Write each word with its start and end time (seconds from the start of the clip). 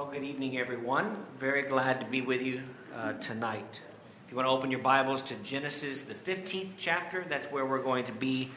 Well, 0.00 0.08
good 0.10 0.24
evening, 0.24 0.56
everyone. 0.56 1.14
Very 1.36 1.60
glad 1.60 2.00
to 2.00 2.06
be 2.06 2.22
with 2.22 2.40
you 2.40 2.62
uh, 2.96 3.12
tonight. 3.20 3.82
If 4.24 4.30
you 4.30 4.36
want 4.38 4.46
to 4.46 4.50
open 4.50 4.70
your 4.70 4.80
Bibles 4.80 5.20
to 5.24 5.34
Genesis, 5.42 6.00
the 6.00 6.14
15th 6.14 6.70
chapter, 6.78 7.22
that's 7.28 7.44
where 7.48 7.66
we're 7.66 7.82
going 7.82 8.06
to 8.06 8.12
be 8.12 8.48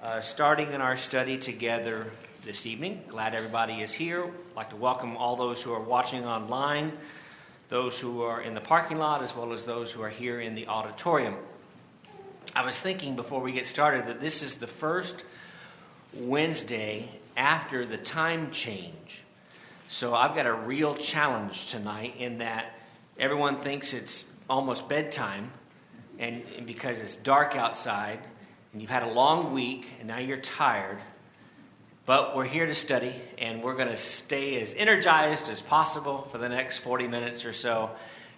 uh, 0.00 0.20
starting 0.20 0.70
in 0.70 0.80
our 0.80 0.96
study 0.96 1.36
together 1.36 2.06
this 2.44 2.64
evening. 2.64 3.02
Glad 3.08 3.34
everybody 3.34 3.80
is 3.80 3.92
here. 3.92 4.22
I'd 4.22 4.56
like 4.56 4.70
to 4.70 4.76
welcome 4.76 5.16
all 5.16 5.34
those 5.34 5.60
who 5.60 5.72
are 5.72 5.80
watching 5.80 6.24
online, 6.24 6.92
those 7.70 7.98
who 7.98 8.22
are 8.22 8.40
in 8.40 8.54
the 8.54 8.60
parking 8.60 8.98
lot, 8.98 9.20
as 9.20 9.34
well 9.34 9.52
as 9.52 9.64
those 9.64 9.90
who 9.90 10.00
are 10.00 10.08
here 10.08 10.40
in 10.40 10.54
the 10.54 10.68
auditorium. 10.68 11.34
I 12.54 12.64
was 12.64 12.78
thinking 12.78 13.16
before 13.16 13.40
we 13.40 13.50
get 13.50 13.66
started 13.66 14.06
that 14.06 14.20
this 14.20 14.44
is 14.44 14.58
the 14.58 14.68
first 14.68 15.24
Wednesday 16.12 17.08
after 17.36 17.84
the 17.84 17.96
time 17.96 18.52
change. 18.52 19.23
So 19.94 20.12
I've 20.12 20.34
got 20.34 20.46
a 20.46 20.52
real 20.52 20.96
challenge 20.96 21.66
tonight 21.66 22.16
in 22.18 22.38
that 22.38 22.74
everyone 23.16 23.58
thinks 23.58 23.92
it's 23.94 24.24
almost 24.50 24.88
bedtime, 24.88 25.52
and, 26.18 26.42
and 26.56 26.66
because 26.66 26.98
it's 26.98 27.14
dark 27.14 27.54
outside, 27.54 28.18
and 28.72 28.82
you've 28.82 28.90
had 28.90 29.04
a 29.04 29.12
long 29.12 29.52
week, 29.52 29.86
and 30.00 30.08
now 30.08 30.18
you're 30.18 30.38
tired. 30.38 30.98
But 32.06 32.34
we're 32.34 32.44
here 32.44 32.66
to 32.66 32.74
study, 32.74 33.14
and 33.38 33.62
we're 33.62 33.76
going 33.76 33.88
to 33.88 33.96
stay 33.96 34.60
as 34.60 34.74
energized 34.74 35.48
as 35.48 35.62
possible 35.62 36.22
for 36.32 36.38
the 36.38 36.48
next 36.48 36.78
40 36.78 37.06
minutes 37.06 37.44
or 37.44 37.52
so 37.52 37.90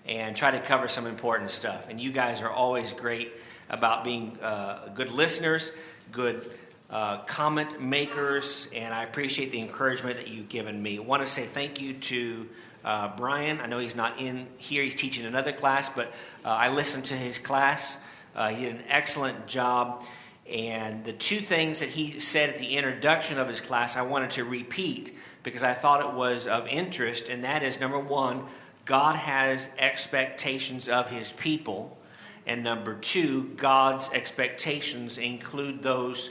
and 0.04 0.36
try 0.36 0.50
to 0.50 0.60
cover 0.60 0.88
some 0.88 1.06
important 1.06 1.50
stuff. 1.50 1.88
And 1.88 1.98
you 1.98 2.12
guys 2.12 2.42
are 2.42 2.50
always 2.50 2.92
great 2.92 3.32
about 3.70 4.04
being 4.04 4.38
uh, 4.42 4.90
good 4.94 5.10
listeners, 5.10 5.72
good 6.12 6.46
uh, 6.90 7.18
comment 7.22 7.80
makers, 7.80 8.68
and 8.74 8.94
I 8.94 9.02
appreciate 9.02 9.50
the 9.50 9.60
encouragement 9.60 10.16
that 10.16 10.28
you've 10.28 10.48
given 10.48 10.80
me. 10.80 10.98
I 10.98 11.00
want 11.00 11.22
to 11.22 11.28
say 11.28 11.44
thank 11.44 11.80
you 11.80 11.94
to 11.94 12.48
uh, 12.84 13.16
Brian. 13.16 13.60
I 13.60 13.66
know 13.66 13.78
he's 13.78 13.96
not 13.96 14.20
in 14.20 14.46
here, 14.56 14.82
he's 14.82 14.94
teaching 14.94 15.26
another 15.26 15.52
class, 15.52 15.88
but 15.88 16.08
uh, 16.44 16.48
I 16.48 16.68
listened 16.68 17.06
to 17.06 17.14
his 17.14 17.38
class. 17.38 17.98
Uh, 18.34 18.50
he 18.50 18.66
did 18.66 18.76
an 18.76 18.84
excellent 18.88 19.46
job. 19.46 20.04
And 20.48 21.04
the 21.04 21.12
two 21.12 21.40
things 21.40 21.80
that 21.80 21.88
he 21.88 22.20
said 22.20 22.50
at 22.50 22.58
the 22.58 22.76
introduction 22.76 23.38
of 23.38 23.48
his 23.48 23.60
class, 23.60 23.96
I 23.96 24.02
wanted 24.02 24.30
to 24.32 24.44
repeat 24.44 25.16
because 25.42 25.64
I 25.64 25.74
thought 25.74 26.08
it 26.08 26.12
was 26.14 26.46
of 26.46 26.68
interest, 26.68 27.28
and 27.28 27.42
that 27.44 27.62
is 27.62 27.80
number 27.80 27.98
one, 27.98 28.44
God 28.84 29.16
has 29.16 29.68
expectations 29.78 30.88
of 30.88 31.08
his 31.08 31.32
people. 31.32 31.98
And 32.46 32.62
number 32.62 32.94
two, 32.94 33.50
God's 33.56 34.08
expectations 34.10 35.18
include 35.18 35.82
those 35.82 36.30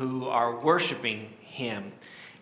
who 0.00 0.26
are 0.26 0.58
worshiping 0.58 1.28
him. 1.42 1.92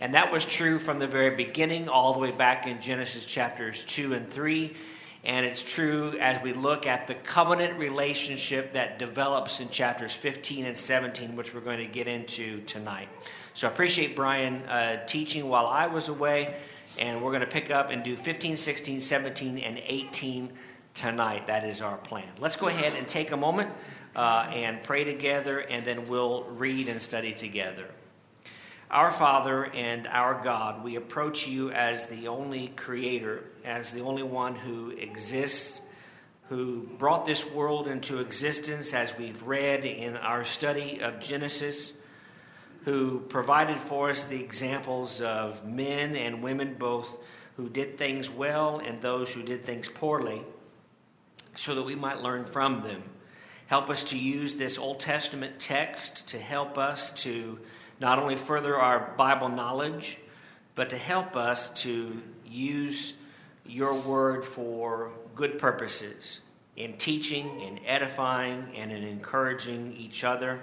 And 0.01 0.15
that 0.15 0.31
was 0.31 0.45
true 0.45 0.79
from 0.79 1.01
the 1.01 1.09
very 1.09 1.35
beginning, 1.35 1.89
all 1.89 2.13
the 2.13 2.21
way 2.21 2.31
back 2.31 2.69
in 2.69 2.81
Genesis 2.81 3.25
chapters 3.25 3.83
2 3.89 4.15
and 4.15 4.29
3. 4.29 4.77
And 5.25 5.45
it's 5.45 5.65
true 5.65 6.17
as 6.21 6.41
we 6.41 6.53
look 6.53 6.87
at 6.87 7.09
the 7.09 7.15
covenant 7.15 7.77
relationship 7.77 8.75
that 8.75 9.01
develops 9.01 9.59
in 9.59 9.71
chapters 9.71 10.13
15 10.13 10.67
and 10.67 10.77
17, 10.77 11.35
which 11.35 11.53
we're 11.53 11.61
going 11.61 11.85
to 11.85 11.93
get 11.93 12.07
into 12.07 12.61
tonight. 12.61 13.09
So 13.55 13.67
I 13.67 13.73
appreciate 13.73 14.15
Brian 14.15 14.63
uh, 14.69 15.05
teaching 15.07 15.49
while 15.49 15.67
I 15.67 15.89
was 15.89 16.09
away. 16.09 16.55
And 17.01 17.21
we're 17.21 17.33
going 17.33 17.41
to 17.41 17.47
pick 17.47 17.73
up 17.73 17.91
and 17.91 18.05
do 18.05 18.15
15, 18.15 18.57
16, 18.57 19.01
17, 19.01 19.59
and 19.59 19.83
18 19.85 20.53
tonight. 20.95 21.49
That 21.49 21.65
is 21.65 21.81
our 21.81 21.97
plan. 21.97 22.29
Let's 22.39 22.55
go 22.55 22.69
ahead 22.69 22.93
and 22.97 23.09
take 23.09 23.33
a 23.33 23.37
moment 23.37 23.71
uh, 24.19 24.51
and 24.53 24.83
pray 24.83 25.05
together, 25.05 25.61
and 25.61 25.85
then 25.85 26.09
we'll 26.09 26.43
read 26.43 26.89
and 26.89 27.01
study 27.01 27.33
together. 27.33 27.87
Our 28.91 29.13
Father 29.13 29.67
and 29.67 30.09
our 30.09 30.43
God, 30.43 30.83
we 30.83 30.97
approach 30.97 31.47
you 31.47 31.71
as 31.71 32.07
the 32.07 32.27
only 32.27 32.67
creator, 32.75 33.45
as 33.65 33.93
the 33.93 34.01
only 34.01 34.25
one 34.25 34.57
who 34.57 34.91
exists, 34.91 35.81
who 36.49 36.81
brought 36.99 37.27
this 37.27 37.49
world 37.49 37.87
into 37.87 38.19
existence, 38.19 38.93
as 38.93 39.17
we've 39.17 39.41
read 39.45 39.85
in 39.85 40.17
our 40.17 40.43
study 40.43 41.01
of 41.01 41.21
Genesis, 41.21 41.93
who 42.87 43.21
provided 43.21 43.79
for 43.79 44.11
us 44.11 44.25
the 44.25 44.41
examples 44.43 45.21
of 45.21 45.65
men 45.65 46.17
and 46.17 46.43
women, 46.43 46.75
both 46.77 47.19
who 47.57 47.69
did 47.69 47.97
things 47.97 48.29
well 48.29 48.81
and 48.81 49.01
those 49.01 49.33
who 49.33 49.45
did 49.45 49.65
things 49.65 49.89
poorly, 49.89 50.43
so 51.55 51.77
that 51.77 51.85
we 51.85 51.95
might 51.95 52.21
learn 52.21 52.45
from 52.45 52.81
them. 52.81 53.05
Help 53.69 53.91
us 53.91 54.03
to 54.03 54.19
use 54.19 54.57
this 54.57 54.79
Old 54.79 54.99
Testament 54.99 55.59
text 55.59 56.27
to 56.29 56.39
help 56.39 56.79
us 56.79 57.11
to 57.23 57.59
not 58.01 58.19
only 58.19 58.35
further 58.35 58.81
our 58.81 59.13
Bible 59.19 59.51
knowledge, 59.51 60.19
but 60.75 60.89
to 60.89 60.97
help 60.97 61.37
us 61.37 61.69
to 61.83 62.23
use 62.47 63.13
your 63.67 63.93
word 63.93 64.43
for 64.43 65.13
good 65.35 65.59
purposes 65.59 66.41
in 66.77 66.95
teaching, 66.97 67.61
in 67.61 67.79
edifying, 67.85 68.73
and 68.75 68.91
in 68.91 69.05
encouraging 69.05 69.95
each 69.99 70.25
other. 70.25 70.61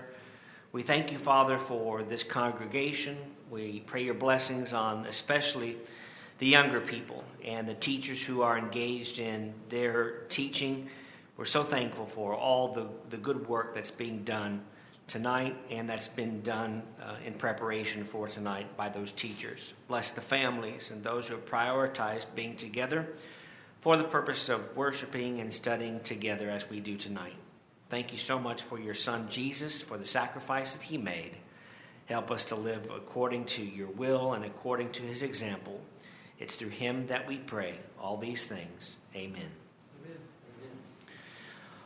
We 0.71 0.81
thank 0.81 1.11
you, 1.11 1.19
Father, 1.19 1.59
for 1.59 2.01
this 2.01 2.23
congregation. 2.23 3.17
We 3.51 3.81
pray 3.81 4.03
your 4.03 4.15
blessings 4.15 4.73
on 4.73 5.05
especially 5.05 5.77
the 6.39 6.47
younger 6.47 6.81
people 6.81 7.23
and 7.43 7.69
the 7.69 7.75
teachers 7.75 8.25
who 8.25 8.41
are 8.41 8.57
engaged 8.57 9.19
in 9.19 9.53
their 9.69 10.21
teaching 10.27 10.89
we're 11.37 11.45
so 11.45 11.63
thankful 11.63 12.05
for 12.05 12.33
all 12.33 12.69
the, 12.69 12.87
the 13.09 13.17
good 13.17 13.47
work 13.47 13.73
that's 13.73 13.91
being 13.91 14.23
done 14.23 14.61
tonight 15.07 15.55
and 15.69 15.89
that's 15.89 16.07
been 16.07 16.41
done 16.41 16.81
uh, 17.01 17.15
in 17.25 17.33
preparation 17.33 18.03
for 18.03 18.27
tonight 18.27 18.75
by 18.77 18.89
those 18.89 19.11
teachers. 19.11 19.73
Bless 19.87 20.11
the 20.11 20.21
families 20.21 20.91
and 20.91 21.03
those 21.03 21.27
who 21.27 21.35
have 21.35 21.45
prioritized 21.45 22.27
being 22.35 22.55
together 22.55 23.07
for 23.81 23.97
the 23.97 24.03
purpose 24.03 24.49
of 24.49 24.75
worshiping 24.75 25.39
and 25.39 25.51
studying 25.51 25.99
together 25.99 26.49
as 26.49 26.69
we 26.69 26.79
do 26.79 26.95
tonight. 26.95 27.35
Thank 27.89 28.11
you 28.11 28.17
so 28.17 28.39
much 28.39 28.63
for 28.63 28.79
your 28.79 28.95
son 28.95 29.27
Jesus, 29.29 29.81
for 29.81 29.97
the 29.97 30.05
sacrifice 30.05 30.73
that 30.73 30.83
he 30.83 30.97
made. 30.97 31.35
Help 32.07 32.31
us 32.31 32.43
to 32.45 32.55
live 32.55 32.89
according 32.95 33.45
to 33.45 33.63
your 33.63 33.87
will 33.87 34.33
and 34.33 34.45
according 34.45 34.91
to 34.91 35.03
his 35.03 35.21
example. 35.21 35.81
It's 36.39 36.55
through 36.55 36.69
him 36.69 37.07
that 37.07 37.27
we 37.27 37.37
pray 37.37 37.75
all 37.99 38.17
these 38.17 38.45
things. 38.45 38.97
Amen. 39.15 39.64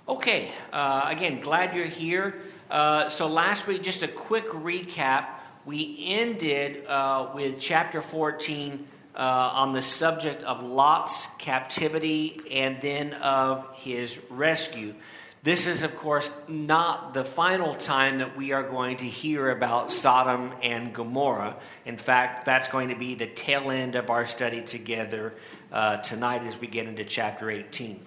Okay, 0.10 0.50
uh, 0.74 1.04
again, 1.06 1.40
glad 1.40 1.76
you're 1.76 1.86
here. 1.86 2.42
Uh, 2.72 3.10
so, 3.10 3.28
last 3.28 3.68
week, 3.68 3.84
just 3.84 4.02
a 4.02 4.08
quick 4.08 4.48
recap. 4.48 5.28
We 5.68 6.04
ended 6.04 6.84
uh, 6.88 7.30
with 7.36 7.60
chapter 7.60 8.02
14 8.02 8.88
uh, 9.14 9.20
on 9.20 9.72
the 9.72 9.84
subject 9.84 10.42
of 10.42 10.64
Lot's 10.64 11.28
captivity 11.38 12.42
and 12.50 12.82
then 12.82 13.14
of 13.14 13.68
his 13.76 14.18
rescue. 14.32 14.96
This 15.44 15.68
is, 15.68 15.84
of 15.84 15.96
course, 15.96 16.32
not 16.48 17.14
the 17.14 17.24
final 17.24 17.76
time 17.76 18.18
that 18.18 18.36
we 18.36 18.52
are 18.52 18.64
going 18.64 18.98
to 18.98 19.06
hear 19.06 19.52
about 19.52 19.92
Sodom 19.92 20.54
and 20.64 20.92
Gomorrah. 20.92 21.56
In 21.86 21.98
fact, 21.98 22.46
that's 22.46 22.68
going 22.68 22.90
to 22.90 22.96
be 22.96 23.14
the 23.14 23.28
tail 23.28 23.70
end 23.70 23.94
of 23.94 24.10
our 24.10 24.26
study 24.26 24.62
together 24.62 25.36
uh, 25.72 25.98
tonight 25.98 26.42
as 26.42 26.60
we 26.60 26.66
get 26.66 26.88
into 26.88 27.06
chapter 27.06 27.52
18. 27.52 28.00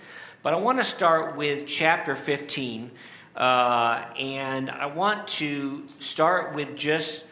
But 0.43 0.55
I 0.55 0.57
want 0.57 0.79
to 0.79 0.85
start 0.85 1.37
with 1.37 1.69
chapter 1.69 2.17
15, 2.17 2.91
uh, 3.37 4.05
and 4.19 4.71
I 4.71 4.87
want 4.87 5.29
to 5.29 5.85
start 6.01 6.57
with 6.57 6.75
just 6.75 7.25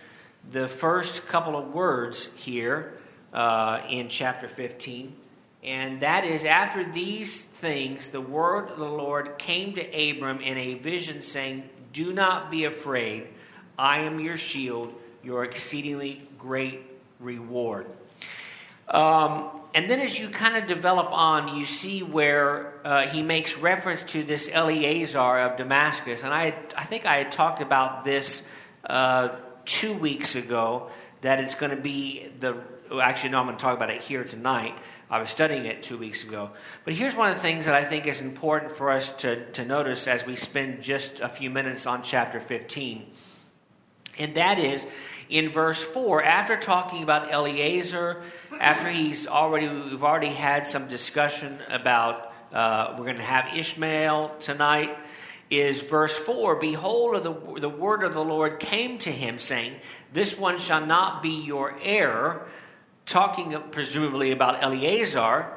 the 0.53 0.69
first 0.69 1.26
couple 1.26 1.56
of 1.56 1.75
words 1.75 2.28
here 2.37 2.93
uh, 3.34 3.81
in 3.91 4.09
chapter 4.09 4.47
15. 4.47 5.12
And 5.65 5.98
that 6.03 6.25
is, 6.25 6.44
after 6.44 6.84
these 6.84 7.43
things, 7.43 8.10
the 8.10 8.21
word 8.21 8.71
of 8.71 8.78
the 8.78 8.84
Lord 8.84 9.38
came 9.38 9.72
to 9.72 10.10
Abram 10.10 10.41
in 10.41 10.56
a 10.56 10.75
vision, 10.75 11.21
saying, 11.21 11.69
Do 11.92 12.12
not 12.12 12.48
be 12.48 12.65
afraid. 12.65 13.27
I 13.77 14.03
am 14.03 14.21
your 14.21 14.37
shield, 14.37 14.94
your 15.25 15.42
exceedingly 15.42 16.28
great 16.38 16.82
reward. 17.19 17.87
Um, 18.87 19.50
and 19.75 19.91
then 19.91 19.98
as 19.98 20.16
you 20.16 20.28
kind 20.28 20.56
of 20.56 20.68
develop 20.68 21.09
on, 21.10 21.56
you 21.56 21.66
see 21.66 22.04
where 22.04 22.69
uh, 22.84 23.03
he 23.03 23.22
makes 23.22 23.56
reference 23.56 24.03
to 24.04 24.22
this 24.22 24.48
Eleazar 24.53 25.41
of 25.41 25.56
Damascus. 25.56 26.22
And 26.22 26.32
I, 26.32 26.54
I 26.77 26.84
think 26.84 27.06
I 27.06 27.16
had 27.16 27.32
talked 27.32 27.60
about 27.60 28.04
this 28.04 28.42
uh, 28.84 29.30
two 29.65 29.92
weeks 29.92 30.34
ago, 30.34 30.91
that 31.21 31.41
it's 31.41 31.54
going 31.54 31.71
to 31.71 31.80
be 31.80 32.28
the. 32.41 32.56
Actually, 33.00 33.30
no, 33.30 33.38
I'm 33.38 33.47
going 33.47 33.56
to 33.56 33.62
talk 33.62 33.77
about 33.77 33.91
it 33.91 34.00
here 34.00 34.24
tonight. 34.24 34.77
I 35.10 35.21
was 35.21 35.30
studying 35.30 35.65
it 35.65 35.82
two 35.82 35.98
weeks 35.98 36.24
ago. 36.24 36.50
But 36.84 36.94
here's 36.94 37.15
one 37.15 37.30
of 37.30 37.36
the 37.36 37.42
things 37.42 37.66
that 37.66 37.74
I 37.74 37.84
think 37.84 38.06
is 38.06 38.21
important 38.21 38.72
for 38.72 38.91
us 38.91 39.10
to, 39.18 39.44
to 39.53 39.65
notice 39.65 40.06
as 40.06 40.24
we 40.24 40.36
spend 40.36 40.82
just 40.82 41.21
a 41.21 41.28
few 41.28 41.50
minutes 41.50 41.86
on 41.86 42.03
chapter 42.03 42.41
15. 42.41 43.10
And 44.18 44.34
that 44.36 44.59
is 44.59 44.86
in 45.28 45.48
verse 45.48 45.82
4, 45.82 46.22
after 46.22 46.56
talking 46.56 47.03
about 47.03 47.32
Eliezer, 47.32 48.22
after 48.59 48.88
he's 48.88 49.27
already, 49.27 49.68
we've 49.68 50.03
already 50.03 50.28
had 50.28 50.66
some 50.66 50.88
discussion 50.88 51.59
about, 51.68 52.29
uh, 52.52 52.94
we're 52.98 53.04
going 53.04 53.16
to 53.16 53.22
have 53.22 53.56
Ishmael 53.56 54.36
tonight, 54.41 54.97
is 55.50 55.82
verse 55.82 56.16
4 56.18 56.56
Behold, 56.56 57.22
the, 57.22 57.60
the 57.60 57.68
word 57.68 58.02
of 58.02 58.12
the 58.12 58.24
Lord 58.24 58.58
came 58.58 58.98
to 58.98 59.10
him, 59.10 59.38
saying, 59.38 59.74
This 60.12 60.38
one 60.38 60.58
shall 60.58 60.84
not 60.84 61.22
be 61.22 61.42
your 61.42 61.78
heir 61.82 62.47
talking 63.06 63.56
presumably 63.70 64.30
about 64.30 64.62
Eleazar, 64.62 65.56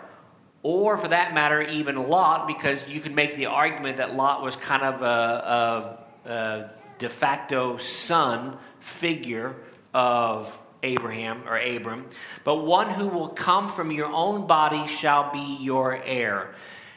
or 0.64 0.98
for 0.98 1.10
that 1.10 1.34
matter, 1.34 1.62
even 1.62 2.10
Lot, 2.10 2.48
because 2.48 2.88
you 2.88 3.00
can 3.00 3.14
make 3.14 3.36
the 3.36 3.48
argument 3.48 3.98
that 3.98 4.16
Lot 4.16 4.42
was 4.42 4.56
kind 4.56 4.82
of 4.84 5.02
a, 5.02 6.00
a, 6.26 6.30
a 6.30 6.70
de 6.98 7.10
facto 7.10 7.78
son 7.78 8.58
figure 8.80 9.56
of 9.94 10.60
Abraham 10.84 11.48
or 11.48 11.58
Abram, 11.58 12.06
but 12.44 12.66
one 12.66 12.90
who 12.90 13.08
will 13.08 13.30
come 13.30 13.70
from 13.70 13.92
your 13.92 14.08
own 14.08 14.48
body 14.48 14.86
shall 14.88 15.32
be 15.32 15.58
your 15.62 15.96
heir. 16.04 16.54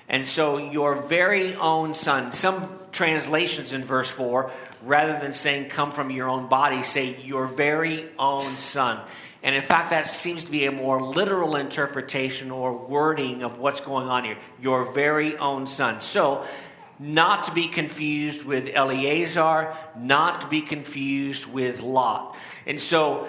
And 0.08 0.26
so, 0.26 0.58
your 0.58 0.94
very 0.94 1.54
own 1.56 1.94
son. 1.94 2.30
Some 2.32 2.68
translations 2.92 3.72
in 3.72 3.82
verse 3.82 4.08
4, 4.08 4.50
rather 4.82 5.18
than 5.18 5.32
saying 5.32 5.68
come 5.68 5.90
from 5.90 6.10
your 6.10 6.28
own 6.28 6.48
body, 6.48 6.82
say 6.82 7.20
your 7.22 7.46
very 7.46 8.08
own 8.18 8.56
son. 8.56 9.00
And 9.42 9.54
in 9.54 9.62
fact, 9.62 9.90
that 9.90 10.06
seems 10.06 10.44
to 10.44 10.50
be 10.50 10.66
a 10.66 10.72
more 10.72 11.02
literal 11.02 11.56
interpretation 11.56 12.50
or 12.50 12.76
wording 12.76 13.42
of 13.42 13.58
what's 13.58 13.80
going 13.80 14.08
on 14.08 14.24
here. 14.24 14.38
Your 14.60 14.92
very 14.92 15.36
own 15.36 15.66
son. 15.66 16.00
So, 16.00 16.44
not 16.98 17.44
to 17.44 17.52
be 17.52 17.68
confused 17.68 18.44
with 18.44 18.70
Eleazar, 18.72 19.76
not 19.98 20.40
to 20.40 20.46
be 20.46 20.62
confused 20.62 21.46
with 21.46 21.82
Lot. 21.82 22.36
And 22.64 22.80
so, 22.80 23.28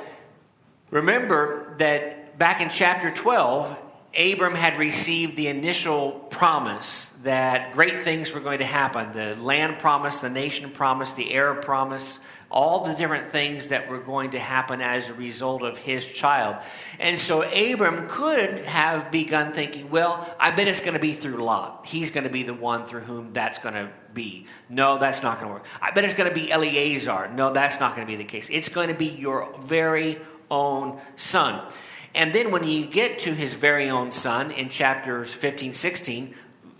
remember 0.90 1.76
that 1.80 2.38
back 2.38 2.62
in 2.62 2.70
chapter 2.70 3.12
12, 3.12 3.76
Abram 4.18 4.56
had 4.56 4.78
received 4.78 5.36
the 5.36 5.48
initial 5.48 6.12
promise 6.12 7.12
that 7.24 7.74
great 7.74 8.04
things 8.04 8.32
were 8.32 8.40
going 8.40 8.60
to 8.60 8.66
happen 8.66 9.14
the 9.14 9.38
land 9.40 9.80
promise, 9.80 10.18
the 10.18 10.30
nation 10.30 10.72
promise, 10.72 11.12
the 11.12 11.32
heir 11.32 11.54
promise 11.56 12.20
all 12.50 12.86
the 12.86 12.94
different 12.94 13.30
things 13.30 13.68
that 13.68 13.90
were 13.90 14.00
going 14.00 14.32
to 14.32 14.40
happen 14.40 14.82
as 14.82 15.10
a 15.10 15.14
result 15.14 15.64
of 15.64 15.78
his 15.78 16.08
child. 16.08 16.56
And 17.00 17.20
so 17.20 17.42
Abram 17.42 18.08
could 18.08 18.66
have 18.66 19.12
begun 19.12 19.52
thinking, 19.52 19.90
well, 19.90 20.36
I 20.40 20.52
bet 20.52 20.68
it's 20.68 20.82
going 20.82 20.94
to 20.94 21.00
be 21.00 21.14
through 21.14 21.44
Lot. 21.44 21.86
He's 21.86 22.10
going 22.10 22.24
to 22.24 22.30
be 22.30 22.44
the 22.44 22.54
one 22.54 22.86
through 22.86 23.02
whom 23.02 23.34
that's 23.34 23.58
going 23.58 23.76
to 23.76 23.90
be. 24.14 24.46
No, 24.70 24.98
that's 24.98 25.24
not 25.24 25.40
going 25.40 25.50
to 25.50 25.54
work. 25.56 25.66
I 25.82 25.92
bet 25.92 26.06
it's 26.06 26.14
going 26.14 26.30
to 26.30 26.36
be 26.36 26.50
Eleazar. 26.50 27.30
No, 27.34 27.52
that's 27.52 27.80
not 27.80 27.96
going 27.96 28.08
to 28.08 28.12
be 28.12 28.18
the 28.18 28.24
case. 28.24 28.48
It's 28.50 28.70
going 28.70 28.88
to 28.88 28.96
be 28.96 29.08
your 29.08 29.54
very 29.60 30.18
own 30.50 31.02
son. 31.18 31.70
And 32.18 32.34
then 32.34 32.50
when 32.50 32.64
you 32.64 32.88
get 32.88 33.20
to 33.20 33.36
his 33.36 33.54
very 33.54 33.92
own 33.92 34.12
son 34.12 34.50
in 34.50 34.70
chapters 34.70 35.32
15, 35.32 35.74
16, 35.74 36.34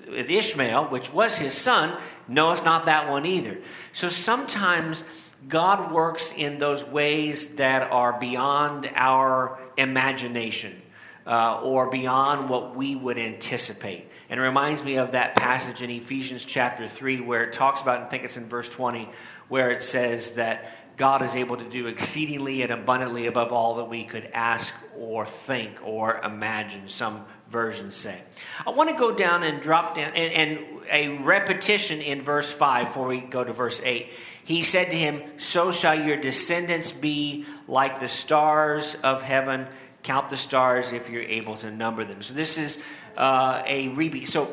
with 0.10 0.32
Ishmael, 0.32 0.86
which 0.86 1.14
was 1.14 1.38
his 1.38 1.54
son, 1.54 1.96
no, 2.28 2.52
it's 2.52 2.64
not 2.64 2.88
that 2.88 3.08
one 3.08 3.28
either. 3.28 3.60
So 3.94 4.10
sometimes 4.10 5.04
God 5.48 5.92
works 5.92 6.34
in 6.36 6.58
those 6.58 6.84
ways 6.84 7.56
that 7.58 7.92
are 7.92 8.20
beyond 8.20 8.90
our 8.96 9.60
imagination 9.78 10.82
uh, 11.28 11.62
or 11.62 11.88
beyond 11.92 12.50
what 12.50 12.76
we 12.76 12.96
would 12.96 13.20
anticipate. 13.20 14.10
And 14.30 14.40
it 14.40 14.44
reminds 14.44 14.84
me 14.84 14.96
of 14.96 15.12
that 15.12 15.36
passage 15.36 15.84
in 15.84 15.92
Ephesians 15.92 16.46
chapter 16.46 16.88
3 16.88 17.22
where 17.22 17.44
it 17.44 17.54
talks 17.54 17.80
about, 17.80 18.02
I 18.02 18.06
think 18.08 18.24
it's 18.24 18.38
in 18.38 18.50
verse 18.50 18.70
20, 18.70 19.08
where 19.50 19.70
it 19.70 19.84
says 19.84 20.32
that 20.32 20.98
God 20.98 21.22
is 21.22 21.36
able 21.36 21.58
to 21.58 21.70
do 21.70 21.86
exceedingly 21.86 22.64
and 22.64 22.72
abundantly 22.72 23.28
above 23.28 23.52
all 23.52 23.76
that 23.76 23.86
we 23.86 24.04
could 24.04 24.32
ask 24.34 24.74
or 25.00 25.26
think 25.26 25.72
or 25.84 26.20
imagine, 26.24 26.88
some 26.88 27.26
versions 27.50 27.96
say. 27.96 28.20
I 28.66 28.72
want 28.72 28.90
to 28.90 28.96
go 28.96 29.14
down 29.14 29.44
and 29.44 29.62
drop 29.62 29.96
down, 29.96 30.12
and, 30.14 30.34
and 30.34 30.66
a 30.90 31.10
repetition 31.24 32.02
in 32.02 32.22
verse 32.22 32.52
5 32.52 32.88
before 32.88 33.08
we 33.08 33.20
go 33.20 33.44
to 33.44 33.54
verse 33.54 33.82
8. 33.84 34.10
He 34.44 34.64
said 34.64 34.92
to 34.92 34.98
him, 34.98 35.22
So 35.38 35.72
shall 35.72 35.96
your 35.96 36.18
descendants 36.18 36.92
be 36.92 37.46
like 37.68 38.00
the 38.00 38.08
stars 38.08 38.96
of 39.04 39.22
heaven. 39.22 39.68
Count 40.04 40.30
the 40.30 40.38
stars 40.38 40.94
if 40.94 41.10
you're 41.10 41.24
able 41.24 41.58
to 41.58 41.72
number 41.72 42.06
them. 42.06 42.22
So 42.22 42.34
this 42.34 42.58
is 42.58 42.80
uh, 43.18 43.62
a 43.66 43.90
repeat. 43.90 44.30
So 44.30 44.50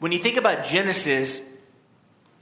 when 0.00 0.10
you 0.10 0.18
think 0.18 0.36
about 0.36 0.66
Genesis, 0.66 1.40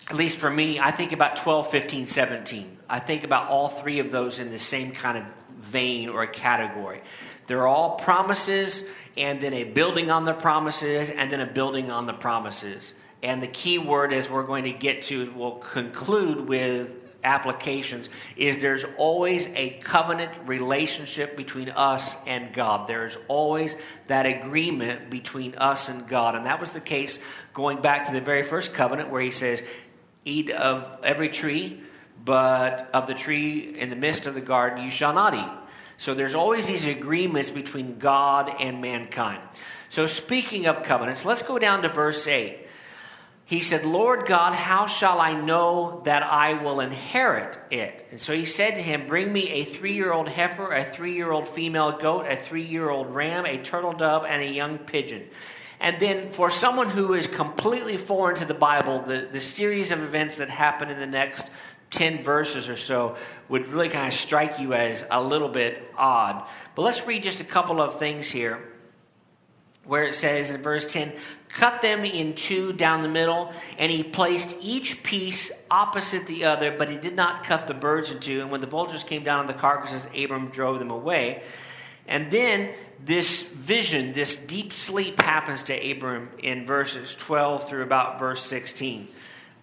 at 0.09 0.17
least 0.17 0.39
for 0.39 0.50
me, 0.50 0.79
I 0.79 0.91
think 0.91 1.12
about 1.12 1.37
12, 1.37 1.71
15, 1.71 2.07
17. 2.07 2.79
I 2.89 2.99
think 2.99 3.25
about 3.25 3.49
all 3.49 3.69
three 3.69 3.99
of 3.99 4.11
those 4.11 4.39
in 4.39 4.50
the 4.50 4.59
same 4.59 4.93
kind 4.93 5.19
of 5.19 5.25
vein 5.59 6.09
or 6.09 6.27
category. 6.27 7.03
They're 7.46 7.67
all 7.67 7.96
promises, 7.96 8.82
and 9.17 9.41
then 9.41 9.55
a 9.55 9.64
building 9.64 10.11
on 10.11 10.25
the 10.25 10.32
promises, 10.32 11.11
and 11.11 11.31
then 11.31 11.41
a 11.41 11.46
building 11.46 11.91
on 11.91 12.06
the 12.06 12.12
promises. 12.12 12.94
And 13.23 13.43
the 13.43 13.49
key 13.49 13.79
word, 13.79 14.12
as 14.12 14.29
we're 14.29 14.44
going 14.44 14.64
to 14.64 14.73
get 14.73 15.02
to, 15.02 15.32
we'll 15.35 15.52
conclude 15.52 16.46
with 16.46 16.91
applications, 17.25 18.11
is 18.37 18.58
there's 18.58 18.85
always 18.99 19.49
a 19.55 19.70
covenant 19.82 20.31
relationship 20.46 21.37
between 21.37 21.70
us 21.70 22.17
and 22.26 22.52
God. 22.52 22.87
There's 22.87 23.17
always 23.29 23.76
that 24.06 24.26
agreement 24.26 25.08
between 25.11 25.55
us 25.55 25.88
and 25.88 26.06
God. 26.06 26.35
And 26.35 26.47
that 26.47 26.61
was 26.61 26.70
the 26.70 26.81
case 26.81 27.19
going 27.55 27.81
back 27.81 28.06
to 28.06 28.12
the 28.12 28.20
very 28.20 28.43
first 28.43 28.75
covenant 28.75 29.08
where 29.11 29.23
he 29.23 29.31
says, 29.31 29.62
Eat 30.26 30.50
of 30.50 31.00
every 31.02 31.29
tree, 31.29 31.81
but 32.25 32.88
of 32.93 33.06
the 33.06 33.14
tree 33.14 33.75
in 33.79 33.90
the 33.90 33.97
midst 33.97 34.26
of 34.26 34.35
the 34.35 34.40
garden 34.40 34.85
you 34.85 34.90
shall 34.90 35.12
not 35.12 35.35
eat. 35.35 35.63
So 35.99 36.14
there's 36.14 36.35
always 36.35 36.67
these 36.67 36.85
agreements 36.85 37.50
between 37.50 37.99
God 37.99 38.50
and 38.61 38.81
mankind. 38.81 39.43
So, 39.88 40.06
speaking 40.06 40.67
of 40.67 40.82
covenants, 40.82 41.25
let's 41.25 41.43
go 41.43 41.58
down 41.58 41.82
to 41.82 41.88
verse 41.88 42.26
8 42.26 42.64
he 43.46 43.61
said, 43.61 43.85
Lord 43.85 44.25
God, 44.25 44.55
how 44.55 44.87
shall 44.87 45.20
I 45.20 45.35
know 45.35 46.00
that 46.06 46.23
I 46.23 46.55
will 46.62 46.81
inherit 46.81 47.58
it? 47.70 48.06
And 48.11 48.19
so 48.19 48.35
he 48.35 48.46
said 48.46 48.76
to 48.76 48.82
him, 48.82 49.06
Bring 49.06 49.31
me 49.31 49.50
a 49.50 49.64
three 49.64 49.93
year 49.93 50.12
old 50.12 50.29
heifer, 50.29 50.73
a 50.73 50.82
three 50.82 51.14
year 51.14 51.31
old 51.31 51.49
female 51.49 51.99
goat, 51.99 52.26
a 52.26 52.37
three 52.37 52.64
year 52.64 52.88
old 52.88 53.14
ram, 53.14 53.44
a 53.44 53.58
turtle 53.58 53.93
dove, 53.93 54.25
and 54.25 54.43
a 54.43 54.50
young 54.50 54.79
pigeon. 54.79 55.25
And 55.79 56.00
then, 56.00 56.31
for 56.31 56.49
someone 56.49 56.88
who 56.88 57.12
is 57.12 57.26
completely 57.26 57.99
foreign 57.99 58.37
to 58.37 58.47
the 58.47 58.55
Bible, 58.55 59.02
the, 59.02 59.29
the 59.31 59.40
series 59.43 59.90
of 59.90 60.00
events 60.00 60.38
that 60.38 60.49
happen 60.49 60.88
in 60.88 60.99
the 60.99 61.06
next 61.06 61.47
10 61.91 62.23
verses 62.23 62.69
or 62.69 62.77
so 62.77 63.17
would 63.49 63.69
really 63.69 63.89
kind 63.89 64.09
of 64.09 64.15
strike 64.15 64.59
you 64.59 64.75
as 64.75 65.05
a 65.11 65.23
little 65.23 65.49
bit 65.49 65.83
odd. 65.97 66.47
But 66.75 66.83
let's 66.83 67.07
read 67.07 67.23
just 67.23 67.41
a 67.41 67.45
couple 67.45 67.81
of 67.81 67.99
things 67.99 68.29
here 68.29 68.61
where 69.85 70.05
it 70.05 70.15
says 70.15 70.51
in 70.51 70.63
verse 70.63 70.91
10 70.91 71.13
cut 71.55 71.83
them 71.83 72.05
in 72.05 72.35
two 72.35 72.73
down 72.73 73.03
the 73.03 73.09
middle, 73.09 73.53
and 73.79 73.91
he 73.91 74.03
placed 74.03 74.57
each 74.61 75.05
piece 75.05 75.53
opposite 75.71 76.27
the 76.27 76.45
other, 76.45 76.75
but 76.77 76.91
he 76.91 76.97
did 76.97 77.15
not 77.15 77.45
cut 77.45 77.69
the 77.69 77.75
birds 77.75 78.11
in 78.11 78.19
two. 78.19 78.41
And 78.41 78.51
when 78.51 78.61
the 78.61 78.67
vultures 78.67 79.05
came 79.05 79.23
down 79.23 79.39
on 79.39 79.47
the 79.47 79.55
carcasses, 79.55 80.09
Abram 80.17 80.49
drove 80.49 80.81
them 80.81 80.91
away. 80.91 81.45
And 82.09 82.31
then 82.31 82.71
this 83.05 83.43
vision, 83.43 84.13
this 84.13 84.35
deep 84.35 84.73
sleep 84.73 85.21
happens 85.21 85.63
to 85.65 85.91
Abram 85.91 86.31
in 86.43 86.67
verses 86.67 87.14
12 87.14 87.69
through 87.69 87.83
about 87.83 88.19
verse 88.19 88.43
16. 88.45 89.09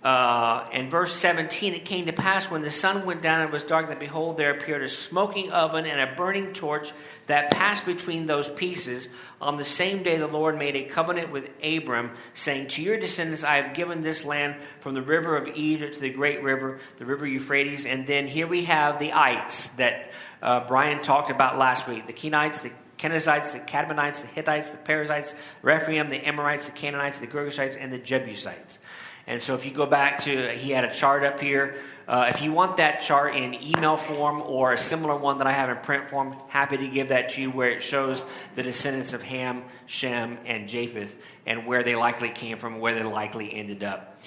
Uh, 0.03 0.67
in 0.74 0.89
verse 0.89 1.13
17, 1.13 1.75
it 1.75 1.86
came 1.86 2.08
to 2.08 2.13
pass 2.13 2.50
when 2.50 2.63
the 2.63 2.72
sun 2.72 3.05
went 3.05 3.22
down 3.22 3.41
and 3.41 3.51
was 3.51 3.63
dark 3.63 3.88
that 3.89 4.00
behold, 4.00 4.36
there 4.36 4.50
appeared 4.50 4.81
a 4.81 4.89
smoking 4.89 5.51
oven 5.51 5.86
and 5.86 6.00
a 6.00 6.15
burning 6.15 6.53
torch 6.53 6.91
that 7.27 7.51
passed 7.51 7.86
between 7.86 8.25
those 8.25 8.50
pieces. 8.50 9.10
On 9.39 9.58
the 9.58 9.63
same 9.63 10.01
day, 10.01 10.17
the 10.17 10.27
Lord 10.27 10.58
made 10.58 10.75
a 10.75 10.86
covenant 10.86 11.31
with 11.31 11.51
Abram, 11.63 12.12
saying, 12.34 12.70
To 12.70 12.81
your 12.81 13.00
descendants 13.00 13.43
I 13.43 13.58
have 13.58 13.75
given 13.75 14.01
this 14.01 14.25
land 14.25 14.55
from 14.79 14.96
the 14.96 15.03
river 15.03 15.38
of 15.38 15.48
Egypt 15.55 15.93
to 15.93 16.00
the 16.00 16.10
great 16.10 16.41
river, 16.41 16.79
the 16.98 17.05
river 17.05 17.27
Euphrates. 17.27 17.86
And 17.86 18.08
then 18.08 18.25
here 18.25 18.48
we 18.48 18.63
have 18.65 18.98
the 18.98 19.13
ites 19.13 19.67
that 19.70 20.12
uh, 20.41 20.62
Brian 20.67 21.03
talked 21.03 21.29
about 21.29 21.60
last 21.60 21.88
week 21.88 22.08
the 22.08 22.13
Kenites, 22.13 22.62
the 22.63 22.72
Kenizzites, 22.98 23.51
the 23.51 23.60
Cadmonites, 23.60 24.22
the 24.22 24.27
Hittites, 24.27 24.70
the 24.72 24.77
Perizzites, 24.77 25.36
Rephaim, 25.62 26.10
the 26.10 26.27
Amorites, 26.27 26.65
the 26.65 26.72
Canaanites, 26.72 27.20
the 27.20 27.27
Girgashites, 27.27 27.77
and 27.79 27.93
the 27.93 27.98
Jebusites. 27.98 28.79
And 29.28 29.42
so 29.42 29.56
if 29.56 29.66
you 29.66 29.72
go 29.72 29.86
back 29.86 30.20
to, 30.24 30.50
he 30.51 30.72
had 30.72 30.84
a 30.84 30.94
chart 30.94 31.24
up 31.24 31.40
here. 31.40 31.75
Uh, 32.08 32.25
if 32.30 32.42
you 32.42 32.51
want 32.51 32.78
that 32.78 33.01
chart 33.01 33.36
in 33.36 33.56
email 33.63 33.96
form 33.96 34.42
or 34.42 34.74
a 34.74 34.78
similar 34.78 35.16
one 35.16 35.38
that 35.38 35.48
I 35.48 35.51
have 35.51 35.70
in 35.70 35.78
print 35.78 36.10
form, 36.10 36.36
happy 36.50 36.78
to 36.78 36.88
give 36.88 37.10
that 37.10 37.30
to 37.32 37.42
you 37.42 37.51
where 37.51 37.70
it 37.70 37.82
shows 37.82 38.25
the 38.56 38.63
descendants 38.63 39.13
of 39.13 39.22
Ham, 39.22 39.63
Shem, 39.86 40.38
and 40.46 40.68
Japheth 40.68 41.18
and 41.46 41.66
where 41.66 41.84
they 41.84 41.96
likely 41.96 42.30
came 42.30 42.58
from, 42.58 42.80
where 42.80 42.94
they 42.96 43.04
likely 43.04 43.54
ended 43.54 43.84
up. 43.84 44.20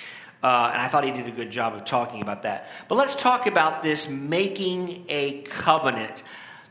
Uh, 0.42 0.70
and 0.72 0.82
I 0.82 0.88
thought 0.88 1.04
he 1.04 1.10
did 1.10 1.26
a 1.26 1.30
good 1.30 1.50
job 1.50 1.74
of 1.74 1.84
talking 1.84 2.22
about 2.22 2.42
that. 2.42 2.68
But 2.88 2.96
let's 2.96 3.14
talk 3.14 3.46
about 3.46 3.82
this 3.82 4.08
making 4.08 5.06
a 5.08 5.42
covenant. 5.42 6.22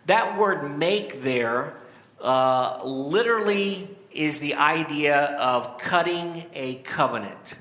That 0.05 0.37
word 0.37 0.77
make 0.77 1.21
there 1.21 1.73
uh, 2.21 2.81
literally 2.83 3.89
is 4.11 4.39
the 4.39 4.55
idea 4.55 5.17
of 5.17 5.77
cutting 5.79 6.45
a 6.53 6.75
covenant. 6.75 7.55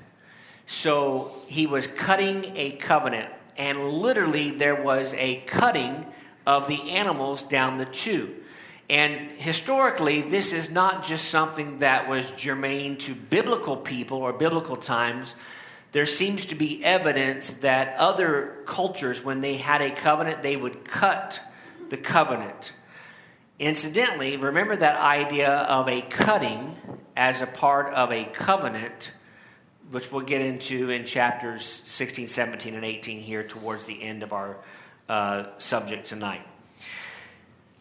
So 0.73 1.31
he 1.47 1.67
was 1.67 1.85
cutting 1.87 2.57
a 2.57 2.71
covenant, 2.71 3.31
and 3.55 3.89
literally 3.89 4.49
there 4.49 4.81
was 4.81 5.13
a 5.13 5.37
cutting 5.47 6.05
of 6.45 6.67
the 6.67 6.91
animals 6.91 7.43
down 7.43 7.77
the 7.77 7.85
tube. 7.85 8.31
And 8.89 9.39
historically, 9.39 10.21
this 10.21 10.51
is 10.51 10.69
not 10.69 11.05
just 11.05 11.29
something 11.29 11.77
that 11.77 12.09
was 12.09 12.31
germane 12.31 12.97
to 12.97 13.15
biblical 13.15 13.77
people 13.77 14.17
or 14.17 14.33
biblical 14.33 14.75
times. 14.75 15.35
There 15.93 16.05
seems 16.05 16.45
to 16.47 16.55
be 16.55 16.83
evidence 16.83 17.51
that 17.51 17.95
other 17.97 18.57
cultures, 18.65 19.23
when 19.23 19.41
they 19.41 19.57
had 19.57 19.81
a 19.81 19.91
covenant, 19.91 20.41
they 20.41 20.57
would 20.57 20.83
cut 20.83 21.39
the 21.89 21.97
covenant. 21.97 22.73
Incidentally, 23.59 24.35
remember 24.35 24.75
that 24.75 24.99
idea 24.99 25.49
of 25.49 25.87
a 25.87 26.01
cutting 26.01 26.75
as 27.15 27.41
a 27.41 27.47
part 27.47 27.93
of 27.93 28.11
a 28.11 28.25
covenant, 28.25 29.11
which 29.91 30.11
we'll 30.11 30.21
get 30.21 30.41
into 30.41 30.89
in 30.89 31.05
chapters 31.05 31.81
16, 31.85 32.27
17, 32.27 32.75
and 32.75 32.85
18 32.85 33.19
here 33.19 33.43
towards 33.43 33.85
the 33.85 34.01
end 34.01 34.23
of 34.23 34.33
our 34.33 34.57
uh, 35.09 35.45
subject 35.57 36.07
tonight. 36.07 36.41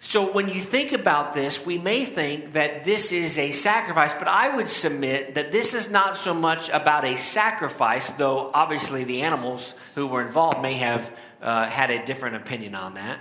So, 0.04 0.32
when 0.32 0.49
you 0.49 0.61
think 0.61 0.90
about 0.90 1.32
this, 1.32 1.64
we 1.64 1.78
may 1.78 2.04
think 2.04 2.52
that 2.52 2.85
this 2.85 3.12
is 3.12 3.38
a 3.38 3.52
sacrifice, 3.52 4.12
but 4.12 4.26
I 4.26 4.54
would 4.54 4.68
submit 4.68 5.37
that 5.37 5.52
this 5.52 5.75
is 5.75 5.90
not 5.90 6.16
so 6.16 6.35
much 6.35 6.68
about 6.71 7.04
a 7.04 7.16
sacrifice, 7.16 8.09
though 8.11 8.50
obviously 8.52 9.04
the 9.04 9.23
animals 9.23 9.75
who 9.94 10.09
were 10.09 10.21
involved 10.21 10.61
may 10.61 10.75
have 10.75 11.16
uh, 11.40 11.68
had 11.68 11.90
a 11.90 12.04
different 12.04 12.35
opinion 12.35 12.75
on 12.75 12.94
that, 12.94 13.21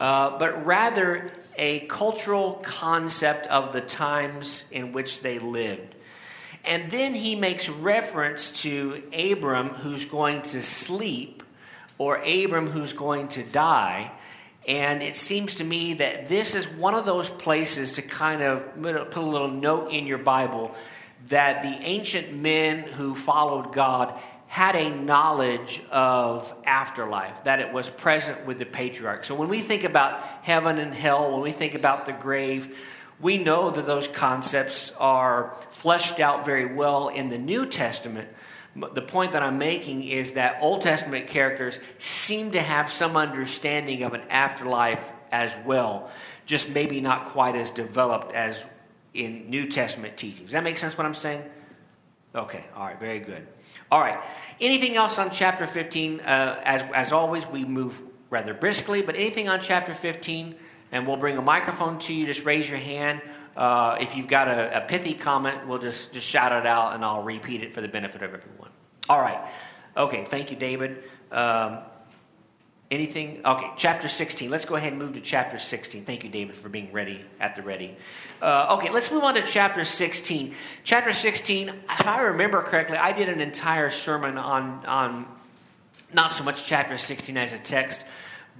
uh, 0.00 0.38
but 0.38 0.66
rather 0.66 1.32
a 1.56 1.80
cultural 1.86 2.60
concept 2.62 3.46
of 3.46 3.72
the 3.72 3.80
times 3.80 4.64
in 4.70 4.92
which 4.92 5.22
they 5.22 5.38
lived. 5.38 5.94
And 6.68 6.90
then 6.90 7.14
he 7.14 7.34
makes 7.34 7.68
reference 7.68 8.52
to 8.62 9.02
Abram 9.12 9.70
who's 9.70 10.04
going 10.04 10.42
to 10.42 10.62
sleep, 10.62 11.42
or 11.96 12.18
Abram 12.18 12.68
who's 12.68 12.92
going 12.92 13.28
to 13.28 13.42
die. 13.42 14.12
And 14.66 15.02
it 15.02 15.16
seems 15.16 15.56
to 15.56 15.64
me 15.64 15.94
that 15.94 16.28
this 16.28 16.54
is 16.54 16.68
one 16.68 16.94
of 16.94 17.06
those 17.06 17.30
places 17.30 17.92
to 17.92 18.02
kind 18.02 18.42
of 18.42 18.74
put 18.82 19.16
a 19.16 19.20
little 19.20 19.48
note 19.48 19.92
in 19.92 20.06
your 20.06 20.18
Bible 20.18 20.74
that 21.28 21.62
the 21.62 21.84
ancient 21.84 22.34
men 22.34 22.82
who 22.82 23.14
followed 23.14 23.72
God 23.72 24.20
had 24.46 24.76
a 24.76 24.94
knowledge 24.94 25.82
of 25.90 26.52
afterlife, 26.64 27.44
that 27.44 27.60
it 27.60 27.72
was 27.72 27.88
present 27.88 28.46
with 28.46 28.58
the 28.58 28.66
patriarch. 28.66 29.24
So 29.24 29.34
when 29.34 29.48
we 29.48 29.60
think 29.60 29.84
about 29.84 30.20
heaven 30.42 30.78
and 30.78 30.94
hell, 30.94 31.32
when 31.32 31.40
we 31.40 31.52
think 31.52 31.74
about 31.74 32.06
the 32.06 32.12
grave, 32.12 32.76
we 33.20 33.38
know 33.38 33.70
that 33.70 33.86
those 33.86 34.08
concepts 34.08 34.92
are 34.98 35.56
fleshed 35.70 36.20
out 36.20 36.44
very 36.44 36.66
well 36.66 37.08
in 37.08 37.28
the 37.28 37.38
New 37.38 37.66
Testament 37.66 38.28
the 38.94 39.02
point 39.02 39.32
that 39.32 39.42
I'm 39.42 39.58
making 39.58 40.04
is 40.04 40.32
that 40.32 40.58
Old 40.60 40.82
Testament 40.82 41.26
characters 41.26 41.78
seem 41.98 42.52
to 42.52 42.62
have 42.62 42.90
some 42.90 43.16
understanding 43.16 44.02
of 44.02 44.14
an 44.14 44.22
afterlife 44.30 45.12
as 45.32 45.52
well, 45.64 46.10
just 46.46 46.68
maybe 46.68 47.00
not 47.00 47.26
quite 47.26 47.56
as 47.56 47.70
developed 47.70 48.32
as 48.32 48.62
in 49.14 49.50
New 49.50 49.68
Testament 49.68 50.16
teachings. 50.16 50.46
Does 50.46 50.52
that 50.52 50.64
make 50.64 50.78
sense 50.78 50.96
what 50.96 51.06
I'm 51.06 51.14
saying? 51.14 51.42
Okay, 52.34 52.64
all 52.76 52.84
right, 52.84 53.00
very 53.00 53.20
good. 53.20 53.46
All 53.90 54.00
right, 54.00 54.22
anything 54.60 54.96
else 54.96 55.18
on 55.18 55.30
chapter 55.30 55.66
15? 55.66 56.20
Uh, 56.20 56.60
as, 56.62 56.82
as 56.94 57.12
always, 57.12 57.46
we 57.46 57.64
move 57.64 58.00
rather 58.30 58.54
briskly, 58.54 59.02
but 59.02 59.16
anything 59.16 59.48
on 59.48 59.60
chapter 59.60 59.94
15? 59.94 60.54
And 60.92 61.06
we'll 61.06 61.16
bring 61.16 61.38
a 61.38 61.42
microphone 61.42 61.98
to 62.00 62.14
you. 62.14 62.26
Just 62.26 62.44
raise 62.44 62.68
your 62.68 62.78
hand. 62.78 63.20
Uh, 63.56 63.96
if 64.00 64.16
you've 64.16 64.28
got 64.28 64.46
a, 64.48 64.84
a, 64.84 64.86
pithy 64.86 65.14
comment, 65.14 65.66
we'll 65.66 65.80
just, 65.80 66.12
just 66.12 66.26
shout 66.26 66.52
it 66.52 66.64
out 66.64 66.94
and 66.94 67.04
I'll 67.04 67.22
repeat 67.22 67.62
it 67.62 67.74
for 67.74 67.80
the 67.80 67.88
benefit 67.88 68.22
of 68.22 68.32
everyone. 68.32 68.70
All 69.08 69.20
right. 69.20 69.40
Okay, 69.96 70.24
thank 70.24 70.52
you, 70.52 70.56
David. 70.56 71.02
Um, 71.32 71.78
anything? 72.90 73.40
Okay, 73.44 73.70
chapter 73.76 74.06
16. 74.06 74.48
Let's 74.48 74.64
go 74.64 74.76
ahead 74.76 74.92
and 74.92 75.02
move 75.02 75.14
to 75.14 75.20
chapter 75.20 75.58
16. 75.58 76.04
Thank 76.04 76.22
you, 76.22 76.30
David, 76.30 76.56
for 76.56 76.68
being 76.68 76.92
ready 76.92 77.24
at 77.40 77.56
the 77.56 77.62
ready. 77.62 77.96
Uh, 78.40 78.76
okay, 78.78 78.90
let's 78.90 79.10
move 79.10 79.24
on 79.24 79.34
to 79.34 79.42
chapter 79.42 79.84
16. 79.84 80.54
Chapter 80.84 81.12
16, 81.12 81.68
if 81.68 82.06
I 82.06 82.20
remember 82.20 82.62
correctly, 82.62 82.96
I 82.96 83.12
did 83.12 83.28
an 83.28 83.40
entire 83.40 83.90
sermon 83.90 84.38
on, 84.38 84.86
on 84.86 85.26
not 86.12 86.32
so 86.32 86.44
much 86.44 86.66
chapter 86.66 86.96
16 86.96 87.36
as 87.36 87.52
a 87.52 87.58
text, 87.58 88.04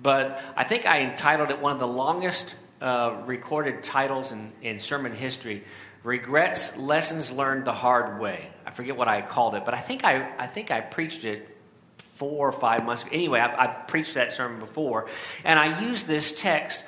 but 0.02 0.40
I 0.56 0.64
think 0.64 0.86
I 0.86 1.02
entitled 1.02 1.50
it 1.50 1.60
one 1.60 1.72
of 1.72 1.78
the 1.78 1.86
longest 1.86 2.54
uh, 2.80 3.22
recorded 3.26 3.82
titles 3.82 4.32
in, 4.32 4.52
in 4.62 4.78
sermon 4.78 5.12
history 5.12 5.64
regrets 6.04 6.76
lessons 6.76 7.30
learned 7.32 7.64
the 7.64 7.72
hard 7.72 8.20
way. 8.20 8.48
I 8.64 8.70
forget 8.70 8.96
what 8.96 9.08
i 9.08 9.20
called 9.22 9.56
it 9.56 9.64
but 9.64 9.74
i 9.74 9.78
think 9.78 10.04
i, 10.04 10.30
I 10.38 10.46
think 10.46 10.70
i 10.70 10.80
preached 10.80 11.24
it 11.24 11.56
four 12.16 12.48
or 12.48 12.52
five 12.52 12.84
months 12.84 13.02
ago. 13.02 13.10
Anyway 13.12 13.40
I've, 13.40 13.54
I've 13.54 13.88
preached 13.88 14.14
that 14.14 14.32
sermon 14.32 14.60
before 14.60 15.08
and 15.44 15.58
i 15.58 15.80
used 15.80 16.06
this 16.06 16.32
text 16.32 16.84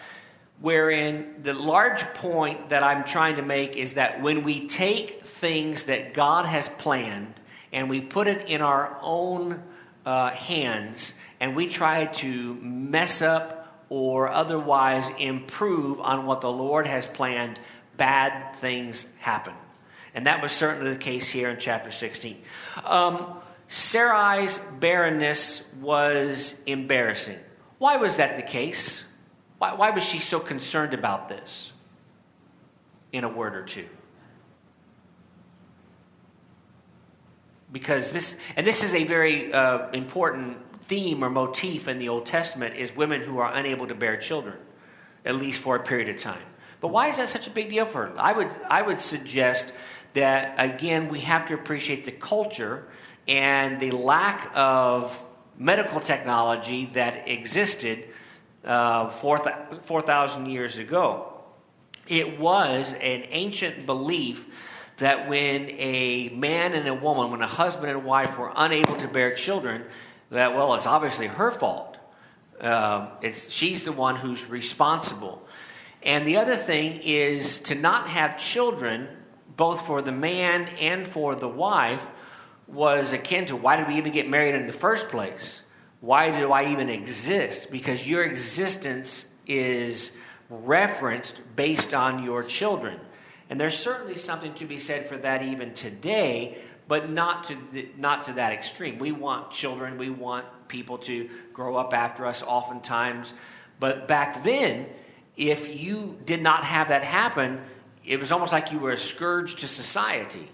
wherein 0.60 1.42
the 1.42 1.54
large 1.54 2.02
point 2.14 2.70
that 2.70 2.82
i'm 2.82 3.04
trying 3.04 3.36
to 3.36 3.42
make 3.42 3.76
is 3.76 3.94
that 3.94 4.20
when 4.22 4.44
we 4.44 4.68
take 4.68 5.24
things 5.24 5.84
that 5.84 6.12
god 6.12 6.44
has 6.46 6.68
planned 6.68 7.34
and 7.72 7.88
we 7.88 8.00
put 8.00 8.28
it 8.28 8.48
in 8.48 8.60
our 8.60 8.98
own 9.00 9.62
uh, 10.04 10.30
hands 10.30 11.14
and 11.40 11.56
we 11.56 11.66
try 11.66 12.04
to 12.04 12.54
mess 12.54 13.22
up 13.22 13.84
or 13.88 14.30
otherwise 14.30 15.10
improve 15.18 16.00
on 16.00 16.26
what 16.26 16.42
the 16.42 16.50
Lord 16.50 16.86
has 16.86 17.06
planned, 17.06 17.58
bad 17.96 18.54
things 18.56 19.06
happen. 19.18 19.54
And 20.14 20.26
that 20.26 20.42
was 20.42 20.52
certainly 20.52 20.92
the 20.92 20.98
case 20.98 21.28
here 21.28 21.50
in 21.50 21.58
chapter 21.58 21.90
16. 21.90 22.36
Um, 22.84 23.40
Sarai's 23.68 24.58
barrenness 24.78 25.62
was 25.80 26.60
embarrassing. 26.66 27.38
Why 27.78 27.96
was 27.96 28.16
that 28.16 28.36
the 28.36 28.42
case? 28.42 29.04
Why, 29.58 29.74
why 29.74 29.90
was 29.90 30.04
she 30.04 30.18
so 30.18 30.40
concerned 30.40 30.94
about 30.94 31.28
this? 31.28 31.72
In 33.12 33.24
a 33.24 33.28
word 33.28 33.54
or 33.54 33.64
two. 33.64 33.86
Because 37.72 38.10
this, 38.10 38.34
and 38.56 38.66
this 38.66 38.82
is 38.82 38.94
a 38.94 39.04
very 39.04 39.52
uh, 39.52 39.90
important 39.90 40.58
theme 40.90 41.22
or 41.22 41.30
motif 41.30 41.86
in 41.86 41.98
the 41.98 42.08
Old 42.08 42.26
Testament 42.26 42.76
is 42.76 42.94
women 42.94 43.22
who 43.22 43.38
are 43.38 43.54
unable 43.54 43.86
to 43.86 43.94
bear 43.94 44.16
children, 44.16 44.56
at 45.24 45.36
least 45.36 45.60
for 45.60 45.76
a 45.76 45.80
period 45.80 46.08
of 46.08 46.20
time. 46.20 46.42
But 46.80 46.88
why 46.88 47.06
is 47.08 47.16
that 47.18 47.28
such 47.28 47.46
a 47.46 47.50
big 47.50 47.70
deal 47.70 47.86
for 47.86 48.06
her? 48.06 48.18
I 48.18 48.32
would, 48.32 48.50
I 48.68 48.82
would 48.82 48.98
suggest 48.98 49.72
that, 50.14 50.56
again, 50.58 51.08
we 51.08 51.20
have 51.20 51.46
to 51.46 51.54
appreciate 51.54 52.04
the 52.04 52.10
culture 52.10 52.88
and 53.28 53.78
the 53.78 53.92
lack 53.92 54.50
of 54.52 55.24
medical 55.56 56.00
technology 56.00 56.86
that 56.94 57.28
existed 57.28 58.08
uh, 58.64 59.08
4,000 59.10 60.46
years 60.46 60.76
ago. 60.76 61.40
It 62.08 62.40
was 62.40 62.94
an 62.94 63.26
ancient 63.30 63.86
belief 63.86 64.44
that 64.96 65.28
when 65.28 65.70
a 65.70 66.30
man 66.30 66.72
and 66.72 66.88
a 66.88 66.94
woman, 66.94 67.30
when 67.30 67.42
a 67.42 67.46
husband 67.46 67.92
and 67.92 68.04
wife 68.04 68.36
were 68.36 68.52
unable 68.56 68.96
to 68.96 69.06
bear 69.06 69.32
children, 69.34 69.84
that, 70.30 70.54
well, 70.54 70.74
it's 70.74 70.86
obviously 70.86 71.26
her 71.26 71.50
fault. 71.50 71.98
Uh, 72.60 73.08
she's 73.48 73.84
the 73.84 73.92
one 73.92 74.16
who's 74.16 74.44
responsible. 74.46 75.46
And 76.02 76.26
the 76.26 76.36
other 76.36 76.56
thing 76.56 77.00
is 77.02 77.58
to 77.60 77.74
not 77.74 78.08
have 78.08 78.38
children, 78.38 79.08
both 79.56 79.86
for 79.86 80.02
the 80.02 80.12
man 80.12 80.68
and 80.80 81.06
for 81.06 81.34
the 81.34 81.48
wife, 81.48 82.06
was 82.66 83.12
akin 83.12 83.46
to 83.46 83.56
why 83.56 83.76
did 83.76 83.88
we 83.88 83.96
even 83.96 84.12
get 84.12 84.28
married 84.28 84.54
in 84.54 84.66
the 84.66 84.72
first 84.72 85.08
place? 85.08 85.62
Why 86.00 86.30
do 86.30 86.52
I 86.52 86.70
even 86.70 86.88
exist? 86.88 87.70
Because 87.70 88.06
your 88.06 88.24
existence 88.24 89.26
is 89.46 90.12
referenced 90.48 91.40
based 91.56 91.92
on 91.92 92.22
your 92.22 92.42
children. 92.42 92.98
And 93.50 93.60
there's 93.60 93.76
certainly 93.76 94.16
something 94.16 94.54
to 94.54 94.64
be 94.64 94.78
said 94.78 95.06
for 95.06 95.18
that 95.18 95.42
even 95.42 95.74
today 95.74 96.58
but 96.90 97.08
not 97.08 97.44
to, 97.44 97.56
the, 97.70 97.88
not 97.96 98.22
to 98.22 98.32
that 98.32 98.52
extreme. 98.52 98.98
We 98.98 99.12
want 99.12 99.52
children, 99.52 99.96
we 99.96 100.10
want 100.10 100.44
people 100.66 100.98
to 100.98 101.30
grow 101.52 101.76
up 101.76 101.94
after 101.94 102.26
us 102.26 102.42
oftentimes. 102.42 103.32
But 103.78 104.08
back 104.08 104.42
then, 104.42 104.86
if 105.36 105.72
you 105.72 106.18
did 106.26 106.42
not 106.42 106.64
have 106.64 106.88
that 106.88 107.04
happen, 107.04 107.60
it 108.04 108.18
was 108.18 108.32
almost 108.32 108.52
like 108.52 108.72
you 108.72 108.80
were 108.80 108.90
a 108.90 108.98
scourge 108.98 109.54
to 109.60 109.68
society. 109.68 110.48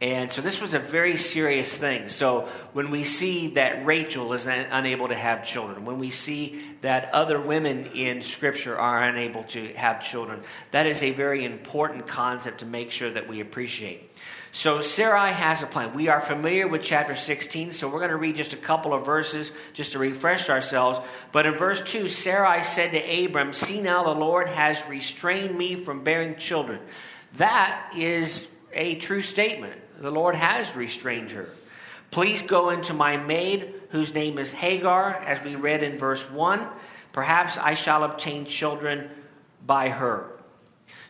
And 0.00 0.32
so 0.32 0.40
this 0.40 0.62
was 0.62 0.72
a 0.72 0.78
very 0.78 1.18
serious 1.18 1.74
thing. 1.76 2.08
So 2.08 2.48
when 2.72 2.90
we 2.90 3.04
see 3.04 3.48
that 3.48 3.84
Rachel 3.84 4.32
is 4.32 4.46
unable 4.46 5.08
to 5.08 5.14
have 5.14 5.44
children, 5.44 5.84
when 5.84 5.98
we 5.98 6.10
see 6.10 6.62
that 6.80 7.12
other 7.12 7.38
women 7.38 7.84
in 7.94 8.22
Scripture 8.22 8.78
are 8.78 9.02
unable 9.02 9.44
to 9.44 9.74
have 9.74 10.02
children, 10.02 10.40
that 10.70 10.86
is 10.86 11.02
a 11.02 11.12
very 11.12 11.44
important 11.44 12.06
concept 12.06 12.60
to 12.60 12.66
make 12.66 12.90
sure 12.90 13.10
that 13.10 13.28
we 13.28 13.40
appreciate. 13.40 14.10
So 14.56 14.80
Sarai 14.80 15.34
has 15.34 15.62
a 15.62 15.66
plan. 15.66 15.92
We 15.92 16.08
are 16.08 16.18
familiar 16.18 16.66
with 16.66 16.80
chapter 16.80 17.14
16, 17.14 17.72
so 17.72 17.88
we're 17.88 17.98
going 17.98 18.08
to 18.08 18.16
read 18.16 18.36
just 18.36 18.54
a 18.54 18.56
couple 18.56 18.94
of 18.94 19.04
verses 19.04 19.52
just 19.74 19.92
to 19.92 19.98
refresh 19.98 20.48
ourselves. 20.48 20.98
But 21.30 21.44
in 21.44 21.56
verse 21.56 21.82
2, 21.82 22.08
Sarai 22.08 22.62
said 22.62 22.92
to 22.92 23.24
Abram, 23.26 23.52
See 23.52 23.82
now, 23.82 24.02
the 24.02 24.18
Lord 24.18 24.48
has 24.48 24.82
restrained 24.88 25.58
me 25.58 25.76
from 25.76 26.02
bearing 26.02 26.36
children. 26.36 26.80
That 27.34 27.92
is 27.94 28.48
a 28.72 28.94
true 28.94 29.20
statement. 29.20 29.74
The 29.98 30.10
Lord 30.10 30.34
has 30.34 30.74
restrained 30.74 31.32
her. 31.32 31.50
Please 32.10 32.40
go 32.40 32.70
into 32.70 32.94
my 32.94 33.18
maid, 33.18 33.74
whose 33.90 34.14
name 34.14 34.38
is 34.38 34.52
Hagar, 34.52 35.16
as 35.16 35.44
we 35.44 35.54
read 35.54 35.82
in 35.82 35.98
verse 35.98 36.22
1. 36.30 36.66
Perhaps 37.12 37.58
I 37.58 37.74
shall 37.74 38.04
obtain 38.04 38.46
children 38.46 39.10
by 39.66 39.90
her. 39.90 40.40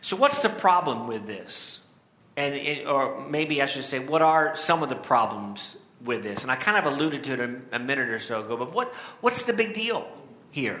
So, 0.01 0.17
what's 0.17 0.39
the 0.39 0.49
problem 0.49 1.07
with 1.07 1.25
this? 1.25 1.86
And 2.37 2.53
it, 2.53 2.87
or 2.87 3.27
maybe 3.27 3.61
I 3.61 3.65
should 3.65 3.83
say, 3.83 3.99
what 3.99 4.21
are 4.21 4.55
some 4.55 4.83
of 4.83 4.89
the 4.89 4.95
problems 4.95 5.75
with 6.03 6.21
this? 6.21 6.43
And 6.43 6.51
I 6.51 6.55
kind 6.55 6.77
of 6.77 6.93
alluded 6.93 7.23
to 7.25 7.33
it 7.33 7.39
a, 7.39 7.75
a 7.75 7.79
minute 7.79 8.09
or 8.09 8.19
so 8.19 8.41
ago, 8.41 8.55
but 8.55 8.73
what, 8.73 8.93
what's 9.21 9.41
the 9.41 9.53
big 9.53 9.73
deal 9.73 10.07
here? 10.51 10.79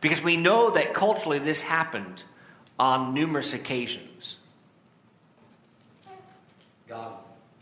Because 0.00 0.22
we 0.22 0.38
know 0.38 0.70
that 0.70 0.94
culturally 0.94 1.38
this 1.38 1.60
happened 1.60 2.24
on 2.78 3.12
numerous 3.12 3.52
occasions. 3.52 4.38
God 6.88 7.12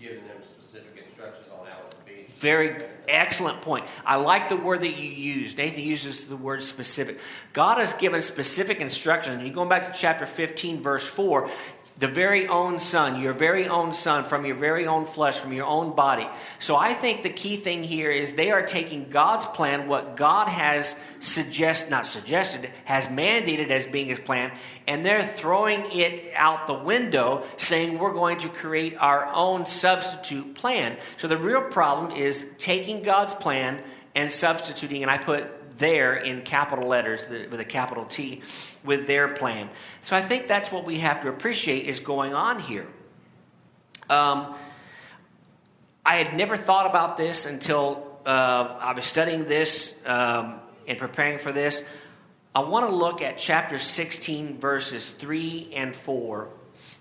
giving 0.00 0.26
them 0.28 0.36
specific 0.52 1.04
instructions 1.08 1.46
on 1.52 1.66
how 1.66 1.78
it 1.78 1.94
would 1.96 2.06
be. 2.06 2.22
Very 2.34 2.84
excellent 3.08 3.60
point. 3.62 3.84
I 4.06 4.16
like 4.16 4.48
the 4.48 4.56
word 4.56 4.82
that 4.82 4.96
you 4.96 5.10
use. 5.10 5.56
Nathan 5.56 5.82
uses 5.82 6.26
the 6.26 6.36
word 6.36 6.62
specific. 6.62 7.18
God 7.52 7.78
has 7.78 7.92
given 7.94 8.22
specific 8.22 8.78
instructions. 8.78 9.38
And 9.38 9.46
you 9.46 9.52
going 9.52 9.68
back 9.68 9.92
to 9.92 9.98
chapter 9.98 10.24
15, 10.24 10.80
verse 10.80 11.06
4, 11.06 11.50
the 11.98 12.06
very 12.06 12.46
own 12.46 12.78
son, 12.78 13.20
your 13.20 13.32
very 13.32 13.66
own 13.66 13.92
son, 13.92 14.22
from 14.22 14.46
your 14.46 14.54
very 14.54 14.86
own 14.86 15.04
flesh, 15.04 15.36
from 15.38 15.52
your 15.52 15.66
own 15.66 15.96
body. 15.96 16.28
So 16.60 16.76
I 16.76 16.94
think 16.94 17.22
the 17.22 17.30
key 17.30 17.56
thing 17.56 17.82
here 17.82 18.10
is 18.10 18.32
they 18.32 18.52
are 18.52 18.62
taking 18.62 19.10
God's 19.10 19.46
plan, 19.46 19.88
what 19.88 20.16
God 20.16 20.48
has 20.48 20.94
suggest 21.18 21.90
not 21.90 22.06
suggested, 22.06 22.70
has 22.84 23.08
mandated 23.08 23.70
as 23.70 23.84
being 23.84 24.06
his 24.06 24.20
plan, 24.20 24.52
and 24.86 25.04
they're 25.04 25.26
throwing 25.26 25.90
it 25.90 26.32
out 26.36 26.68
the 26.68 26.74
window, 26.74 27.44
saying 27.56 27.98
we're 27.98 28.12
going 28.12 28.38
to 28.38 28.48
create 28.48 28.96
our 28.96 29.26
own 29.34 29.66
substitute 29.66 30.54
plan. 30.54 30.96
So 31.16 31.26
the 31.26 31.36
real 31.36 31.62
problem 31.62 32.12
is 32.12 32.46
taking 32.58 33.02
God's 33.02 33.34
plan 33.34 33.82
and 34.14 34.30
substituting, 34.30 35.02
and 35.02 35.10
I 35.10 35.18
put 35.18 35.57
there 35.78 36.14
in 36.16 36.42
capital 36.42 36.88
letters 36.88 37.26
with 37.28 37.60
a 37.60 37.64
capital 37.64 38.04
T 38.04 38.42
with 38.84 39.06
their 39.06 39.28
plan. 39.28 39.70
So 40.02 40.16
I 40.16 40.22
think 40.22 40.46
that's 40.46 40.70
what 40.70 40.84
we 40.84 40.98
have 40.98 41.22
to 41.22 41.28
appreciate 41.28 41.86
is 41.86 42.00
going 42.00 42.34
on 42.34 42.58
here. 42.58 42.86
Um, 44.10 44.56
I 46.04 46.16
had 46.16 46.36
never 46.36 46.56
thought 46.56 46.86
about 46.86 47.16
this 47.16 47.46
until 47.46 48.18
uh, 48.24 48.78
I 48.80 48.92
was 48.92 49.04
studying 49.04 49.44
this 49.44 49.94
um, 50.06 50.60
and 50.86 50.98
preparing 50.98 51.38
for 51.38 51.52
this. 51.52 51.84
I 52.54 52.60
want 52.60 52.88
to 52.88 52.94
look 52.94 53.20
at 53.20 53.38
chapter 53.38 53.78
16, 53.78 54.58
verses 54.58 55.08
3 55.08 55.70
and 55.74 55.94
4, 55.94 56.48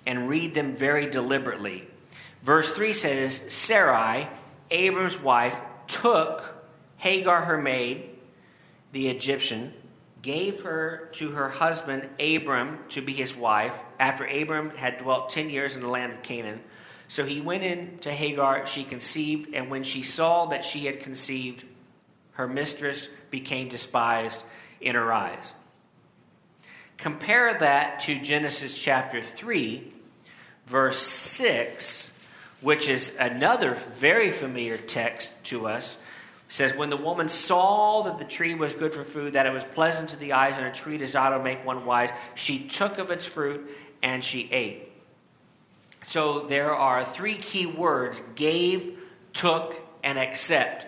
and 0.06 0.28
read 0.28 0.54
them 0.54 0.76
very 0.76 1.10
deliberately. 1.10 1.88
Verse 2.44 2.72
3 2.72 2.94
says 2.94 3.42
Sarai, 3.48 4.28
Abram's 4.70 5.20
wife, 5.20 5.60
took 5.88 6.54
Hagar, 6.98 7.42
her 7.42 7.58
maid, 7.58 8.10
the 8.98 9.10
Egyptian, 9.10 9.72
gave 10.24 10.62
her 10.62 11.10
to 11.12 11.30
her 11.30 11.50
husband 11.50 12.10
Abram 12.20 12.80
to 12.90 13.00
be 13.00 13.14
his 13.14 13.36
wife, 13.36 13.78
after 14.00 14.26
Abram 14.26 14.72
had 14.72 14.98
dwelt 14.98 15.30
ten 15.30 15.52
years 15.52 15.76
in 15.76 15.82
the 15.82 15.88
land 15.88 16.14
of 16.14 16.24
Canaan. 16.24 16.64
So 17.08 17.24
he 17.24 17.40
went 17.40 17.62
in 17.64 18.00
to 18.00 18.12
Hagar, 18.12 18.66
she 18.66 18.84
conceived, 18.84 19.54
and 19.54 19.70
when 19.70 19.84
she 19.84 20.02
saw 20.02 20.48
that 20.48 20.66
she 20.66 20.88
had 20.88 21.00
conceived, 21.00 21.64
her 22.32 22.48
mistress 22.48 23.08
became 23.30 23.70
despised 23.70 24.42
in 24.82 24.96
her 24.96 25.14
eyes. 25.14 25.54
Compare 26.98 27.60
that 27.60 28.00
to 28.00 28.20
Genesis 28.20 28.76
chapter 28.76 29.22
3, 29.22 29.94
verse 30.66 31.04
6, 31.04 32.14
which 32.62 32.88
is 32.88 33.14
another 33.20 33.76
very 33.76 34.32
familiar 34.32 34.76
text 34.76 35.32
to 35.44 35.68
us 35.68 35.98
says, 36.48 36.74
When 36.76 36.90
the 36.90 36.98
woman 36.98 37.30
saw 37.30 38.04
that 38.04 38.20
the 38.20 38.26
tree 38.26 38.54
was 38.54 38.74
good 38.74 38.94
for 38.94 39.04
food, 39.04 39.34
that 39.34 39.46
it 39.46 39.54
was 39.54 39.64
pleasant 39.64 40.10
to 40.10 40.18
the 40.18 40.34
eyes, 40.34 40.56
and 40.56 40.66
a 40.66 40.72
tree 40.72 40.98
desired 40.98 41.38
to 41.38 41.44
make 41.44 41.66
one 41.66 41.86
wise, 41.86 42.10
she 42.36 42.68
took 42.68 42.98
of 42.98 43.12
its 43.12 43.26
fruit 43.26 43.70
and 44.02 44.24
she 44.24 44.50
ate. 44.52 44.92
So 46.04 46.42
there 46.42 46.74
are 46.74 47.04
three 47.04 47.36
key 47.36 47.66
words 47.66 48.22
gave, 48.36 48.98
took, 49.34 49.82
and 50.04 50.18
accept. 50.18 50.86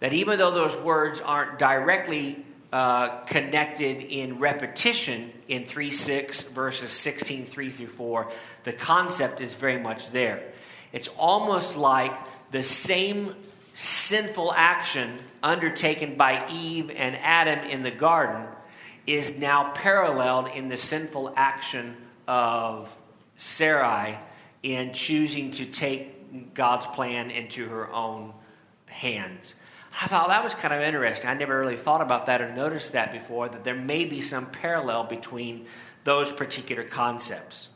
That 0.00 0.12
even 0.12 0.38
though 0.38 0.52
those 0.52 0.76
words 0.76 1.20
aren't 1.20 1.58
directly 1.58 2.44
uh, 2.72 3.20
connected 3.20 4.00
in 4.00 4.38
repetition 4.38 5.32
in 5.48 5.64
3 5.64 5.90
6 5.90 6.42
verses 6.42 6.92
16 6.92 7.46
3 7.46 7.70
through 7.70 7.86
4, 7.86 8.30
the 8.64 8.72
concept 8.72 9.40
is 9.40 9.54
very 9.54 9.80
much 9.80 10.10
there. 10.12 10.42
It's 10.92 11.08
almost 11.16 11.76
like 11.76 12.12
the 12.52 12.62
same 12.62 13.34
sinful 13.74 14.54
action 14.54 15.18
undertaken 15.42 16.16
by 16.16 16.46
Eve 16.50 16.90
and 16.90 17.16
Adam 17.16 17.68
in 17.68 17.82
the 17.82 17.90
garden 17.90 18.46
is 19.06 19.36
now 19.36 19.72
paralleled 19.72 20.48
in 20.54 20.68
the 20.68 20.76
sinful 20.76 21.34
action 21.36 21.96
of 22.26 22.96
Sarai 23.36 24.16
in 24.62 24.92
choosing 24.92 25.50
to 25.50 25.66
take 25.66 26.54
God's 26.54 26.86
plan 26.86 27.30
into 27.30 27.68
her 27.68 27.92
own 27.92 28.32
hands. 28.86 29.56
I 30.00 30.06
thought 30.06 30.28
that 30.28 30.42
was 30.42 30.54
kind 30.54 30.72
of 30.72 30.80
interesting. 30.80 31.28
I 31.28 31.34
never 31.34 31.58
really 31.58 31.76
thought 31.76 32.00
about 32.00 32.26
that 32.26 32.40
or 32.40 32.52
noticed 32.52 32.92
that 32.92 33.12
before, 33.12 33.48
that 33.48 33.64
there 33.64 33.74
may 33.74 34.04
be 34.04 34.22
some 34.22 34.46
parallel 34.46 35.04
between 35.04 35.66
those 36.04 36.32
particular 36.32 36.84
concepts. 36.84 37.68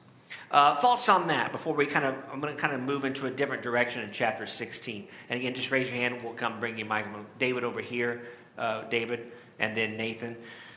Uh, 0.51 0.75
thoughts 0.77 1.09
on 1.11 1.27
that 1.27 1.53
before 1.53 1.75
we 1.75 1.85
kind 1.85 2.07
of, 2.07 2.15
I'm 2.33 2.41
going 2.41 2.55
to 2.55 2.61
kind 2.61 2.75
of 2.75 2.81
move 2.81 3.05
into 3.05 3.27
a 3.27 3.31
different 3.31 3.63
direction 3.63 4.03
in 4.03 4.11
chapter 4.11 4.47
16. 4.47 5.07
And 5.29 5.39
again, 5.39 5.55
just 5.55 5.71
raise 5.71 5.89
your 5.89 5.97
hand. 5.97 6.23
We'll 6.23 6.33
come 6.33 6.59
bring 6.59 6.79
you 6.79 6.87
Mike. 6.87 7.07
David 7.39 7.65
over 7.65 7.81
here, 7.81 8.23
uh, 8.57 8.85
David, 8.85 9.33
and 9.59 9.77
then 9.77 9.97
Nathan. 9.99 10.37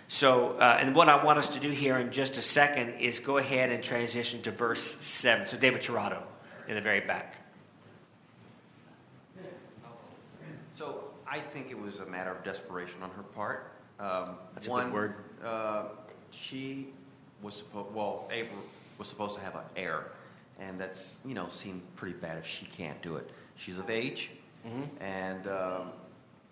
So, 0.10 0.58
uh, 0.58 0.78
and 0.82 0.94
what 0.94 1.08
I 1.08 1.24
want 1.24 1.40
us 1.40 1.48
to 1.50 1.60
do 1.62 1.70
here 1.70 1.98
in 1.98 2.12
just 2.12 2.38
a 2.38 2.42
second 2.42 2.96
is 3.00 3.20
go 3.20 3.38
ahead 3.38 3.70
and 3.70 3.82
transition 3.82 4.42
to 4.42 4.52
verse 4.52 4.98
7. 5.00 5.46
So, 5.46 5.56
David 5.56 5.82
Tirado 5.82 6.22
in 6.68 6.76
the 6.76 6.82
very 6.82 7.00
back. 7.00 7.38
So, 10.76 11.06
I 11.26 11.40
think 11.40 11.72
it 11.72 11.80
was 11.80 12.00
a 12.00 12.06
matter 12.08 12.32
of 12.32 12.44
desperation 12.44 13.02
on 13.02 13.10
her 13.12 13.24
part. 13.24 13.72
Um, 14.02 14.36
That's 14.54 14.68
a 14.68 14.70
one, 14.70 14.86
good 14.88 14.94
word. 14.94 15.16
Uh, 15.42 15.84
she 16.32 16.88
was 17.42 17.54
supposed, 17.54 17.94
well, 17.94 18.26
Abram 18.26 18.60
was 19.02 19.08
supposed 19.10 19.34
to 19.34 19.42
have 19.42 19.56
an 19.56 19.64
heir, 19.76 20.12
and 20.60 20.80
that's 20.80 21.18
you 21.26 21.34
know 21.34 21.48
seemed 21.48 21.82
pretty 21.96 22.14
bad 22.14 22.38
if 22.38 22.46
she 22.46 22.68
can't 22.68 23.02
do 23.02 23.16
it. 23.16 23.28
She's 23.56 23.80
of 23.80 23.90
age, 23.90 24.30
Mm-hmm. 24.68 25.04
and 25.04 25.48
um, 25.48 25.88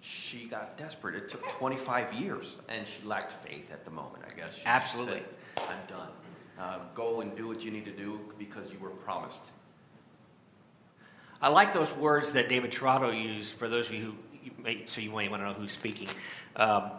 she 0.02 0.46
got 0.48 0.76
desperate. 0.80 1.14
It 1.14 1.30
took 1.30 1.48
25 1.52 2.12
years, 2.14 2.58
and 2.68 2.88
she 2.88 3.04
lacked 3.04 3.32
faith 3.32 3.72
at 3.72 3.86
the 3.86 3.92
moment. 3.92 4.24
I 4.28 4.36
guess. 4.36 4.56
She 4.58 4.66
Absolutely. 4.66 5.20
said, 5.58 5.68
I'm 5.70 5.78
done. 5.88 6.08
Uh, 6.60 6.84
go 6.96 7.22
and 7.22 7.38
do 7.38 7.48
what 7.48 7.64
you 7.64 7.70
need 7.70 7.86
to 7.86 7.92
do 7.92 8.20
because 8.40 8.74
you 8.74 8.80
were 8.80 8.90
promised. 8.90 9.52
I 11.40 11.50
like 11.50 11.72
those 11.72 11.94
words 11.94 12.32
that 12.32 12.50
David 12.50 12.72
Tirado 12.72 13.12
used 13.12 13.54
for 13.54 13.70
those 13.70 13.88
of 13.88 13.94
you 13.94 14.02
who, 14.06 14.16
you 14.44 14.52
may, 14.58 14.84
so 14.88 15.02
you 15.02 15.12
may 15.12 15.30
want 15.30 15.44
to 15.44 15.48
know 15.50 15.54
who's 15.54 15.72
speaking. 15.72 16.08
Um, 16.56 16.90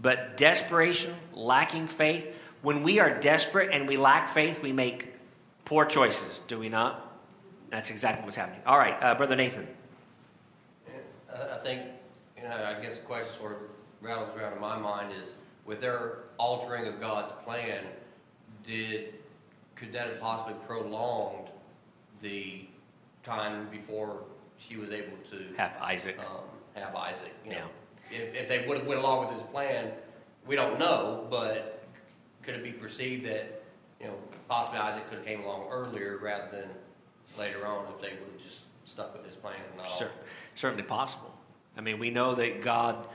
but 0.00 0.36
desperation, 0.36 1.14
lacking 1.32 1.86
faith, 1.86 2.34
when 2.62 2.82
we 2.82 2.98
are 3.00 3.18
desperate 3.20 3.70
and 3.72 3.86
we 3.86 3.96
lack 3.96 4.28
faith, 4.28 4.62
we 4.62 4.72
make 4.72 5.14
poor 5.64 5.84
choices, 5.84 6.40
do 6.48 6.58
we 6.58 6.68
not? 6.68 7.08
That's 7.70 7.90
exactly 7.90 8.24
what's 8.24 8.36
happening. 8.36 8.60
All 8.66 8.78
right, 8.78 8.96
uh, 9.02 9.14
Brother 9.14 9.36
Nathan. 9.36 9.66
I 11.34 11.56
think, 11.58 11.82
you 12.36 12.42
know, 12.42 12.50
I 12.54 12.80
guess 12.82 12.98
the 12.98 13.06
question 13.06 13.32
sort 13.34 13.52
of 13.52 13.58
rattles 14.00 14.30
around 14.36 14.52
in 14.52 14.60
my 14.60 14.76
mind 14.78 15.12
is, 15.12 15.34
with 15.64 15.80
their 15.80 16.24
altering 16.38 16.86
of 16.86 17.00
God's 17.00 17.32
plan, 17.44 17.84
did 18.66 19.14
could 19.74 19.92
that 19.92 20.08
have 20.08 20.20
possibly 20.20 20.54
prolonged 20.66 21.48
the 22.20 22.66
time 23.24 23.68
before 23.70 24.24
she 24.58 24.76
was 24.76 24.90
able 24.90 25.16
to 25.30 25.54
Have 25.56 25.72
Isaac. 25.80 26.18
um, 26.18 26.44
have 26.74 26.94
Isaac? 26.94 27.32
You 27.44 27.52
know, 27.52 27.66
if 28.10 28.34
if 28.34 28.48
they 28.48 28.66
would 28.66 28.78
have 28.78 28.86
went 28.86 29.00
along 29.00 29.26
with 29.26 29.34
his 29.34 29.42
plan, 29.44 29.90
we 30.46 30.54
don't 30.54 30.78
know, 30.78 31.26
but 31.30 31.81
could 32.42 32.54
it 32.54 32.64
be 32.64 32.72
perceived 32.72 33.26
that 33.26 33.62
you 34.00 34.06
know 34.06 34.14
possibly 34.48 34.78
Isaac 34.78 35.08
could 35.08 35.18
have 35.18 35.26
came 35.26 35.42
along 35.42 35.68
earlier 35.70 36.18
rather 36.20 36.50
than 36.50 36.68
later 37.38 37.66
on 37.66 37.84
if 37.86 38.00
they 38.00 38.10
would 38.10 38.32
have 38.32 38.42
just 38.42 38.60
stuck 38.84 39.12
with 39.14 39.24
his 39.24 39.36
plan 39.36 39.54
and 39.72 39.80
all? 39.80 39.86
Cer- 39.86 40.10
certainly 40.54 40.82
possible. 40.82 41.32
I 41.76 41.80
mean, 41.80 41.98
we 41.98 42.10
know 42.10 42.34
that 42.34 42.62
God 42.62 43.06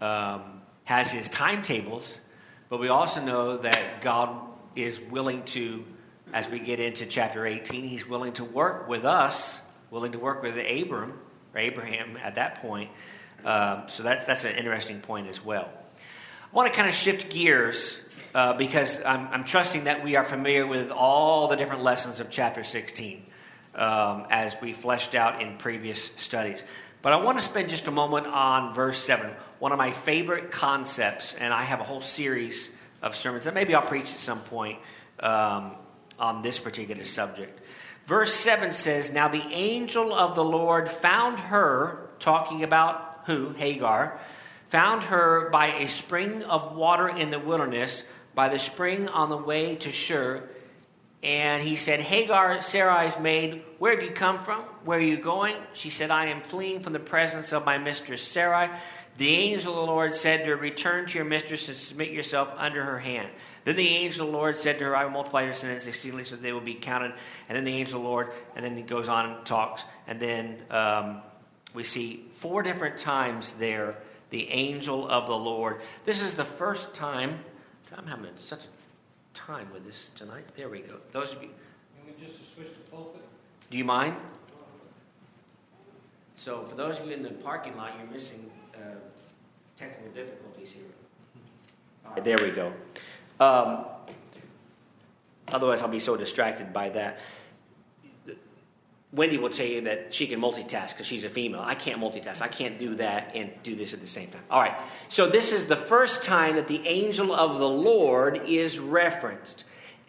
um, 0.00 0.62
has 0.84 1.12
his 1.12 1.28
timetables, 1.28 2.20
but 2.68 2.80
we 2.80 2.88
also 2.88 3.20
know 3.20 3.58
that 3.58 4.00
God 4.00 4.34
is 4.74 4.98
willing 4.98 5.44
to, 5.44 5.84
as 6.32 6.48
we 6.48 6.58
get 6.58 6.80
into 6.80 7.06
chapter 7.06 7.46
18, 7.46 7.84
he's 7.84 8.08
willing 8.08 8.32
to 8.34 8.44
work 8.44 8.88
with 8.88 9.04
us, 9.04 9.60
willing 9.90 10.12
to 10.12 10.18
work 10.18 10.42
with 10.42 10.56
Abram, 10.56 11.18
or 11.54 11.60
Abraham 11.60 12.16
at 12.16 12.36
that 12.36 12.56
point. 12.56 12.90
Um, 13.44 13.84
so 13.86 14.02
that's, 14.02 14.24
that's 14.24 14.44
an 14.44 14.56
interesting 14.56 15.00
point 15.00 15.28
as 15.28 15.44
well. 15.44 15.70
I 16.52 16.56
want 16.56 16.70
to 16.70 16.76
kind 16.76 16.88
of 16.88 16.94
shift 16.94 17.30
gears 17.30 18.00
uh, 18.34 18.54
because 18.54 19.02
I'm, 19.04 19.28
I'm, 19.28 19.44
trusting 19.44 19.84
that 19.84 20.04
we 20.04 20.16
are 20.16 20.24
familiar 20.24 20.66
with 20.66 20.90
all 20.90 21.48
the 21.48 21.56
different 21.56 21.82
lessons 21.82 22.20
of 22.20 22.30
chapter 22.30 22.62
16 22.62 23.24
um, 23.74 24.26
as 24.30 24.56
we 24.60 24.72
fleshed 24.72 25.14
out 25.14 25.42
in 25.42 25.56
previous 25.56 26.10
studies. 26.16 26.64
But 27.02 27.12
I 27.12 27.16
want 27.16 27.38
to 27.38 27.44
spend 27.44 27.68
just 27.68 27.86
a 27.88 27.90
moment 27.90 28.26
on 28.26 28.74
verse 28.74 29.02
7, 29.02 29.30
one 29.58 29.72
of 29.72 29.78
my 29.78 29.90
favorite 29.90 30.50
concepts, 30.50 31.34
and 31.34 31.52
I 31.52 31.62
have 31.62 31.80
a 31.80 31.84
whole 31.84 32.02
series 32.02 32.70
of 33.02 33.16
sermons 33.16 33.44
that 33.44 33.54
maybe 33.54 33.74
I'll 33.74 33.82
preach 33.82 34.04
at 34.04 34.18
some 34.18 34.40
point 34.40 34.78
um, 35.20 35.72
on 36.18 36.42
this 36.42 36.58
particular 36.58 37.04
subject. 37.04 37.58
Verse 38.04 38.34
7 38.34 38.72
says, 38.72 39.12
Now 39.12 39.28
the 39.28 39.44
angel 39.50 40.12
of 40.12 40.34
the 40.34 40.44
Lord 40.44 40.88
found 40.88 41.38
her, 41.38 42.10
talking 42.18 42.62
about 42.62 43.22
who? 43.26 43.50
Hagar, 43.50 44.20
found 44.66 45.04
her 45.04 45.48
by 45.50 45.68
a 45.68 45.88
spring 45.88 46.42
of 46.44 46.76
water 46.76 47.08
in 47.08 47.30
the 47.30 47.38
wilderness 47.38 48.04
by 48.40 48.48
the 48.48 48.58
spring 48.58 49.06
on 49.06 49.28
the 49.28 49.36
way 49.36 49.76
to 49.76 49.92
Shur. 49.92 50.48
And 51.22 51.62
he 51.62 51.76
said, 51.76 52.00
Hagar, 52.00 52.62
Sarai's 52.62 53.18
maid, 53.18 53.62
where 53.78 53.94
have 53.94 54.02
you 54.02 54.12
come 54.12 54.42
from? 54.42 54.62
Where 54.82 54.96
are 54.96 55.02
you 55.02 55.18
going? 55.18 55.56
She 55.74 55.90
said, 55.90 56.10
I 56.10 56.28
am 56.28 56.40
fleeing 56.40 56.80
from 56.80 56.94
the 56.94 57.00
presence 57.00 57.52
of 57.52 57.66
my 57.66 57.76
mistress 57.76 58.22
Sarai. 58.22 58.70
The 59.18 59.28
angel 59.28 59.74
of 59.74 59.80
the 59.80 59.92
Lord 59.92 60.14
said 60.14 60.44
to 60.44 60.52
her, 60.52 60.56
Return 60.56 61.04
to 61.08 61.18
your 61.18 61.26
mistress 61.26 61.68
and 61.68 61.76
submit 61.76 62.12
yourself 62.12 62.50
under 62.56 62.82
her 62.82 62.98
hand. 62.98 63.28
Then 63.64 63.76
the 63.76 63.86
angel 63.88 64.24
of 64.24 64.32
the 64.32 64.38
Lord 64.38 64.56
said 64.56 64.78
to 64.78 64.86
her, 64.86 64.96
I 64.96 65.04
will 65.04 65.10
multiply 65.10 65.42
your 65.42 65.52
descendants 65.52 65.86
exceedingly 65.86 66.24
so 66.24 66.36
they 66.36 66.54
will 66.54 66.62
be 66.62 66.72
counted. 66.72 67.12
And 67.46 67.54
then 67.54 67.64
the 67.64 67.74
angel 67.74 67.98
of 67.98 68.04
the 68.04 68.08
Lord, 68.08 68.32
and 68.56 68.64
then 68.64 68.74
he 68.74 68.82
goes 68.82 69.10
on 69.10 69.30
and 69.30 69.44
talks. 69.44 69.84
And 70.06 70.18
then 70.18 70.62
um, 70.70 71.20
we 71.74 71.84
see 71.84 72.24
four 72.30 72.62
different 72.62 72.96
times 72.96 73.50
there 73.52 73.98
the 74.30 74.48
angel 74.48 75.06
of 75.06 75.26
the 75.26 75.36
Lord. 75.36 75.82
This 76.06 76.22
is 76.22 76.36
the 76.36 76.44
first 76.46 76.94
time, 76.94 77.40
I'm 77.96 78.06
having 78.06 78.30
such 78.36 78.60
time 79.34 79.68
with 79.72 79.86
this 79.86 80.10
tonight. 80.14 80.44
There 80.56 80.68
we 80.68 80.80
go. 80.80 80.96
Those 81.12 81.32
of 81.32 81.42
you. 81.42 81.48
Can 81.48 82.06
we 82.06 82.24
just 82.24 82.38
switch 82.54 82.68
to 82.68 82.90
pulpit? 82.90 83.22
Do 83.70 83.78
you 83.78 83.84
mind? 83.84 84.16
So, 86.36 86.64
for 86.64 86.74
those 86.74 86.98
of 86.98 87.06
you 87.06 87.12
in 87.12 87.22
the 87.22 87.30
parking 87.30 87.76
lot, 87.76 87.92
you're 87.98 88.10
missing 88.10 88.50
uh, 88.74 88.78
technical 89.76 90.10
difficulties 90.12 90.70
here. 90.70 90.84
Right, 92.04 92.24
there 92.24 92.38
we 92.38 92.50
go. 92.50 92.72
Um, 93.38 93.84
otherwise, 95.48 95.82
I'll 95.82 95.88
be 95.88 96.00
so 96.00 96.16
distracted 96.16 96.72
by 96.72 96.88
that. 96.90 97.20
Wendy 99.12 99.38
will 99.38 99.50
tell 99.50 99.66
you 99.66 99.80
that 99.82 100.14
she 100.14 100.28
can 100.28 100.40
multitask 100.40 100.90
because 100.90 101.06
she's 101.06 101.24
a 101.24 101.30
female. 101.30 101.62
I 101.64 101.74
can't 101.74 102.00
multitask. 102.00 102.42
I 102.42 102.48
can't 102.48 102.78
do 102.78 102.94
that 102.96 103.32
and 103.34 103.50
do 103.64 103.74
this 103.74 103.92
at 103.92 104.00
the 104.00 104.06
same 104.06 104.28
time. 104.28 104.42
All 104.50 104.60
right. 104.60 104.76
So, 105.08 105.28
this 105.28 105.52
is 105.52 105.66
the 105.66 105.76
first 105.76 106.22
time 106.22 106.54
that 106.56 106.68
the 106.68 106.86
angel 106.86 107.32
of 107.34 107.58
the 107.58 107.68
Lord 107.68 108.42
is 108.46 108.78
referenced. 108.78 109.64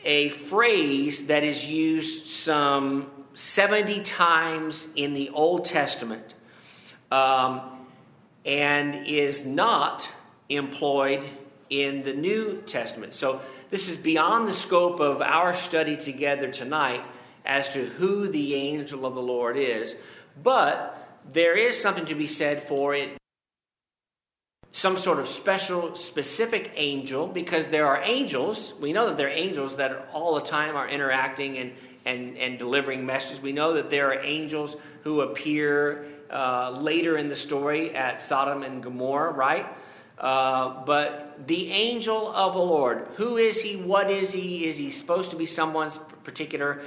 A 0.06 0.30
phrase 0.30 1.28
that 1.28 1.44
is 1.44 1.66
used 1.66 2.28
some 2.28 3.10
70 3.34 4.02
times 4.02 4.88
in 4.96 5.14
the 5.14 5.30
Old 5.30 5.66
Testament 5.66 6.36
um, 7.12 7.62
and 8.46 9.08
is 9.08 9.46
not 9.46 10.10
employed 10.50 11.24
in 11.72 12.04
the 12.04 12.14
New 12.14 12.62
Testament. 12.68 13.16
So, 13.16 13.42
this 13.72 13.90
is 13.90 13.98
beyond 13.98 14.48
the 14.48 14.54
scope 14.54 15.00
of 15.00 15.24
our 15.24 15.56
study 15.56 15.98
together 15.98 16.52
tonight 16.52 17.02
as 17.46 17.70
to 17.70 17.86
who 17.86 18.28
the 18.28 18.56
angel 18.56 19.06
of 19.06 19.16
the 19.16 19.22
Lord 19.22 19.58
is, 19.58 19.96
but 20.42 21.20
there 21.30 21.58
is 21.58 21.80
something 21.80 22.06
to 22.06 22.16
be 22.16 22.28
said 22.28 22.62
for 22.62 22.94
it. 22.94 23.18
Some 24.72 24.96
sort 24.96 25.20
of 25.20 25.28
special, 25.28 25.96
specific 25.96 26.72
angel, 26.76 27.28
because 27.28 27.68
there 27.68 27.88
are 27.88 28.02
angels. 28.04 28.74
We 28.80 28.94
know 28.94 29.08
that 29.08 29.18
there 29.18 29.28
are 29.28 29.32
angels 29.32 29.76
that 29.78 30.10
all 30.14 30.36
the 30.36 30.42
time 30.42 30.76
are 30.76 30.88
interacting 30.88 31.58
and, 31.58 31.74
and, 32.06 32.38
and 32.38 32.58
delivering 32.58 33.06
messages. 33.06 33.42
We 33.42 33.52
know 33.52 33.74
that 33.74 33.90
there 33.90 34.10
are 34.12 34.24
angels 34.24 34.78
who 35.04 35.22
appear 35.22 36.06
uh, 36.30 36.72
later 36.80 37.18
in 37.18 37.28
the 37.28 37.36
story 37.36 37.94
at 37.94 38.22
Sodom 38.22 38.64
and 38.64 38.82
Gomorrah, 38.82 39.34
right? 39.34 39.68
Uh, 40.18 40.86
but 40.86 41.48
the 41.48 41.72
angel 41.72 42.32
of 42.32 42.54
the 42.54 42.60
Lord, 42.60 43.08
who 43.16 43.38
is 43.38 43.62
he? 43.62 43.76
What 43.76 44.10
is 44.10 44.32
he? 44.32 44.66
Is 44.66 44.78
he 44.78 44.92
supposed 44.92 45.32
to 45.32 45.36
be 45.36 45.48
someone's 45.48 45.98
particular 46.24 46.82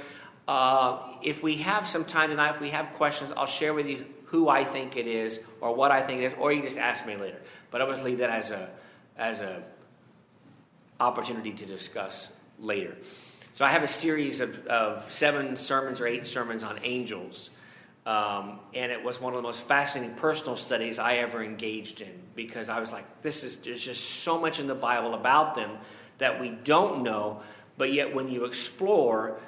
uh, 0.47 0.99
if 1.23 1.41
we 1.41 1.57
have 1.57 1.87
some 1.87 2.05
time 2.05 2.29
tonight, 2.29 2.51
if 2.51 2.61
we 2.61 2.69
have 2.69 2.93
questions, 2.93 3.31
I'll 3.35 3.45
share 3.45 3.73
with 3.73 3.87
you 3.87 4.05
who 4.25 4.49
I 4.49 4.63
think 4.63 4.97
it 4.97 5.07
is 5.07 5.39
or 5.61 5.73
what 5.73 5.91
I 5.91 6.01
think 6.01 6.21
it 6.21 6.25
is, 6.25 6.33
or 6.39 6.51
you 6.51 6.61
just 6.61 6.77
ask 6.77 7.05
me 7.05 7.15
later. 7.15 7.39
But 7.71 7.81
I 7.81 7.85
always 7.85 8.03
leave 8.03 8.19
that 8.19 8.29
as 8.29 8.51
a 8.51 8.69
as 9.17 9.41
a 9.41 9.63
opportunity 10.99 11.51
to 11.51 11.65
discuss 11.65 12.31
later. 12.59 12.95
So 13.53 13.63
I 13.63 13.69
have 13.69 13.83
a 13.83 13.87
series 13.87 14.41
of, 14.41 14.67
of 14.67 15.09
seven 15.11 15.55
sermons 15.55 16.01
or 16.01 16.07
eight 16.07 16.25
sermons 16.25 16.63
on 16.63 16.79
angels. 16.83 17.49
Um, 18.05 18.59
and 18.73 18.91
it 18.91 19.03
was 19.03 19.19
one 19.19 19.33
of 19.33 19.37
the 19.37 19.47
most 19.47 19.67
fascinating 19.67 20.15
personal 20.15 20.57
studies 20.57 20.99
I 20.99 21.15
ever 21.15 21.43
engaged 21.43 22.01
in 22.01 22.11
because 22.35 22.69
I 22.69 22.79
was 22.79 22.91
like, 22.91 23.21
this 23.21 23.43
is 23.43 23.55
there's 23.55 23.83
just 23.83 24.03
so 24.03 24.39
much 24.39 24.59
in 24.59 24.67
the 24.67 24.75
Bible 24.75 25.15
about 25.15 25.55
them 25.55 25.71
that 26.19 26.39
we 26.39 26.51
don't 26.51 27.01
know, 27.01 27.41
but 27.77 27.91
yet 27.91 28.13
when 28.13 28.29
you 28.29 28.45
explore, 28.45 29.39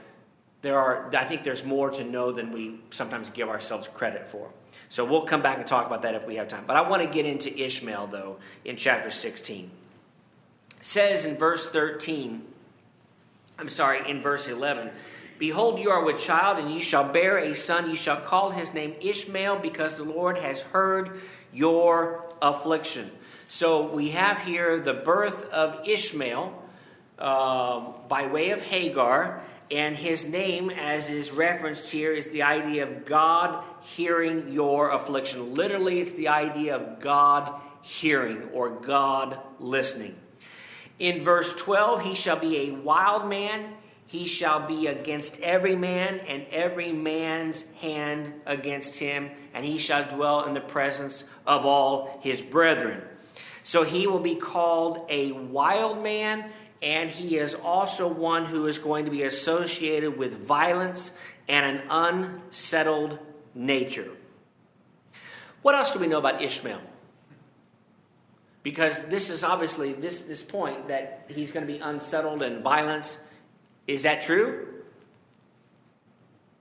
there 0.62 0.78
are, 0.78 1.10
I 1.16 1.24
think 1.24 1.44
there's 1.44 1.64
more 1.64 1.90
to 1.92 2.04
know 2.04 2.32
than 2.32 2.52
we 2.52 2.80
sometimes 2.90 3.30
give 3.30 3.50
ourselves 3.50 3.88
credit 3.94 4.28
for. 4.28 4.50
So 4.90 5.06
we'll 5.06 5.22
come 5.22 5.42
back 5.42 5.58
and 5.58 5.68
talk 5.68 5.86
about 5.86 6.02
that 6.02 6.16
if 6.16 6.26
we 6.26 6.36
have 6.36 6.48
time. 6.48 6.64
But 6.66 6.76
I 6.76 6.88
want 6.88 7.04
to 7.04 7.10
get 7.10 7.26
into 7.26 7.56
Ishmael, 7.58 8.08
though, 8.08 8.38
in 8.66 8.76
chapter 8.76 9.12
16. 9.12 9.70
It 10.80 10.86
says 10.86 11.26
in 11.26 11.36
verse 11.36 11.70
13, 11.70 12.44
I'm 13.60 13.70
sorry, 13.70 14.10
in 14.10 14.22
verse 14.22 14.48
11, 14.48 14.92
Behold, 15.38 15.80
you 15.80 15.92
are 15.92 16.04
with 16.04 16.20
child, 16.20 16.58
and 16.58 16.74
you 16.74 16.82
shall 16.82 17.12
bear 17.12 17.38
a 17.38 17.54
son. 17.54 17.90
You 17.90 17.96
shall 17.96 18.20
call 18.20 18.50
his 18.50 18.74
name 18.74 18.96
Ishmael, 19.00 19.58
because 19.58 19.98
the 19.98 20.04
Lord 20.04 20.38
has 20.40 20.62
heard 20.62 21.22
your 21.54 22.26
affliction. 22.42 23.12
So 23.48 23.88
we 23.88 24.10
have 24.10 24.40
here 24.40 24.80
the 24.80 24.94
birth 24.94 25.50
of 25.52 25.88
Ishmael 25.88 26.64
uh, 27.20 27.80
by 28.10 28.28
way 28.28 28.50
of 28.50 28.62
Hagar. 28.62 29.42
And 29.70 29.98
his 29.98 30.28
name, 30.28 30.70
as 30.70 31.10
is 31.10 31.32
referenced 31.32 31.92
here, 31.92 32.14
is 32.14 32.26
the 32.28 32.44
idea 32.44 32.84
of 32.84 33.06
God 33.06 33.64
hearing 33.82 34.52
your 34.52 34.92
affliction. 34.92 35.56
Literally, 35.56 36.00
it's 36.00 36.14
the 36.14 36.30
idea 36.30 36.76
of 36.76 37.02
God 37.02 37.62
hearing 37.82 38.50
or 38.54 38.70
God 38.70 39.40
listening. 39.60 40.16
In 41.00 41.22
verse 41.22 41.54
12, 41.54 42.02
he 42.02 42.16
shall 42.16 42.40
be 42.40 42.70
a 42.70 42.72
wild 42.72 43.30
man. 43.30 43.74
He 44.06 44.26
shall 44.26 44.66
be 44.66 44.88
against 44.88 45.38
every 45.42 45.76
man, 45.76 46.22
and 46.22 46.46
every 46.50 46.94
man's 46.94 47.64
hand 47.82 48.34
against 48.46 48.98
him, 48.98 49.30
and 49.54 49.66
he 49.66 49.78
shall 49.78 50.08
dwell 50.08 50.46
in 50.46 50.54
the 50.54 50.62
presence 50.62 51.26
of 51.46 51.66
all 51.66 52.18
his 52.24 52.42
brethren. 52.42 53.02
So 53.64 53.84
he 53.84 54.08
will 54.08 54.22
be 54.22 54.36
called 54.36 55.06
a 55.10 55.34
wild 55.34 56.02
man 56.02 56.50
and 56.82 57.10
he 57.10 57.38
is 57.38 57.56
also 57.56 58.08
one 58.08 58.46
who 58.46 58.68
is 58.68 58.78
going 58.78 59.06
to 59.06 59.12
be 59.12 59.24
associated 59.24 60.18
with 60.18 60.36
violence 60.36 61.12
and 61.48 61.78
an 61.78 61.88
unsettled 61.90 63.18
nature. 63.56 64.10
What 65.62 65.76
else 65.76 65.92
do 65.92 66.00
we 66.00 66.08
know 66.08 66.20
about 66.20 66.42
Ishmael? 66.42 66.82
Because 68.64 69.02
this 69.04 69.30
is 69.30 69.44
obviously 69.44 69.94
this, 69.94 70.22
this 70.22 70.42
point 70.42 70.90
that 70.90 71.26
he's 71.30 71.52
going 71.52 71.66
to 71.66 71.72
be 71.72 71.80
unsettled 71.80 72.42
and 72.42 72.62
violence. 72.62 73.18
Is 73.88 74.04
that 74.04 74.22
true? 74.22 74.68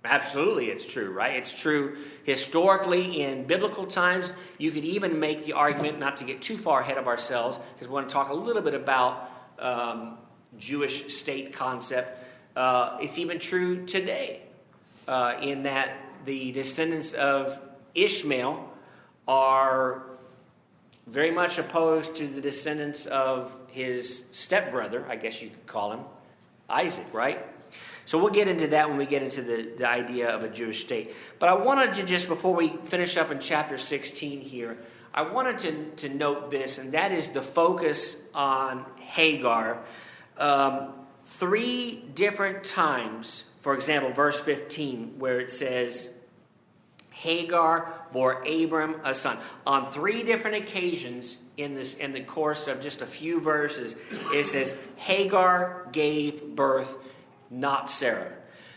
Absolutely, 0.04 0.66
it's 0.66 0.86
true, 0.86 1.10
right? 1.10 1.36
It's 1.36 1.52
true 1.52 1.96
historically 2.22 3.22
in 3.22 3.44
biblical 3.44 3.86
times. 3.86 4.32
You 4.56 4.70
could 4.70 4.84
even 4.84 5.18
make 5.18 5.44
the 5.44 5.54
argument, 5.54 5.98
not 5.98 6.18
to 6.18 6.24
get 6.24 6.40
too 6.40 6.56
far 6.56 6.80
ahead 6.80 6.96
of 6.96 7.08
ourselves, 7.08 7.58
because 7.74 7.88
we 7.88 7.94
want 7.94 8.08
to 8.08 8.12
talk 8.12 8.28
a 8.28 8.34
little 8.34 8.62
bit 8.62 8.74
about 8.74 9.28
um, 9.58 10.18
Jewish 10.58 11.14
state 11.14 11.52
concept. 11.52 12.24
Uh, 12.56 12.98
it's 13.00 13.18
even 13.18 13.38
true 13.38 13.84
today, 13.86 14.42
uh, 15.06 15.34
in 15.40 15.64
that 15.64 15.90
the 16.24 16.52
descendants 16.52 17.12
of 17.12 17.60
Ishmael 17.94 18.72
are 19.28 20.02
very 21.06 21.30
much 21.30 21.58
opposed 21.58 22.16
to 22.16 22.26
the 22.26 22.40
descendants 22.40 23.06
of 23.06 23.56
his 23.68 24.24
stepbrother, 24.32 25.06
I 25.08 25.16
guess 25.16 25.40
you 25.40 25.50
could 25.50 25.66
call 25.66 25.92
him, 25.92 26.00
Isaac, 26.68 27.06
right? 27.12 27.46
So 28.06 28.18
we'll 28.18 28.32
get 28.32 28.48
into 28.48 28.68
that 28.68 28.88
when 28.88 28.98
we 28.98 29.06
get 29.06 29.22
into 29.22 29.42
the, 29.42 29.72
the 29.76 29.88
idea 29.88 30.30
of 30.30 30.42
a 30.42 30.48
Jewish 30.48 30.80
state. 30.80 31.14
But 31.38 31.48
I 31.48 31.54
wanted 31.54 31.94
to 31.94 32.02
just, 32.02 32.28
before 32.28 32.54
we 32.54 32.68
finish 32.84 33.16
up 33.16 33.30
in 33.30 33.40
chapter 33.40 33.78
16 33.78 34.40
here, 34.40 34.78
I 35.12 35.22
wanted 35.22 35.58
to, 35.60 36.08
to 36.08 36.14
note 36.14 36.50
this, 36.50 36.78
and 36.78 36.92
that 36.92 37.10
is 37.10 37.30
the 37.30 37.42
focus 37.42 38.22
on 38.34 38.84
Hagar. 39.06 39.82
Um, 40.36 40.92
three 41.22 42.04
different 42.14 42.64
times, 42.64 43.44
for 43.60 43.74
example, 43.74 44.12
verse 44.12 44.38
15, 44.40 45.18
where 45.18 45.40
it 45.40 45.50
says, 45.50 46.10
Hagar 47.10 48.06
bore 48.12 48.42
Abram 48.46 49.00
a 49.02 49.14
son. 49.14 49.38
On 49.66 49.86
three 49.86 50.22
different 50.22 50.56
occasions 50.56 51.38
in 51.56 51.74
this 51.74 51.94
in 51.94 52.12
the 52.12 52.20
course 52.20 52.68
of 52.68 52.82
just 52.82 53.00
a 53.00 53.06
few 53.06 53.40
verses, 53.40 53.94
it 54.32 54.44
says 54.44 54.76
Hagar 54.96 55.88
gave 55.92 56.54
birth, 56.54 56.94
not 57.50 57.88
Sarah. 57.88 58.32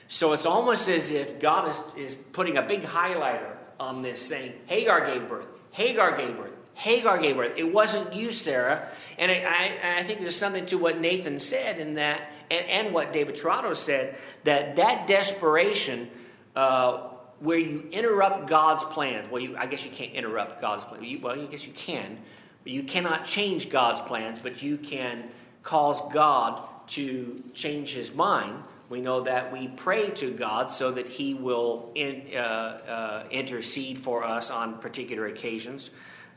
So 0.07 0.33
it's 0.33 0.45
almost 0.45 0.87
as 0.87 1.11
if 1.11 1.39
God 1.39 1.69
is, 1.69 1.83
is 1.97 2.15
putting 2.15 2.57
a 2.57 2.61
big 2.61 2.83
highlighter 2.83 3.55
on 3.79 4.01
this, 4.01 4.25
saying, 4.25 4.53
Hagar 4.67 5.05
gave 5.05 5.27
birth, 5.27 5.45
Hagar 5.71 6.17
gave 6.17 6.35
birth, 6.37 6.57
Hagar 6.79 7.17
gave 7.17 7.35
birth. 7.35 7.57
It 7.57 7.73
wasn't 7.73 8.13
you, 8.13 8.31
Sarah. 8.31 8.87
And 9.17 9.29
I, 9.29 9.35
I, 9.35 9.99
I, 9.99 10.03
think 10.03 10.21
there's 10.21 10.37
something 10.37 10.65
to 10.67 10.77
what 10.77 11.01
Nathan 11.01 11.37
said 11.37 11.77
in 11.77 11.95
that, 11.95 12.31
and, 12.49 12.65
and 12.67 12.93
what 12.93 13.11
David 13.11 13.35
Tirado 13.35 13.75
said, 13.75 14.17
that 14.45 14.77
that 14.77 15.05
desperation 15.05 16.09
uh, 16.55 17.09
where 17.39 17.57
you 17.57 17.89
interrupt 17.91 18.47
God's 18.47 18.85
plans, 18.85 19.29
well, 19.29 19.41
you, 19.41 19.57
I 19.57 19.65
guess 19.65 19.83
you 19.83 19.91
can't 19.91 20.13
interrupt 20.13 20.61
God's 20.61 20.85
plans. 20.85 21.21
Well, 21.21 21.37
I 21.37 21.45
guess 21.47 21.67
you 21.67 21.73
can, 21.73 22.17
but 22.63 22.71
you 22.71 22.83
cannot 22.83 23.25
change 23.25 23.69
God's 23.69 23.99
plans, 23.99 24.39
but 24.39 24.63
you 24.63 24.77
can 24.77 25.25
cause 25.63 26.01
God 26.13 26.65
to 26.91 27.43
change 27.53 27.93
his 27.93 28.15
mind. 28.15 28.63
We 28.87 29.01
know 29.01 29.19
that 29.21 29.51
we 29.51 29.67
pray 29.67 30.11
to 30.11 30.31
God 30.31 30.71
so 30.71 30.91
that 30.91 31.07
he 31.07 31.33
will 31.33 31.91
in, 31.93 32.23
uh, 32.33 32.39
uh, 32.39 33.23
intercede 33.31 33.97
for 33.97 34.23
us 34.23 34.49
on 34.49 34.79
particular 34.79 35.27
occasions, 35.27 35.89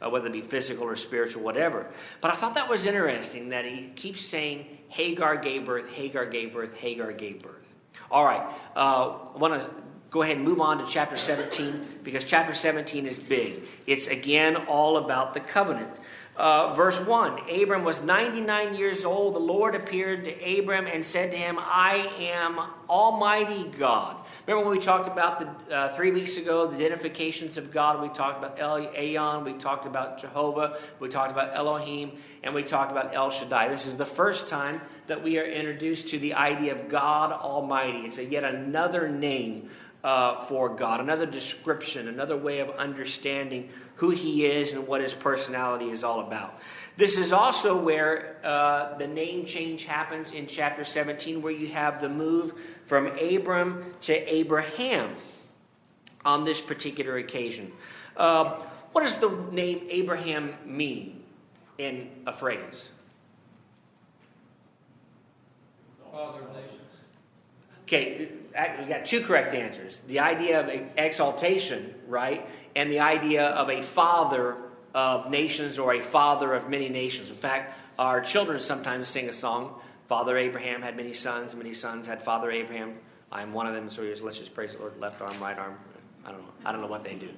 uh, 0.03 0.11
whether 0.11 0.27
it 0.27 0.33
be 0.33 0.41
physical 0.41 0.85
or 0.85 0.97
spiritual, 0.97 1.43
whatever. 1.43 1.87
But 2.21 2.33
I 2.33 2.35
thought 2.35 2.55
that 2.55 2.69
was 2.69 2.85
interesting 2.85 3.51
that 3.51 3.65
he 3.65 3.89
keeps 3.91 4.25
saying, 4.25 4.67
Hagar 4.89 5.37
gave 5.37 5.65
birth, 5.65 5.91
Hagar 5.91 6.27
gave 6.27 6.53
birth, 6.53 6.77
Hagar 6.77 7.13
gave 7.13 7.43
birth. 7.43 7.73
All 8.11 8.25
right, 8.25 8.43
uh, 8.77 9.19
I 9.35 9.39
want 9.39 9.61
to 9.63 9.71
go 10.11 10.23
ahead 10.23 10.37
and 10.37 10.45
move 10.45 10.61
on 10.61 10.79
to 10.79 10.87
chapter 10.87 11.17
17 11.17 12.01
because 12.03 12.25
chapter 12.25 12.55
17 12.55 13.07
is 13.07 13.19
big. 13.19 13.63
It's 13.87 14.07
again 14.07 14.57
all 14.57 14.99
about 14.99 15.33
the 15.33 15.41
covenant. 15.41 15.91
Uh, 16.37 16.73
verse 16.75 16.99
1 17.01 17.51
Abram 17.63 17.85
was 17.85 18.03
99 18.03 18.75
years 18.75 19.05
old. 19.05 19.35
The 19.35 19.41
Lord 19.41 19.75
appeared 19.75 20.25
to 20.25 20.59
Abram 20.59 20.87
and 20.87 21.05
said 21.05 21.31
to 21.31 21.37
him, 21.37 21.57
I 21.59 22.11
am 22.19 22.61
Almighty 22.89 23.71
God. 23.79 24.19
Remember 24.47 24.69
when 24.69 24.77
we 24.77 24.83
talked 24.83 25.07
about 25.07 25.67
the 25.69 25.75
uh, 25.75 25.89
three 25.91 26.11
weeks 26.11 26.37
ago 26.37 26.67
the 26.67 26.75
identifications 26.75 27.57
of 27.59 27.71
God? 27.71 28.03
We 28.03 28.09
talked 28.09 28.43
about 28.43 28.59
El 28.59 28.87
Elyon, 28.87 29.45
we 29.45 29.53
talked 29.53 29.87
about 29.87 30.19
Jehovah, 30.19 30.79
we 30.99 31.09
talked 31.09 31.31
about 31.31 31.55
Elohim, 31.55 32.19
and 32.43 32.53
we 32.53 32.65
talked 32.65 32.91
about 32.91 33.15
El 33.15 33.31
Shaddai. 33.31 33.69
This 33.69 33.87
is 33.87 33.97
the 33.97 34.05
first 34.05 34.49
time 34.49 34.81
that 35.07 35.23
we 35.23 35.39
are 35.39 35.45
introduced 35.45 36.09
to 36.09 36.19
the 36.19 36.35
idea 36.35 36.75
of 36.75 36.89
God 36.89 37.31
Almighty. 37.31 38.01
It's 38.01 38.19
a 38.19 38.25
yet 38.25 38.43
another 38.43 39.09
name 39.09 39.71
uh, 40.03 40.41
for 40.41 40.69
God, 40.69 40.99
another 40.99 41.27
description, 41.27 42.09
another 42.09 42.37
way 42.37 42.59
of 42.59 42.71
understanding 42.71 43.69
who 43.97 44.11
He 44.11 44.45
is 44.47 44.73
and 44.73 44.89
what 44.89 45.01
His 45.01 45.15
personality 45.15 45.91
is 45.91 46.03
all 46.03 46.19
about. 46.27 46.61
This 46.97 47.17
is 47.17 47.33
also 47.33 47.77
where 47.77 48.41
uh, 48.43 48.99
the 48.99 49.07
name 49.07 49.47
change 49.47 49.85
happens 49.85 50.33
in 50.33 50.49
chapter 50.49 50.85
17, 50.85 51.41
where 51.41 51.53
you 51.53 51.69
have 51.69 52.01
the 52.01 52.09
move 52.09 52.55
from 52.87 53.07
Abram 53.19 53.95
to 54.03 54.15
Abraham 54.33 55.17
on 56.25 56.45
this 56.45 56.61
particular 56.61 57.17
occasion. 57.17 57.73
Uh, 58.17 58.57
what 58.93 59.05
does 59.05 59.17
the 59.17 59.31
name 59.51 59.87
Abraham 59.89 60.55
mean 60.65 61.23
in 61.79 62.11
a 62.27 62.33
phrase? 62.33 62.91
Father 66.13 66.41
of 66.41 66.49
nations. 66.55 66.81
Okay, 67.85 68.29
we 68.81 68.85
got 68.87 69.07
two 69.07 69.23
correct 69.23 69.55
answers. 69.55 70.03
The 70.07 70.21
idea 70.21 70.61
of 70.61 70.69
exaltation, 70.97 71.95
right? 72.07 72.47
And 72.77 72.91
the 72.91 73.01
idea 73.01 73.47
of 73.47 73.71
a 73.71 73.83
father 73.83 74.63
of 74.95 75.31
nations 75.31 75.79
or 75.79 75.95
a 75.95 76.01
father 76.03 76.53
of 76.53 76.69
many 76.69 76.89
nations. 76.89 77.31
In 77.31 77.37
fact, 77.37 77.75
our 77.99 78.21
children 78.21 78.61
sometimes 78.61 79.09
sing 79.09 79.29
a 79.29 79.33
song 79.33 79.81
Father 80.13 80.37
Abraham 80.37 80.83
had 80.83 80.95
many 80.95 81.15
sons, 81.15 81.57
many 81.57 81.73
sons 81.73 82.07
had 82.07 82.23
Father 82.23 82.51
Abraham. 82.51 82.99
I'm 83.33 83.55
one 83.55 83.67
of 83.67 83.73
them, 83.73 83.89
so 83.89 84.03
let's 84.03 84.37
just 84.37 84.55
praise 84.55 84.75
the 84.75 84.79
Lord. 84.79 85.01
Left 85.01 85.23
arm, 85.23 85.33
right 85.41 85.59
arm. 85.59 85.79
I 86.23 86.31
don't 86.31 86.43
know. 86.43 86.53
I 86.67 86.71
don't 86.71 86.83
know 86.83 86.87
what 86.87 87.03
they 87.03 87.15
do. 87.15 87.31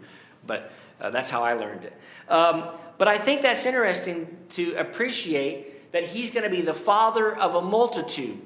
But 0.45 0.73
uh, 1.01 1.11
that's 1.11 1.31
how 1.31 1.45
I 1.45 1.53
learned 1.53 1.85
it. 1.85 1.97
Um, 2.29 2.65
but 2.99 3.07
I 3.07 3.17
think 3.17 3.43
that's 3.43 3.65
interesting 3.65 4.27
to 4.55 4.75
appreciate 4.75 5.93
that 5.93 6.03
he's 6.03 6.33
going 6.33 6.43
to 6.43 6.51
be 6.51 6.63
the 6.63 6.75
father 6.75 7.39
of 7.39 7.55
a 7.55 7.63
multitude. 7.63 8.43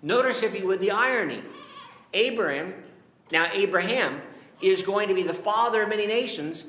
Notice, 0.00 0.44
if 0.44 0.56
you 0.56 0.64
would, 0.68 0.78
the 0.78 0.92
irony. 0.92 1.42
Abraham, 2.14 2.74
now 3.32 3.48
Abraham, 3.52 4.22
is 4.60 4.82
going 4.84 5.08
to 5.08 5.14
be 5.14 5.24
the 5.24 5.34
father 5.34 5.82
of 5.82 5.88
many 5.88 6.06
nations, 6.06 6.66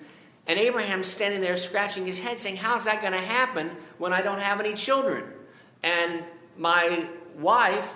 and 0.48 0.58
Abraham's 0.58 1.10
standing 1.10 1.42
there 1.42 1.58
scratching 1.58 2.08
his 2.08 2.18
head 2.18 2.40
saying, 2.40 2.56
How's 2.56 2.86
that 2.86 3.02
going 3.02 3.14
to 3.14 3.22
happen 3.22 3.70
when 4.00 4.14
I 4.14 4.24
don't 4.24 4.40
have 4.40 4.60
any 4.60 4.74
children? 4.74 5.26
And 5.84 6.24
my 6.58 7.08
wife 7.40 7.94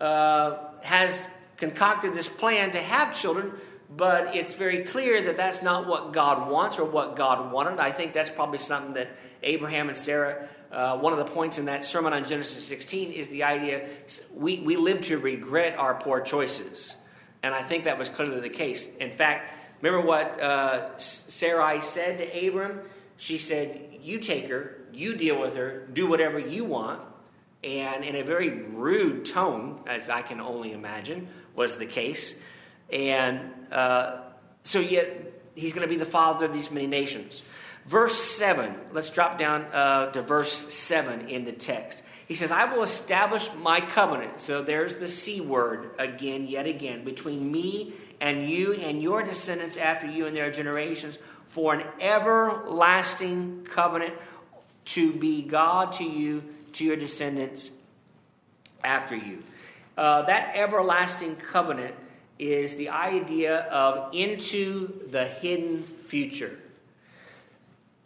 uh, 0.00 0.56
has 0.82 1.28
concocted 1.56 2.14
this 2.14 2.28
plan 2.28 2.70
to 2.72 2.80
have 2.80 3.14
children, 3.18 3.52
but 3.96 4.34
it's 4.34 4.52
very 4.52 4.84
clear 4.84 5.22
that 5.22 5.36
that's 5.36 5.62
not 5.62 5.86
what 5.86 6.12
God 6.12 6.50
wants 6.50 6.78
or 6.78 6.84
what 6.84 7.16
God 7.16 7.52
wanted. 7.52 7.80
I 7.80 7.90
think 7.90 8.12
that's 8.12 8.30
probably 8.30 8.58
something 8.58 8.94
that 8.94 9.08
Abraham 9.42 9.88
and 9.88 9.96
Sarah, 9.96 10.48
uh, 10.70 10.98
one 10.98 11.12
of 11.12 11.18
the 11.18 11.24
points 11.24 11.58
in 11.58 11.64
that 11.66 11.84
sermon 11.84 12.12
on 12.12 12.24
Genesis 12.24 12.64
16 12.64 13.12
is 13.12 13.28
the 13.28 13.44
idea 13.44 13.88
we, 14.34 14.58
we 14.58 14.76
live 14.76 15.00
to 15.02 15.18
regret 15.18 15.78
our 15.78 15.94
poor 15.94 16.20
choices. 16.20 16.96
And 17.42 17.54
I 17.54 17.62
think 17.62 17.84
that 17.84 17.98
was 17.98 18.08
clearly 18.08 18.40
the 18.40 18.48
case. 18.48 18.86
In 18.96 19.10
fact, 19.10 19.52
remember 19.80 20.06
what 20.06 20.40
uh, 20.40 20.96
Sarai 20.98 21.80
said 21.80 22.18
to 22.18 22.48
Abram? 22.48 22.80
She 23.16 23.38
said, 23.38 23.98
You 24.02 24.18
take 24.18 24.48
her, 24.48 24.78
you 24.92 25.16
deal 25.16 25.40
with 25.40 25.56
her, 25.56 25.86
do 25.92 26.06
whatever 26.06 26.38
you 26.38 26.64
want. 26.64 27.02
And 27.64 28.04
in 28.04 28.14
a 28.14 28.22
very 28.22 28.50
rude 28.50 29.24
tone, 29.24 29.80
as 29.86 30.08
I 30.08 30.22
can 30.22 30.40
only 30.40 30.72
imagine, 30.72 31.28
was 31.54 31.76
the 31.76 31.86
case. 31.86 32.36
And 32.92 33.52
uh, 33.72 34.20
so, 34.62 34.78
yet, 34.80 35.42
he's 35.56 35.72
going 35.72 35.82
to 35.82 35.88
be 35.88 35.96
the 35.96 36.04
father 36.04 36.46
of 36.46 36.52
these 36.52 36.70
many 36.70 36.86
nations. 36.86 37.42
Verse 37.84 38.14
7, 38.14 38.78
let's 38.92 39.10
drop 39.10 39.38
down 39.38 39.62
uh, 39.72 40.10
to 40.12 40.22
verse 40.22 40.72
7 40.72 41.28
in 41.28 41.44
the 41.44 41.52
text. 41.52 42.02
He 42.28 42.34
says, 42.34 42.50
I 42.50 42.66
will 42.66 42.82
establish 42.82 43.48
my 43.54 43.80
covenant. 43.80 44.40
So 44.40 44.62
there's 44.62 44.96
the 44.96 45.06
C 45.06 45.40
word 45.40 45.92
again, 45.98 46.46
yet 46.46 46.66
again, 46.66 47.02
between 47.02 47.50
me 47.50 47.94
and 48.20 48.48
you 48.48 48.74
and 48.74 49.02
your 49.02 49.22
descendants 49.22 49.78
after 49.78 50.06
you 50.06 50.26
and 50.26 50.36
their 50.36 50.50
generations 50.50 51.18
for 51.46 51.72
an 51.72 51.86
everlasting 51.98 53.66
covenant 53.70 54.12
to 54.88 55.12
be 55.12 55.42
God 55.42 55.92
to 55.92 56.04
you, 56.04 56.42
to 56.72 56.84
your 56.84 56.96
descendants 56.96 57.70
after 58.82 59.14
you. 59.14 59.40
Uh, 59.96 60.22
that 60.22 60.52
everlasting 60.54 61.36
covenant 61.36 61.94
is 62.38 62.76
the 62.76 62.88
idea 62.88 63.62
of 63.64 64.14
into 64.14 65.06
the 65.10 65.26
hidden 65.26 65.82
future. 65.82 66.58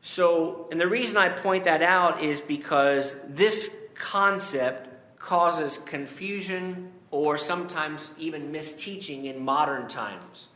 So, 0.01 0.67
and 0.73 0.81
the 0.81 0.89
reason 0.89 1.17
I 1.17 1.29
point 1.29 1.65
that 1.65 1.83
out 1.83 2.21
is 2.21 2.41
because 2.41 3.17
this 3.29 3.77
concept 3.95 4.89
causes 5.21 5.79
confusion 5.79 6.91
or 7.13 7.39
sometimes 7.39 8.13
even 8.19 8.51
misteaching 8.51 9.27
in 9.27 9.45
modern 9.45 9.87
times. 9.87 10.49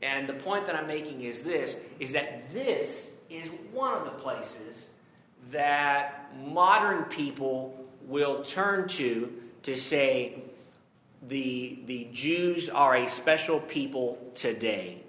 And 0.00 0.26
the 0.28 0.32
point 0.32 0.64
that 0.66 0.76
I'm 0.76 0.86
making 0.86 1.22
is 1.22 1.42
this 1.42 1.78
is 1.98 2.12
that 2.12 2.48
this 2.54 3.12
is 3.28 3.48
one 3.72 3.92
of 3.92 4.04
the 4.04 4.12
places 4.12 4.90
that 5.50 6.34
modern 6.46 7.04
people 7.04 7.86
will 8.02 8.42
turn 8.42 8.88
to 8.88 9.32
to 9.62 9.76
say 9.76 10.42
the, 11.22 11.78
the 11.86 12.08
Jews 12.12 12.68
are 12.68 12.96
a 12.96 13.08
special 13.08 13.60
people 13.60 14.18
today, 14.34 15.02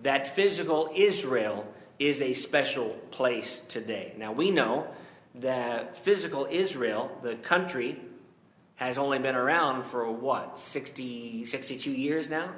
that 0.00 0.26
physical 0.26 0.90
Israel 0.94 1.66
is 1.98 2.20
a 2.20 2.32
special 2.32 2.90
place 3.10 3.60
today. 3.68 4.14
Now, 4.18 4.32
we 4.32 4.50
know 4.50 4.88
that 5.36 5.96
physical 5.96 6.48
Israel, 6.50 7.16
the 7.22 7.36
country, 7.36 8.00
has 8.76 8.98
only 8.98 9.18
been 9.18 9.36
around 9.36 9.84
for 9.84 10.10
what, 10.10 10.58
60, 10.58 11.46
62 11.46 11.90
years 11.90 12.28
now? 12.28 12.50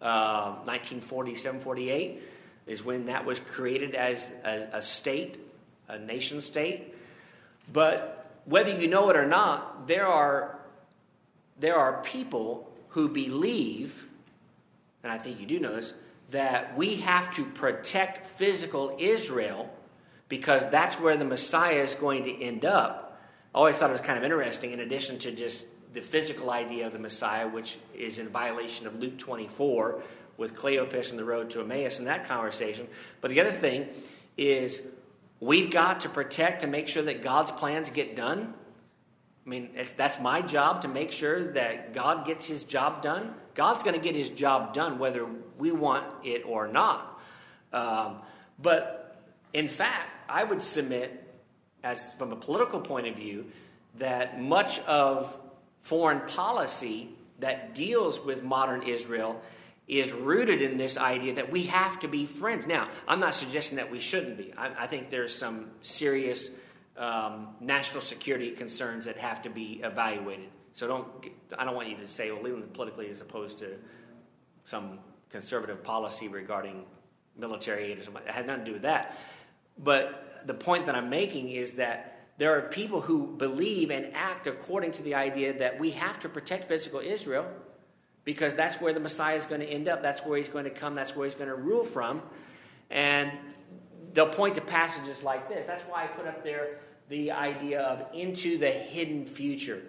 Uh, 0.00 0.54
1947 0.64 1.58
48 1.58 2.22
is 2.68 2.84
when 2.84 3.06
that 3.06 3.24
was 3.24 3.40
created 3.40 3.96
as 3.96 4.30
a, 4.44 4.68
a 4.74 4.82
state, 4.82 5.40
a 5.88 5.98
nation 5.98 6.40
state. 6.40 6.94
But 7.72 8.30
whether 8.44 8.74
you 8.74 8.88
know 8.88 9.10
it 9.10 9.16
or 9.16 9.26
not, 9.26 9.88
there 9.88 10.06
are 10.06 10.58
there 11.58 11.76
are 11.76 12.02
people 12.02 12.70
who 12.90 13.08
believe, 13.08 14.06
and 15.02 15.12
I 15.12 15.18
think 15.18 15.40
you 15.40 15.46
do 15.46 15.58
know 15.58 15.74
this, 15.74 15.92
that 16.30 16.76
we 16.76 16.96
have 16.96 17.34
to 17.34 17.44
protect 17.44 18.26
physical 18.26 18.96
Israel 18.98 19.74
because 20.28 20.68
that's 20.70 21.00
where 21.00 21.16
the 21.16 21.24
Messiah 21.24 21.80
is 21.80 21.94
going 21.94 22.24
to 22.24 22.42
end 22.42 22.64
up. 22.64 23.20
I 23.54 23.58
always 23.58 23.76
thought 23.76 23.90
it 23.90 23.92
was 23.92 24.02
kind 24.02 24.18
of 24.18 24.24
interesting, 24.24 24.72
in 24.72 24.80
addition 24.80 25.18
to 25.20 25.32
just 25.32 25.66
the 25.94 26.02
physical 26.02 26.50
idea 26.50 26.86
of 26.86 26.92
the 26.92 26.98
Messiah, 26.98 27.48
which 27.48 27.78
is 27.96 28.18
in 28.18 28.28
violation 28.28 28.86
of 28.86 29.00
Luke 29.00 29.18
24 29.18 30.02
with 30.36 30.54
Cleopas 30.54 31.10
and 31.10 31.18
the 31.18 31.24
road 31.24 31.50
to 31.50 31.60
Emmaus 31.60 31.98
in 31.98 32.04
that 32.04 32.26
conversation. 32.26 32.86
But 33.20 33.30
the 33.30 33.40
other 33.40 33.50
thing 33.50 33.88
is 34.36 34.86
we've 35.40 35.70
got 35.70 36.00
to 36.00 36.08
protect 36.08 36.62
and 36.62 36.72
make 36.72 36.88
sure 36.88 37.02
that 37.02 37.22
God's 37.22 37.50
plans 37.50 37.90
get 37.90 38.16
done. 38.16 38.54
I 39.46 39.48
mean, 39.48 39.70
that's 39.96 40.20
my 40.20 40.42
job 40.42 40.82
to 40.82 40.88
make 40.88 41.10
sure 41.10 41.52
that 41.52 41.94
God 41.94 42.26
gets 42.26 42.44
his 42.44 42.64
job 42.64 43.02
done. 43.02 43.34
God's 43.54 43.82
going 43.82 43.94
to 43.94 44.00
get 44.00 44.14
his 44.14 44.28
job 44.28 44.74
done 44.74 44.98
whether 44.98 45.26
we 45.56 45.72
want 45.72 46.04
it 46.22 46.44
or 46.44 46.68
not. 46.68 47.18
Um, 47.72 48.16
but 48.58 49.22
in 49.52 49.68
fact, 49.68 50.10
I 50.28 50.44
would 50.44 50.60
submit, 50.60 51.24
as 51.82 52.12
from 52.14 52.32
a 52.32 52.36
political 52.36 52.80
point 52.80 53.06
of 53.06 53.16
view, 53.16 53.46
that 53.96 54.40
much 54.40 54.80
of 54.80 55.38
foreign 55.80 56.20
policy 56.20 57.08
that 57.38 57.74
deals 57.74 58.20
with 58.20 58.42
modern 58.42 58.82
Israel 58.82 59.40
is 59.88 60.12
rooted 60.12 60.60
in 60.60 60.76
this 60.76 60.98
idea 60.98 61.34
that 61.34 61.50
we 61.50 61.64
have 61.64 61.98
to 62.00 62.08
be 62.08 62.26
friends. 62.26 62.66
Now, 62.66 62.88
I'm 63.08 63.20
not 63.20 63.34
suggesting 63.34 63.76
that 63.76 63.90
we 63.90 64.00
shouldn't 64.00 64.36
be. 64.36 64.52
I, 64.56 64.84
I 64.84 64.86
think 64.86 65.08
there's 65.08 65.34
some 65.34 65.70
serious 65.80 66.50
um, 66.96 67.48
national 67.60 68.02
security 68.02 68.50
concerns 68.50 69.06
that 69.06 69.16
have 69.16 69.42
to 69.42 69.50
be 69.50 69.80
evaluated. 69.82 70.50
So 70.74 70.86
don't, 70.86 71.08
I 71.58 71.64
don't 71.64 71.74
want 71.74 71.88
you 71.88 71.96
to 71.96 72.08
say, 72.08 72.30
well, 72.30 72.42
Leland 72.42 72.72
politically 72.74 73.08
as 73.08 73.20
opposed 73.20 73.60
to 73.60 73.76
some 74.66 74.98
conservative 75.30 75.82
policy 75.82 76.28
regarding 76.28 76.84
military 77.36 77.90
aid 77.90 77.98
or 77.98 78.04
something. 78.04 78.22
It 78.26 78.30
had 78.30 78.46
nothing 78.46 78.64
to 78.64 78.70
do 78.70 78.72
with 78.74 78.82
that. 78.82 79.16
But 79.78 80.42
the 80.46 80.54
point 80.54 80.86
that 80.86 80.94
I'm 80.94 81.08
making 81.08 81.50
is 81.50 81.74
that 81.74 82.26
there 82.36 82.56
are 82.56 82.62
people 82.68 83.00
who 83.00 83.26
believe 83.36 83.90
and 83.90 84.14
act 84.14 84.46
according 84.46 84.92
to 84.92 85.02
the 85.02 85.14
idea 85.14 85.58
that 85.58 85.78
we 85.80 85.92
have 85.92 86.18
to 86.20 86.28
protect 86.28 86.68
physical 86.68 87.00
Israel 87.00 87.46
because 88.28 88.54
that's 88.54 88.78
where 88.78 88.92
the 88.92 89.00
Messiah 89.00 89.36
is 89.36 89.46
going 89.46 89.62
to 89.62 89.66
end 89.66 89.88
up. 89.88 90.02
That's 90.02 90.20
where 90.20 90.36
he's 90.36 90.50
going 90.50 90.64
to 90.64 90.70
come. 90.70 90.94
That's 90.94 91.16
where 91.16 91.24
he's 91.24 91.34
going 91.34 91.48
to 91.48 91.54
rule 91.54 91.82
from. 91.82 92.20
And 92.90 93.32
they'll 94.12 94.28
point 94.28 94.56
to 94.56 94.60
passages 94.60 95.22
like 95.22 95.48
this. 95.48 95.66
That's 95.66 95.82
why 95.84 96.04
I 96.04 96.08
put 96.08 96.26
up 96.26 96.44
there 96.44 96.80
the 97.08 97.30
idea 97.30 97.80
of 97.80 98.04
into 98.12 98.58
the 98.58 98.70
hidden 98.70 99.24
future. 99.24 99.80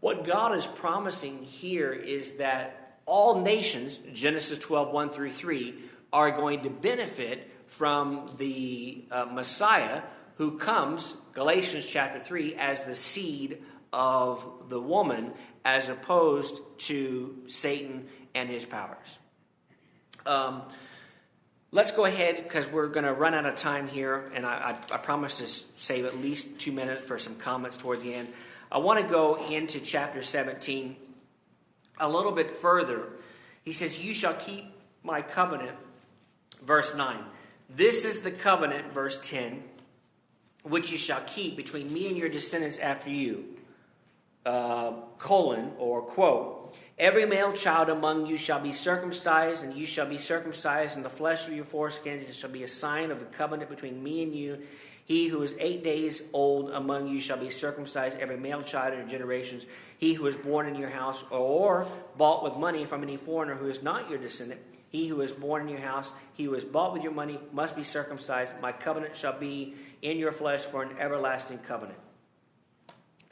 What 0.00 0.26
God 0.26 0.54
is 0.54 0.66
promising 0.66 1.44
here 1.44 1.90
is 1.90 2.32
that 2.32 2.98
all 3.06 3.40
nations, 3.40 3.98
Genesis 4.12 4.58
12, 4.58 4.92
1 4.92 5.08
through 5.08 5.30
3, 5.30 5.74
are 6.12 6.30
going 6.32 6.64
to 6.64 6.68
benefit 6.68 7.50
from 7.66 8.26
the 8.36 9.06
uh, 9.10 9.24
Messiah 9.24 10.02
who 10.34 10.58
comes, 10.58 11.14
Galatians 11.32 11.86
chapter 11.86 12.20
3, 12.20 12.56
as 12.56 12.84
the 12.84 12.94
seed 12.94 13.62
of 13.96 14.68
the 14.68 14.78
woman 14.78 15.32
as 15.64 15.88
opposed 15.88 16.60
to 16.76 17.34
Satan 17.46 18.06
and 18.34 18.48
his 18.50 18.66
powers. 18.66 19.18
Um, 20.26 20.62
let's 21.72 21.92
go 21.92 22.04
ahead 22.04 22.42
because 22.44 22.68
we're 22.68 22.88
going 22.88 23.06
to 23.06 23.14
run 23.14 23.32
out 23.32 23.46
of 23.46 23.54
time 23.56 23.88
here, 23.88 24.30
and 24.34 24.44
I, 24.44 24.76
I, 24.90 24.94
I 24.94 24.98
promise 24.98 25.38
to 25.38 25.46
save 25.82 26.04
at 26.04 26.18
least 26.18 26.58
two 26.58 26.72
minutes 26.72 27.06
for 27.06 27.18
some 27.18 27.36
comments 27.36 27.78
toward 27.78 28.02
the 28.02 28.12
end. 28.12 28.28
I 28.70 28.78
want 28.78 29.00
to 29.00 29.10
go 29.10 29.36
into 29.50 29.80
chapter 29.80 30.22
17 30.22 30.94
a 31.98 32.08
little 32.08 32.32
bit 32.32 32.50
further. 32.50 33.08
He 33.64 33.72
says, 33.72 34.04
You 34.04 34.12
shall 34.12 34.34
keep 34.34 34.66
my 35.02 35.22
covenant, 35.22 35.76
verse 36.62 36.94
9. 36.94 37.16
This 37.70 38.04
is 38.04 38.20
the 38.20 38.30
covenant, 38.30 38.92
verse 38.92 39.18
10, 39.22 39.64
which 40.64 40.92
you 40.92 40.98
shall 40.98 41.22
keep 41.26 41.56
between 41.56 41.90
me 41.90 42.08
and 42.08 42.18
your 42.18 42.28
descendants 42.28 42.78
after 42.78 43.08
you 43.08 43.55
uh, 44.46 44.92
colon 45.18 45.72
or 45.78 46.02
quote 46.02 46.74
every 46.98 47.26
male 47.26 47.52
child 47.52 47.88
among 47.88 48.26
you 48.26 48.36
shall 48.36 48.60
be 48.60 48.72
circumcised 48.72 49.64
and 49.64 49.74
you 49.74 49.86
shall 49.86 50.06
be 50.06 50.16
circumcised 50.16 50.96
in 50.96 51.02
the 51.02 51.10
flesh 51.10 51.46
of 51.46 51.52
your 51.52 51.64
foreskins 51.64 52.32
shall 52.32 52.50
be 52.50 52.62
a 52.62 52.68
sign 52.68 53.10
of 53.10 53.18
the 53.18 53.26
covenant 53.26 53.68
between 53.68 54.02
me 54.02 54.22
and 54.22 54.34
you. 54.34 54.58
He 55.04 55.28
who 55.28 55.42
is 55.42 55.54
eight 55.60 55.84
days 55.84 56.22
old 56.32 56.70
among 56.70 57.08
you 57.08 57.20
shall 57.20 57.36
be 57.36 57.50
circumcised 57.50 58.18
every 58.18 58.36
male 58.36 58.62
child 58.62 58.94
in 58.94 59.00
your 59.00 59.08
generations. 59.08 59.66
He 59.98 60.14
who 60.14 60.26
is 60.26 60.36
born 60.36 60.66
in 60.66 60.74
your 60.74 60.90
house 60.90 61.24
or 61.30 61.86
bought 62.16 62.42
with 62.42 62.56
money 62.56 62.84
from 62.84 63.02
any 63.02 63.16
foreigner 63.16 63.54
who 63.54 63.68
is 63.68 63.82
not 63.82 64.08
your 64.08 64.18
descendant 64.18 64.60
he 64.88 65.08
who 65.08 65.20
is 65.20 65.32
born 65.32 65.62
in 65.62 65.68
your 65.68 65.80
house 65.80 66.12
he 66.34 66.44
who 66.44 66.54
is 66.54 66.64
bought 66.64 66.92
with 66.92 67.02
your 67.02 67.12
money 67.12 67.38
must 67.52 67.76
be 67.76 67.82
circumcised. 67.84 68.54
My 68.62 68.72
covenant 68.72 69.16
shall 69.16 69.38
be 69.38 69.74
in 70.02 70.18
your 70.18 70.32
flesh 70.32 70.62
for 70.62 70.82
an 70.82 70.96
everlasting 70.98 71.58
covenant 71.58 71.98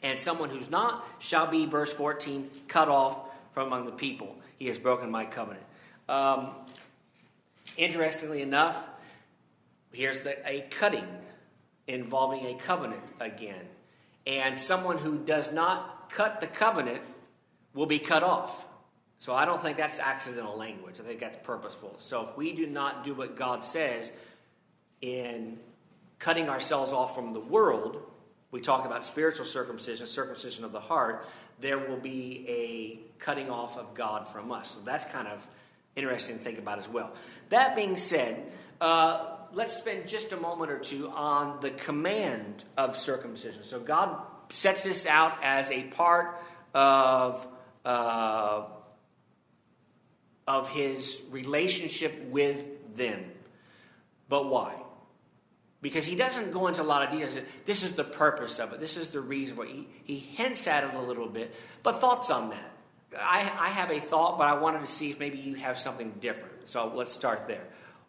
and 0.03 0.19
someone 0.19 0.51
who's 0.51 0.71
not 0.71 1.07
shall 1.19 1.47
be, 1.47 1.67
verse 1.67 1.93
14, 1.93 2.51
cut 2.69 2.89
off 2.89 3.23
from 3.53 3.69
among 3.69 3.87
the 3.87 3.93
people. 3.93 4.37
He 4.59 4.67
has 4.67 4.79
broken 4.79 5.11
my 5.11 5.25
covenant. 5.25 5.65
Um, 6.09 6.51
interestingly 7.77 8.43
enough, 8.43 8.89
here's 9.93 10.21
the, 10.21 10.37
a 10.49 10.63
cutting 10.71 11.07
involving 11.87 12.47
a 12.47 12.55
covenant 12.55 13.03
again. 13.21 13.67
And 14.27 14.59
someone 14.59 14.99
who 14.99 15.19
does 15.19 15.53
not 15.53 16.11
cut 16.11 16.41
the 16.41 16.47
covenant 16.47 17.03
will 17.75 17.87
be 17.87 17.99
cut 17.99 18.23
off. 18.23 18.65
So 19.19 19.35
I 19.35 19.45
don't 19.45 19.63
think 19.63 19.77
that's 19.77 19.99
accidental 19.99 20.57
language. 20.57 21.01
I 21.01 21.03
think 21.03 21.21
that's 21.21 21.39
purposeful. 21.43 21.97
So 21.99 22.29
if 22.29 22.37
we 22.37 22.53
do 22.53 22.67
not 22.67 23.05
do 23.05 23.15
what 23.15 23.37
God 23.37 23.65
says 23.65 24.13
in 25.01 25.59
cutting 26.19 26.49
ourselves 26.49 26.93
off 26.93 27.15
from 27.15 27.33
the 27.33 27.41
world, 27.41 28.03
we 28.55 28.61
talk 28.61 28.87
about 28.87 29.05
spiritual 29.05 29.45
circumcision, 29.45 30.07
circumcision 30.07 30.65
of 30.65 30.71
the 30.71 30.79
heart, 30.79 31.27
there 31.59 31.77
will 31.77 31.99
be 31.99 32.47
a 32.49 33.21
cutting 33.21 33.51
off 33.51 33.77
of 33.77 33.95
God 33.95 34.29
from 34.29 34.53
us. 34.53 34.71
So 34.71 34.81
that's 34.85 35.05
kind 35.07 35.27
of 35.27 35.45
interesting 35.97 36.39
to 36.39 36.45
think 36.45 36.59
about 36.61 36.79
as 36.79 36.89
well. 36.89 37.13
That 37.49 37.75
being 37.75 37.97
said, 37.97 38.53
uh, 38.81 39.39
let's 39.53 39.77
spend 39.77 40.07
just 40.07 40.33
a 40.33 40.37
moment 40.37 40.71
or 40.71 40.79
two 40.79 41.11
on 41.11 41.59
the 41.63 41.71
command 41.73 42.63
of 42.77 42.97
circumcision. 42.97 43.65
So 43.65 43.81
God 43.81 44.21
sets 44.51 44.85
this 44.85 45.05
out 45.05 45.37
as 45.43 45.71
a 45.73 45.83
part 45.83 46.41
of. 46.73 47.47
Uh, 47.85 48.67
of 50.47 50.69
his 50.69 51.23
relationship 51.31 52.27
with 52.27 52.95
them. 52.95 53.25
But 54.29 54.51
why? 54.51 54.84
Because 55.85 56.07
he 56.07 56.17
doesn't 56.17 56.51
go 56.51 56.67
into 56.67 56.81
a 56.81 56.83
lot 56.83 57.03
of 57.03 57.11
details. 57.11 57.37
This 57.67 57.83
is 57.83 57.93
the 57.93 58.05
purpose 58.05 58.59
of 58.59 58.73
it. 58.73 58.81
This 58.81 58.97
is 58.97 59.11
the 59.11 59.21
reason 59.21 59.59
why 59.59 59.67
he, 59.67 59.87
he 60.05 60.17
hints 60.17 60.67
at 60.67 60.83
it 60.83 60.95
a 60.95 61.01
little 61.03 61.29
bit. 61.29 61.55
But 61.83 62.01
thoughts 62.01 62.31
on 62.31 62.49
that? 62.49 62.71
I, 63.21 63.41
I 63.41 63.69
have 63.69 63.91
a 63.91 64.01
thought, 64.01 64.39
but 64.39 64.49
I 64.49 64.55
wanted 64.55 64.81
to 64.81 64.87
see 64.87 65.11
if 65.11 65.21
maybe 65.21 65.37
you 65.37 65.57
have 65.57 65.79
something 65.79 66.15
different. 66.23 66.71
So 66.71 66.91
let's 66.95 67.13
start 67.13 67.49
there. 67.49 67.67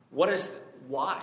What 0.10 0.30
is 0.30 0.50
why? 0.88 1.22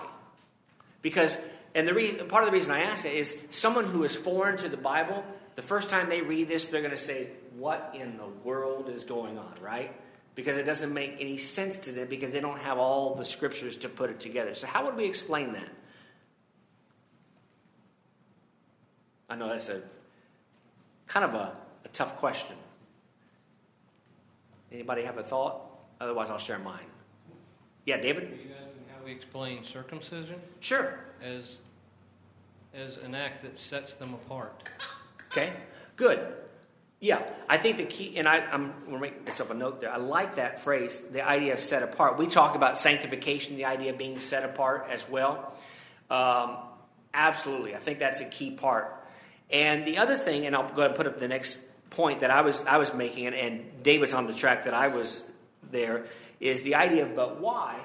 Because 1.01 1.39
and 1.73 1.87
the 1.87 1.95
reason, 1.95 2.27
part 2.27 2.43
of 2.43 2.51
the 2.51 2.53
reason 2.53 2.71
I 2.71 2.81
ask 2.81 3.03
it 3.03 3.15
is 3.15 3.35
someone 3.49 3.85
who 3.85 4.03
is 4.03 4.15
foreign 4.15 4.57
to 4.57 4.69
the 4.69 4.77
Bible. 4.77 5.25
The 5.55 5.63
first 5.63 5.89
time 5.89 6.07
they 6.07 6.21
read 6.21 6.49
this, 6.49 6.67
they're 6.67 6.81
going 6.81 6.91
to 6.91 6.97
say, 6.97 7.29
"What 7.57 7.95
in 7.99 8.17
the 8.17 8.27
world 8.43 8.89
is 8.89 9.03
going 9.03 9.39
on?" 9.39 9.55
Right? 9.59 9.91
Because 10.35 10.57
it 10.57 10.67
doesn't 10.67 10.93
make 10.93 11.15
any 11.19 11.37
sense 11.37 11.77
to 11.77 11.91
them 11.91 12.09
because 12.09 12.31
they 12.31 12.41
don't 12.41 12.59
have 12.59 12.77
all 12.77 13.15
the 13.15 13.25
scriptures 13.25 13.75
to 13.77 13.89
put 13.89 14.11
it 14.11 14.19
together. 14.19 14.53
So 14.53 14.67
how 14.67 14.85
would 14.85 14.95
we 14.95 15.05
explain 15.05 15.53
that? 15.53 15.69
I 19.33 19.35
know 19.35 19.49
that's 19.49 19.67
a 19.67 19.81
kind 21.07 21.25
of 21.25 21.33
a, 21.33 21.57
a 21.85 21.87
tough 21.91 22.17
question. 22.17 22.55
Anybody 24.71 25.01
have 25.05 25.17
a 25.17 25.23
thought? 25.23 25.59
Otherwise, 25.99 26.29
I'll 26.29 26.37
share 26.37 26.59
mine. 26.59 26.85
Yeah, 27.83 27.97
David? 27.97 28.25
Are 28.25 28.27
you 28.27 28.51
asking 28.53 28.83
how 28.95 29.03
we 29.03 29.11
explain 29.11 29.63
circumcision? 29.63 30.39
Sure. 30.59 30.99
As, 31.23 31.57
as 32.75 32.97
an 32.97 33.15
act 33.15 33.41
that 33.41 33.57
sets 33.57 33.95
them 33.95 34.13
apart. 34.13 34.69
Okay, 35.31 35.51
good. 35.95 36.19
Yeah, 36.99 37.27
I 37.49 37.57
think 37.57 37.77
the 37.77 37.85
key, 37.85 38.15
and 38.17 38.27
I, 38.29 38.37
am 38.37 38.71
going 38.81 38.93
to 38.93 38.99
make 38.99 39.25
myself 39.25 39.49
a 39.49 39.55
note 39.55 39.81
there. 39.81 39.91
I 39.91 39.97
like 39.97 40.35
that 40.35 40.61
phrase, 40.61 41.01
the 41.11 41.27
idea 41.27 41.53
of 41.53 41.59
set 41.59 41.81
apart. 41.81 42.19
We 42.19 42.27
talk 42.27 42.53
about 42.53 42.77
sanctification, 42.77 43.55
the 43.55 43.65
idea 43.65 43.93
of 43.93 43.97
being 43.97 44.19
set 44.19 44.45
apart 44.45 44.89
as 44.91 45.09
well. 45.09 45.55
Um, 46.11 46.57
absolutely, 47.15 47.75
I 47.75 47.79
think 47.79 47.97
that's 47.97 48.21
a 48.21 48.25
key 48.25 48.51
part. 48.51 48.99
And 49.53 49.85
the 49.85 49.99
other 49.99 50.17
thing, 50.17 50.47
and 50.47 50.55
I'll 50.55 50.67
go 50.67 50.81
ahead 50.81 50.91
and 50.91 50.95
put 50.95 51.07
up 51.07 51.19
the 51.19 51.27
next 51.27 51.57
point 51.91 52.21
that 52.21 52.31
I 52.31 52.41
was 52.41 52.61
I 52.63 52.77
was 52.77 52.93
making, 52.93 53.27
and, 53.27 53.35
and 53.35 53.83
David's 53.83 54.15
on 54.15 54.25
the 54.25 54.33
track 54.33 54.65
that 54.65 54.73
I 54.73 54.87
was 54.87 55.23
there, 55.71 56.07
is 56.39 56.63
the 56.63 56.75
idea 56.75 57.05
of 57.05 57.15
but 57.15 57.39
why 57.39 57.79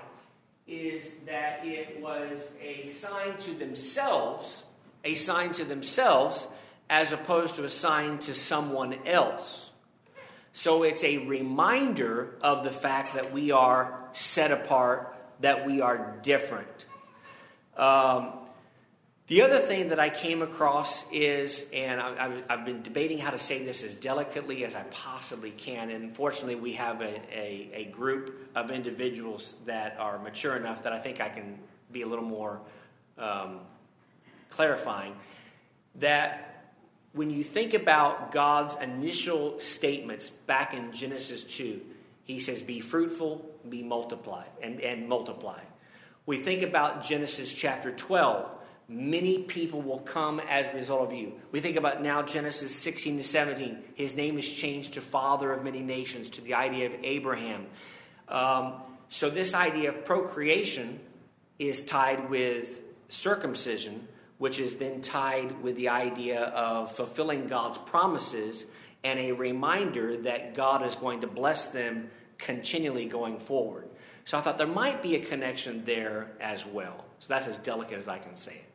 is 0.67 1.15
that 1.27 1.61
it 1.65 2.01
was 2.01 2.51
a 2.63 2.87
sign 2.89 3.37
to 3.39 3.51
themselves, 3.53 4.65
a 5.05 5.15
sign 5.15 5.53
to 5.53 5.65
themselves, 5.65 6.49
as 6.91 7.13
opposed 7.13 7.55
to 7.57 7.65
a 7.65 7.69
sign 7.69 8.19
to 8.19 8.35
someone 8.35 8.95
else. 9.07 9.71
So 10.53 10.83
it's 10.83 11.05
a 11.05 11.19
reminder 11.19 12.35
of 12.43 12.65
the 12.65 12.71
fact 12.71 13.15
that 13.15 13.33
we 13.33 13.51
are 13.51 14.09
set 14.13 14.51
apart, 14.51 15.15
that 15.41 15.67
we 15.67 15.81
are 15.81 16.19
different. 16.23 16.87
Um, 17.77 18.33
the 19.29 19.43
other 19.43 19.59
thing 19.59 19.91
that 19.91 20.01
I 20.01 20.09
came 20.09 20.41
across 20.41 21.05
is, 21.13 21.67
and 21.71 22.01
I, 22.01 22.41
have 22.49 22.65
been 22.65 22.81
debating 22.81 23.19
how 23.19 23.31
to 23.31 23.39
say 23.39 23.63
this 23.63 23.85
as 23.85 23.95
delicately 23.95 24.65
as 24.65 24.75
I 24.75 24.83
possibly 24.85 25.51
can, 25.51 25.91
and 25.91 26.17
fortunately, 26.17 26.55
we 26.55 26.73
have 26.73 27.03
a, 27.03 27.21
a, 27.31 27.71
a, 27.75 27.85
group 27.87 28.49
of 28.55 28.71
individuals 28.71 29.53
that 29.67 29.99
are 29.99 30.19
mature 30.19 30.57
enough 30.57 30.83
that 30.85 30.95
I 30.95 30.99
think 30.99 31.21
I 31.21 31.29
can 31.29 31.59
be 31.93 32.01
a 32.01 32.07
little 32.07 32.25
more 32.25 32.59
um, 33.19 33.61
clarifying. 34.49 35.15
That 35.97 36.73
when 37.13 37.29
you 37.29 37.45
think 37.45 37.75
about 37.75 38.33
God's 38.33 38.77
initial 38.77 39.61
statements 39.61 40.31
back 40.31 40.73
in 40.73 40.91
Genesis 40.93 41.45
2, 41.45 41.83
He 42.25 42.41
says, 42.41 42.63
Be 42.63 42.81
fruitful, 42.81 43.45
be 43.69 43.83
multiplied, 43.83 44.49
and, 44.63 44.81
and 44.81 45.07
multiply. 45.07 45.61
We 46.25 46.39
think 46.39 46.63
about 46.63 47.05
Genesis 47.05 47.53
chapter 47.53 47.93
12 47.93 48.55
Many 48.91 49.41
people 49.41 49.83
will 49.83 49.99
come 49.99 50.41
as 50.41 50.67
a 50.69 50.75
result 50.75 51.09
of 51.09 51.13
you. 51.13 51.35
We 51.53 51.61
think 51.61 51.77
about 51.77 52.03
now 52.03 52.23
Genesis 52.23 52.75
16 52.75 53.19
to 53.19 53.23
17. 53.23 53.79
His 53.95 54.17
name 54.17 54.39
is 54.39 54.51
changed 54.51 54.95
to 54.95 55.03
Father 55.03 55.53
of 55.53 55.63
many 55.63 55.83
nations, 55.83 56.31
to 56.31 56.41
the 56.41 56.55
idea 56.55 56.87
of 56.87 56.95
Abraham. 57.03 57.67
Um, 58.29 58.75
so, 59.11 59.29
this 59.29 59.53
idea 59.53 59.91
of 59.91 60.07
procreation 60.07 61.01
is 61.59 61.83
tied 61.83 62.31
with 62.31 62.81
circumcision, 63.11 64.09
which 64.39 64.59
is 64.59 64.77
then 64.77 65.03
tied 65.03 65.63
with 65.63 65.77
the 65.77 65.91
idea 65.91 66.45
of 66.45 66.91
fulfilling 66.91 67.47
God's 67.47 67.77
promises 67.77 68.65
and 69.05 69.19
a 69.19 69.33
reminder 69.33 70.17
that 70.23 70.55
God 70.55 70.85
is 70.87 70.95
going 70.95 71.21
to 71.21 71.27
bless 71.27 71.67
them 71.67 72.11
continually 72.39 73.05
going 73.05 73.39
forward. 73.39 73.89
So 74.25 74.39
I 74.39 74.41
thought 74.41 74.59
there 74.59 74.67
might 74.67 75.03
be 75.03 75.17
a 75.17 75.21
connection 75.21 75.85
there 75.85 76.31
as 76.41 76.65
well. 76.65 77.05
So 77.19 77.29
that's 77.29 77.47
as 77.47 77.59
delicate 77.59 77.99
as 77.99 78.09
I 78.09 78.19
can 78.19 78.37
say 78.37 78.53
it. 78.53 78.68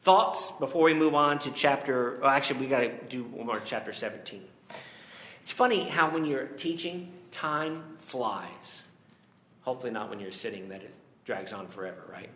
Thoughts 0.00 0.52
before 0.52 0.84
we 0.84 0.94
move 0.94 1.14
on 1.14 1.40
to 1.40 1.50
chapter, 1.50 2.18
well, 2.20 2.30
actually, 2.30 2.60
we 2.60 2.66
got 2.66 2.80
to 2.80 2.92
do 3.08 3.24
one 3.24 3.46
more, 3.46 3.60
chapter 3.64 3.92
17. 3.92 4.42
It's 5.42 5.52
funny 5.52 5.84
how 5.84 6.10
when 6.10 6.24
you're 6.24 6.46
teaching, 6.46 7.12
time 7.32 7.82
flies. 7.96 8.82
Hopefully, 9.62 9.92
not 9.92 10.08
when 10.08 10.20
you're 10.20 10.30
sitting, 10.30 10.68
that 10.68 10.82
it 10.82 10.94
drags 11.24 11.52
on 11.52 11.66
forever, 11.66 12.02
right? 12.10 12.30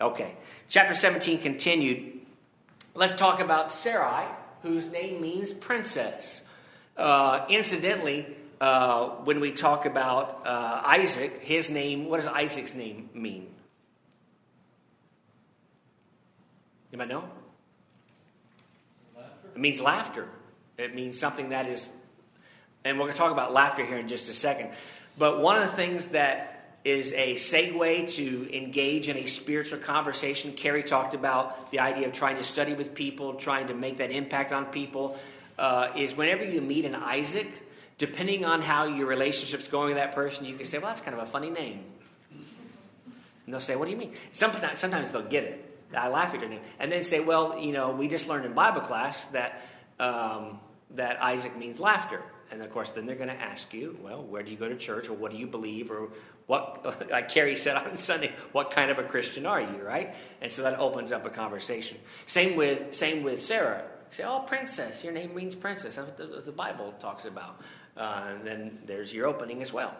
Okay. 0.00 0.36
Chapter 0.68 0.94
17 0.94 1.40
continued. 1.40 2.20
Let's 2.94 3.14
talk 3.14 3.40
about 3.40 3.72
Sarai, 3.72 4.26
whose 4.62 4.90
name 4.90 5.20
means 5.20 5.52
princess. 5.52 6.42
Uh, 6.96 7.44
incidentally, 7.48 8.26
uh, 8.60 9.08
when 9.24 9.40
we 9.40 9.52
talk 9.52 9.84
about 9.84 10.46
uh, 10.46 10.80
Isaac, 10.84 11.42
his 11.42 11.70
name, 11.70 12.06
what 12.06 12.18
does 12.18 12.26
Isaac's 12.28 12.74
name 12.74 13.10
mean? 13.12 13.48
Anybody 16.98 17.12
know? 17.12 17.28
Laughter? 19.14 19.48
It 19.54 19.60
means 19.60 19.80
laughter. 19.82 20.28
It 20.78 20.94
means 20.94 21.18
something 21.18 21.50
that 21.50 21.66
is, 21.66 21.90
and 22.86 22.96
we're 22.96 23.04
going 23.04 23.12
to 23.12 23.18
talk 23.18 23.32
about 23.32 23.52
laughter 23.52 23.84
here 23.84 23.98
in 23.98 24.08
just 24.08 24.30
a 24.30 24.34
second. 24.34 24.70
But 25.18 25.40
one 25.40 25.56
of 25.56 25.62
the 25.62 25.76
things 25.76 26.06
that 26.08 26.78
is 26.84 27.12
a 27.12 27.34
segue 27.34 28.14
to 28.14 28.56
engage 28.56 29.08
in 29.08 29.16
a 29.16 29.26
spiritual 29.26 29.78
conversation. 29.80 30.52
Carrie 30.52 30.84
talked 30.84 31.14
about 31.14 31.70
the 31.72 31.80
idea 31.80 32.06
of 32.06 32.12
trying 32.12 32.36
to 32.36 32.44
study 32.44 32.74
with 32.74 32.94
people, 32.94 33.34
trying 33.34 33.66
to 33.66 33.74
make 33.74 33.96
that 33.96 34.12
impact 34.12 34.52
on 34.52 34.64
people. 34.66 35.18
Uh, 35.58 35.88
is 35.96 36.14
whenever 36.14 36.44
you 36.44 36.60
meet 36.60 36.84
an 36.84 36.94
Isaac, 36.94 37.50
depending 37.98 38.44
on 38.44 38.62
how 38.62 38.84
your 38.84 39.06
relationship's 39.06 39.68
going 39.68 39.88
with 39.88 39.96
that 39.96 40.14
person, 40.14 40.44
you 40.44 40.54
can 40.54 40.64
say, 40.64 40.78
"Well, 40.78 40.88
that's 40.88 41.00
kind 41.00 41.16
of 41.16 41.22
a 41.22 41.26
funny 41.26 41.50
name." 41.50 41.84
And 43.44 43.52
they'll 43.52 43.60
say, 43.60 43.74
"What 43.74 43.86
do 43.86 43.90
you 43.90 43.96
mean?" 43.96 44.14
Sometimes, 44.32 44.78
sometimes 44.78 45.10
they'll 45.10 45.22
get 45.22 45.44
it. 45.44 45.65
I 45.94 46.08
laugh 46.08 46.34
at 46.34 46.40
your 46.40 46.50
name, 46.50 46.60
and 46.78 46.90
then 46.90 47.02
say, 47.02 47.20
"Well, 47.20 47.58
you 47.58 47.72
know, 47.72 47.90
we 47.90 48.08
just 48.08 48.28
learned 48.28 48.44
in 48.44 48.52
Bible 48.52 48.80
class 48.80 49.26
that 49.26 49.62
um, 50.00 50.58
that 50.90 51.22
Isaac 51.22 51.56
means 51.56 51.80
laughter." 51.80 52.22
And 52.50 52.62
of 52.62 52.70
course, 52.70 52.90
then 52.90 53.06
they're 53.06 53.16
going 53.16 53.28
to 53.28 53.40
ask 53.40 53.72
you, 53.74 53.98
"Well, 54.02 54.22
where 54.22 54.42
do 54.42 54.50
you 54.50 54.56
go 54.56 54.68
to 54.68 54.76
church, 54.76 55.08
or 55.08 55.14
what 55.14 55.32
do 55.32 55.38
you 55.38 55.46
believe, 55.46 55.90
or 55.90 56.08
what?" 56.46 57.08
Like 57.10 57.28
Carrie 57.28 57.56
said 57.56 57.76
on 57.76 57.96
Sunday, 58.10 58.32
"What 58.52 58.70
kind 58.70 58.90
of 58.90 58.98
a 58.98 59.04
Christian 59.04 59.46
are 59.46 59.60
you?" 59.60 59.82
Right? 59.82 60.14
And 60.40 60.50
so 60.50 60.62
that 60.62 60.78
opens 60.78 61.12
up 61.12 61.24
a 61.26 61.30
conversation. 61.30 61.98
Same 62.26 62.56
with 62.56 62.94
same 62.94 63.22
with 63.22 63.40
Sarah. 63.40 63.84
Say, 64.10 64.24
"Oh, 64.24 64.40
princess, 64.40 65.04
your 65.04 65.12
name 65.12 65.34
means 65.34 65.54
princess." 65.54 65.96
That's 65.96 66.08
what 66.08 66.16
the, 66.16 66.40
the 66.40 66.52
Bible 66.52 66.94
talks 67.00 67.24
about. 67.24 67.60
Uh, 67.96 68.24
and 68.28 68.46
then 68.46 68.78
there's 68.86 69.12
your 69.12 69.26
opening 69.26 69.62
as 69.62 69.72
well. 69.72 69.96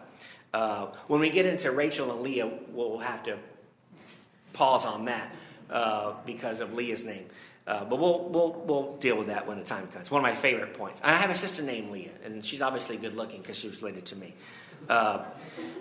Uh, 0.53 0.87
when 1.07 1.21
we 1.21 1.31
get 1.31 1.47
into 1.47 1.71
Rachel 1.71 2.11
and 2.13 2.21
Leah, 2.21 2.51
we'll 2.73 2.99
have 2.99 3.23
to 3.25 3.39
pause 4.53 4.85
on 4.85 5.07
that 5.07 5.35
uh, 5.71 6.15
because 6.25 6.61
of 6.61 6.75
Leah's 6.75 7.05
name. 7.05 7.27
Uh, 7.67 7.85
but 7.85 7.99
we'll, 7.99 8.29
we'll, 8.29 8.53
we'll 8.67 8.97
deal 8.99 9.19
with 9.19 9.27
that 9.27 9.47
when 9.47 9.59
the 9.59 9.65
time 9.65 9.89
comes. 9.89 10.11
One 10.11 10.21
of 10.21 10.23
my 10.23 10.35
favorite 10.35 10.75
points. 10.75 11.01
And 11.03 11.13
I 11.13 11.19
have 11.19 11.31
a 11.31 11.35
sister 11.35 11.63
named 11.63 11.91
Leah, 11.91 12.11
and 12.25 12.45
she's 12.45 12.63
obviously 12.63 12.97
good 12.97 13.15
looking 13.15 13.41
because 13.41 13.59
she 13.59 13.67
was 13.67 13.83
related 13.83 14.07
to 14.07 14.17
me. 14.17 14.35
Uh, 14.89 15.25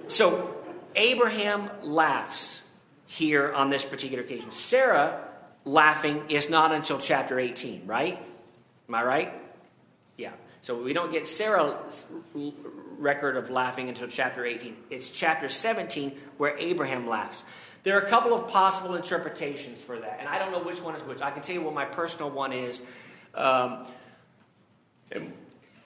so 0.08 0.56
Abraham 0.96 1.70
laughs 1.84 2.62
here 3.06 3.54
on 3.54 3.70
this 3.70 3.86
particular 3.86 4.24
occasion. 4.24 4.52
Sarah 4.52 5.28
laughing 5.64 6.24
is 6.30 6.50
not 6.50 6.72
until 6.72 7.00
chapter 7.00 7.40
18, 7.40 7.86
right? 7.86 8.18
Am 8.90 8.96
I 8.96 9.04
right? 9.04 9.34
Yeah. 10.18 10.32
So 10.62 10.82
we 10.82 10.94
don't 10.94 11.12
get 11.12 11.28
Sarah's 11.28 12.06
record 12.98 13.38
of 13.38 13.52
laughing 13.52 13.90
until 13.90 14.08
chapter 14.08 14.46
18. 14.46 14.76
It's 14.90 15.10
chapter 15.12 15.50
17 15.50 16.18
where 16.38 16.58
Abraham 16.58 17.08
laughs. 17.08 17.44
There 17.86 17.96
are 17.96 18.02
a 18.02 18.10
couple 18.10 18.34
of 18.34 18.48
possible 18.48 18.96
interpretations 18.96 19.80
for 19.80 20.00
that, 20.00 20.18
and 20.20 20.28
I 20.28 20.40
don't 20.40 20.52
know 20.52 20.64
which 20.64 20.82
one 20.82 20.96
is 20.96 21.04
which. 21.04 21.22
I 21.22 21.30
can 21.30 21.44
tell 21.44 21.54
you 21.54 21.62
what 21.62 21.76
my 21.76 21.86
personal 21.86 22.32
one 22.32 22.52
is 22.52 22.82
um, 23.36 23.86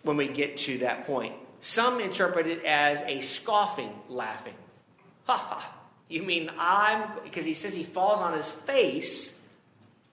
when 0.04 0.16
we 0.16 0.30
get 0.30 0.56
to 0.60 0.78
that 0.78 1.06
point. 1.06 1.34
Some 1.60 2.00
interpret 2.00 2.48
it 2.48 2.64
as 2.64 3.02
a 3.02 3.20
scoffing 3.20 3.92
laughing. 4.08 4.54
Ha 5.26 5.36
ha. 5.36 5.76
You 6.08 6.24
mean 6.24 6.50
I'm, 6.58 7.04
because 7.26 7.44
he 7.44 7.54
says 7.54 7.76
he 7.76 7.84
falls 7.84 8.22
on 8.22 8.34
his 8.34 8.50
face 8.50 9.38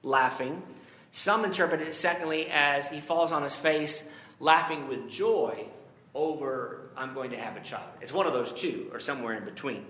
laughing. 0.03 0.65
Some 1.13 1.45
interpret 1.45 1.83
it, 1.83 1.95
secondly, 1.95 2.49
as 2.49 2.89
he 2.89 3.01
falls 3.01 3.31
on 3.31 3.45
his 3.45 3.55
face 3.55 4.03
laughing 4.41 4.89
with 4.89 5.09
joy 5.09 5.67
over 6.17 6.81
I'm 6.97 7.15
going 7.15 7.31
to 7.31 7.39
have 7.39 7.57
a 7.57 7.61
child. 7.61 7.89
It's 8.01 8.13
one 8.13 8.27
of 8.27 8.33
those 8.33 8.51
two, 8.51 8.89
or 8.93 8.99
somewhere 8.99 9.35
in 9.37 9.45
between. 9.45 9.87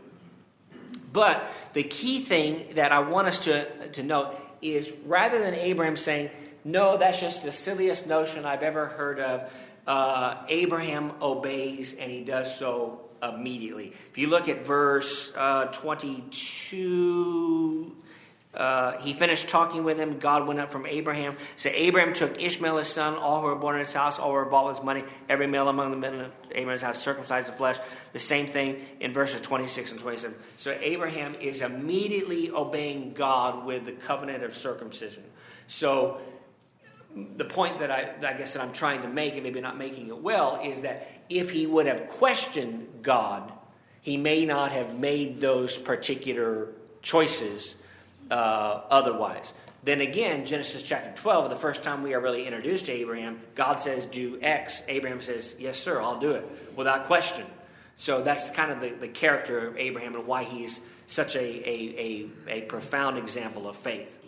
But 1.17 1.51
the 1.73 1.83
key 1.83 2.21
thing 2.21 2.75
that 2.75 2.93
I 2.93 2.99
want 2.99 3.27
us 3.27 3.39
to, 3.41 3.89
to 3.89 4.03
note 4.03 4.39
is 4.61 4.93
rather 5.07 5.39
than 5.39 5.55
Abraham 5.55 5.97
saying, 5.97 6.29
No, 6.63 6.99
that's 6.99 7.19
just 7.19 7.43
the 7.43 7.53
silliest 7.53 8.07
notion 8.07 8.45
I've 8.45 8.63
ever 8.63 8.85
heard 8.85 9.19
of, 9.19 9.51
uh, 9.87 10.45
Abraham 10.51 11.13
obeys 11.23 11.95
and 11.95 12.13
he 12.13 12.23
does 12.23 12.55
so 12.55 13.01
immediately. 13.23 13.95
If 14.11 14.19
you 14.19 14.27
look 14.27 14.51
at 14.51 14.67
verse 14.67 15.33
uh, 15.35 15.69
22, 15.69 17.97
uh, 18.57 18.99
he 18.99 19.13
finished 19.13 19.49
talking 19.49 19.85
with 19.85 19.99
him. 19.99 20.19
God 20.19 20.47
went 20.47 20.61
up 20.61 20.73
from 20.73 20.87
Abraham. 20.87 21.37
So 21.57 21.71
Abraham 21.73 22.15
took 22.15 22.41
Ishmael 22.41 22.79
his 22.79 22.89
son, 22.89 23.15
all 23.15 23.43
who 23.43 23.49
were 23.49 23.57
born 23.57 23.77
in 23.77 23.81
his 23.81 23.93
house, 23.93 24.19
all 24.19 24.29
who 24.29 24.35
were 24.35 24.47
bought 24.47 24.69
with 24.73 24.83
money, 24.83 25.05
every 25.29 25.47
male 25.47 25.69
among 25.69 25.91
the 25.91 25.97
men 25.97 26.15
of 26.15 26.33
Abraham's 26.53 26.83
house 26.83 26.99
circumcised 26.99 27.49
the 27.49 27.53
flesh. 27.53 27.77
The 28.15 28.19
same 28.19 28.47
thing 28.47 28.85
in 29.01 29.13
verses 29.13 29.43
26 29.43 29.93
and 29.93 30.01
27. 30.01 30.37
So 30.57 30.77
Abraham 30.81 31.35
is 31.35 31.61
immediately 31.61 32.51
obeying 32.51 33.13
God 33.13 33.67
with 33.67 33.85
the 33.85 33.93
covenant 33.93 34.43
of 34.43 34.57
circumcision. 34.57 35.25
So 35.67 36.19
the 37.37 37.45
point 37.45 37.81
that 37.81 37.91
I, 37.91 38.15
I 38.27 38.33
guess 38.35 38.55
that 38.55 38.63
I'm 38.63 38.73
trying 38.73 39.03
to 39.03 39.09
make, 39.09 39.35
and 39.35 39.43
maybe 39.43 39.61
not 39.61 39.77
making 39.77 40.09
it 40.09 40.19
well, 40.19 40.61
is 40.63 40.81
that 40.81 41.11
if 41.29 41.51
he 41.51 41.67
would 41.67 41.87
have 41.87 42.09
questioned 42.09 42.89
God, 43.03 43.53
he 44.01 44.17
may 44.17 44.47
not 44.47 44.73
have 44.73 44.99
made 44.99 45.41
those 45.41 45.77
particular 45.77 46.69
choices 47.03 47.75
uh, 48.31 48.83
otherwise. 48.91 49.53
Then 49.85 50.01
again, 50.01 50.45
Genesis 50.45 50.83
chapter 50.83 51.13
12, 51.13 51.49
the 51.49 51.57
first 51.57 51.85
time 51.85 52.03
we 52.03 52.15
are 52.15 52.21
really 52.21 52.45
introduced 52.45 52.87
to 52.87 52.93
Abraham, 52.93 53.39
God 53.55 53.79
says, 53.79 54.05
Do 54.05 54.39
X. 54.43 54.83
Abraham 54.89 55.21
says, 55.21 55.55
Yes, 55.59 55.79
sir, 55.79 56.01
I'll 56.01 56.19
do 56.19 56.33
it 56.33 56.45
without 56.75 57.05
question. 57.05 57.47
So 57.95 58.23
that's 58.23 58.51
kind 58.51 58.73
of 58.73 58.81
the, 58.81 58.91
the 58.91 59.09
character 59.09 59.69
of 59.69 59.77
Abraham 59.77 60.17
and 60.17 60.27
why 60.27 60.43
he's 60.45 60.81
such 61.07 61.37
a, 61.37 61.41
a, 61.41 62.29
a, 62.49 62.59
a 62.59 62.61
profound 62.63 63.17
example 63.17 63.69
of 63.69 63.77
faith. 63.77 64.19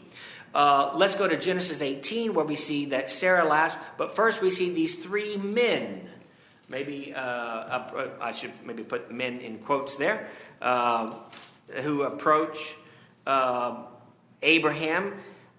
Uh, 0.55 0.93
let's 0.95 1.15
go 1.15 1.29
to 1.29 1.37
Genesis 1.37 1.83
18, 1.83 2.35
where 2.35 2.45
we 2.45 2.57
see 2.57 2.87
that 2.87 3.11
Sarah 3.11 3.45
laughs, 3.45 3.77
but 3.99 4.15
first 4.15 4.41
we 4.41 4.51
see 4.51 4.73
these 4.73 4.95
three 4.95 5.37
men. 5.37 6.09
Maybe 6.71 7.13
uh, 7.15 8.15
I 8.21 8.33
should 8.33 8.53
maybe 8.65 8.83
put 8.83 9.11
men 9.11 9.41
in 9.41 9.59
quotes 9.59 9.97
there, 9.97 10.29
uh, 10.63 11.15
who 11.83 12.03
approach 12.03 12.77
uh, 13.29 13.85
Abraham. 14.43 15.15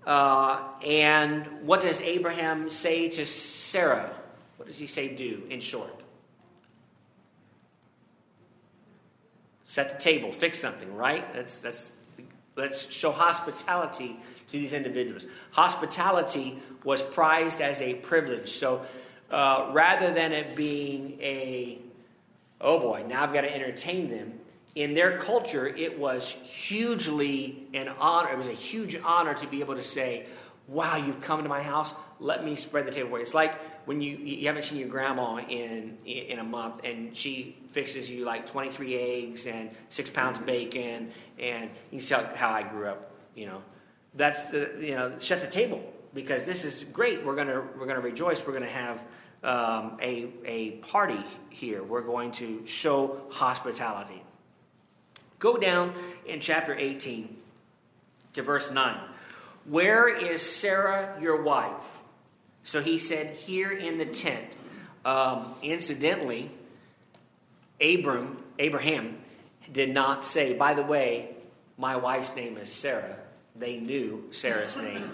Uh, 0.05 0.74
and 0.86 1.45
what 1.61 1.82
does 1.82 2.01
Abraham 2.01 2.70
say 2.70 3.09
to 3.09 3.26
Sarah? 3.26 4.11
What 4.57 4.67
does 4.67 4.78
he 4.78 4.88
say 4.88 5.15
do, 5.15 5.43
in 5.49 5.61
short? 5.61 6.01
Set 9.65 9.91
the 9.91 10.03
table, 10.03 10.32
fix 10.32 10.57
something, 10.57 10.93
right? 10.95 11.32
That's, 11.34 11.61
that's, 11.61 11.91
let's 12.55 12.91
show 12.91 13.11
hospitality 13.11 14.17
to 14.47 14.53
these 14.53 14.74
individuals. 14.74 15.28
Hospitality 15.51 16.59
was 16.84 17.03
prized 17.03 17.61
as 17.61 17.80
a 17.82 17.93
privilege. 17.93 18.49
So 18.49 18.82
uh, 19.30 19.70
rather 19.72 20.11
than 20.11 20.32
it 20.32 20.55
being 20.55 21.20
a, 21.22 21.78
oh 22.59 22.80
boy, 22.80 23.05
now 23.07 23.22
I've 23.22 23.34
got 23.34 23.41
to 23.41 23.55
entertain 23.55 24.09
them, 24.09 24.39
in 24.76 24.93
their 24.93 25.17
culture, 25.17 25.67
it 25.67 25.97
was 25.97 26.32
hugely 26.43 27.67
an 27.74 27.89
honor. 27.99 28.32
It 28.32 28.38
was 28.38 28.47
a 28.47 28.53
huge 28.53 28.97
honor 29.03 29.34
to 29.34 29.47
be 29.47 29.61
able 29.61 29.76
to 29.76 29.84
say, 29.84 30.26
"Wow, 30.67 30.97
you've 30.97 31.22
come 31.22 31.41
to 31.43 31.49
my 31.49 31.63
house. 31.63 31.95
Let 32.20 32.45
me 32.45 32.55
spread 32.55 32.86
the 32.86 32.91
table 32.91 33.09
for 33.09 33.17
you." 33.17 33.24
It's 33.24 33.34
like 33.34 33.55
when 33.86 34.01
you 34.01 34.17
you 34.17 34.47
haven't 34.47 34.63
seen 34.63 34.80
your 34.80 34.89
grandma 34.89 35.38
in 35.38 35.97
in 36.05 36.39
a 36.39 36.43
month, 36.43 36.84
and 36.84 37.15
she 37.17 37.57
fixes 37.67 38.09
you 38.09 38.26
like 38.26 38.45
twenty 38.45 38.70
three 38.70 38.95
eggs 38.95 39.47
and 39.47 39.76
six 39.89 40.09
pounds 40.09 40.39
of 40.39 40.45
bacon, 40.45 41.11
and 41.39 41.70
you 41.91 41.99
see 41.99 42.15
how, 42.36 42.51
I 42.51 42.63
grew 42.63 42.88
up. 42.88 43.11
You 43.36 43.47
know, 43.47 43.61
that's 44.13 44.45
the 44.45 44.78
you 44.80 44.95
know 44.95 45.17
shut 45.20 45.41
the 45.41 45.47
table 45.47 45.82
because 46.13 46.45
this 46.45 46.63
is 46.63 46.84
great. 46.84 47.26
We're 47.26 47.36
gonna 47.36 47.63
we're 47.78 47.88
gonna 47.88 47.99
rejoice. 48.01 48.45
We're 48.45 48.53
gonna 48.53 48.67
have 48.67 49.03
um, 49.43 49.97
a 50.01 50.30
a 50.45 50.72
party 50.82 51.24
here. 51.49 51.84
We're 51.84 52.01
going 52.01 52.32
to 52.34 52.65
show 52.65 53.22
hospitality. 53.32 54.24
Go 55.39 55.57
down 55.57 55.93
in 56.25 56.41
chapter 56.41 56.75
18 56.75 57.35
to 58.33 58.41
verse 58.41 58.69
9. 58.69 58.97
Where 59.65 60.07
is 60.07 60.41
Sarah, 60.41 61.17
your 61.21 61.41
wife? 61.41 61.99
So 62.63 62.81
he 62.81 62.99
said, 62.99 63.35
Here 63.35 63.71
in 63.71 63.97
the 63.97 64.05
tent. 64.05 64.45
Um, 65.05 65.55
incidentally, 65.63 66.51
Abram, 67.79 68.43
Abraham 68.59 69.17
did 69.71 69.93
not 69.93 70.25
say, 70.25 70.53
By 70.53 70.73
the 70.73 70.83
way, 70.83 71.35
my 71.77 71.95
wife's 71.95 72.35
name 72.35 72.57
is 72.57 72.71
Sarah. 72.71 73.15
They 73.55 73.77
knew 73.77 74.25
Sarah's 74.31 74.75
name. 74.81 75.09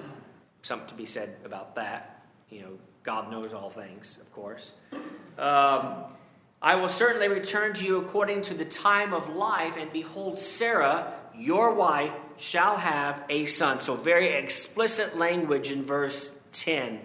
Something 0.63 0.89
to 0.89 0.95
be 0.95 1.05
said 1.05 1.37
about 1.45 1.75
that. 1.75 2.25
You 2.49 2.61
know, 2.61 2.79
God 3.03 3.29
knows 3.29 3.53
all 3.53 3.69
things, 3.69 4.17
of 4.19 4.31
course. 4.33 4.73
Um, 5.37 6.05
I 6.65 6.73
will 6.73 6.89
certainly 6.89 7.27
return 7.27 7.75
to 7.75 7.85
you 7.85 7.97
according 7.97 8.41
to 8.43 8.55
the 8.55 8.65
time 8.65 9.13
of 9.13 9.29
life, 9.29 9.77
and 9.77 9.93
behold, 9.93 10.39
Sarah, 10.39 11.13
your 11.35 11.75
wife, 11.75 12.11
shall 12.37 12.77
have 12.77 13.23
a 13.29 13.45
son. 13.45 13.79
So, 13.79 13.93
very 13.93 14.29
explicit 14.29 15.15
language 15.15 15.71
in 15.71 15.83
verse 15.83 16.35
10, 16.53 17.01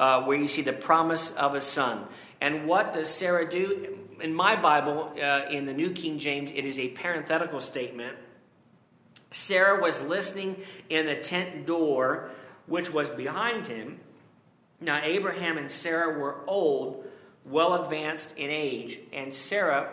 uh, 0.00 0.24
where 0.24 0.36
you 0.36 0.48
see 0.48 0.62
the 0.62 0.72
promise 0.72 1.30
of 1.30 1.54
a 1.54 1.60
son. 1.60 2.06
And 2.40 2.66
what 2.66 2.92
does 2.92 3.08
Sarah 3.08 3.48
do? 3.48 4.04
In 4.20 4.34
my 4.34 4.56
Bible, 4.56 5.14
uh, 5.22 5.42
in 5.48 5.66
the 5.66 5.74
New 5.74 5.92
King 5.92 6.18
James, 6.18 6.50
it 6.52 6.64
is 6.64 6.76
a 6.76 6.88
parenthetical 6.88 7.60
statement. 7.60 8.16
Sarah 9.30 9.80
was 9.80 10.02
listening 10.02 10.56
in 10.90 11.06
the 11.06 11.14
tent 11.14 11.66
door, 11.66 12.30
which 12.66 12.92
was 12.92 13.10
behind 13.10 13.68
him. 13.68 14.00
Now, 14.80 15.00
Abraham 15.04 15.56
and 15.56 15.70
Sarah 15.70 16.18
were 16.18 16.40
old, 16.48 17.04
well 17.44 17.82
advanced 17.82 18.36
in 18.36 18.50
age, 18.50 18.98
and 19.12 19.32
Sarah 19.32 19.88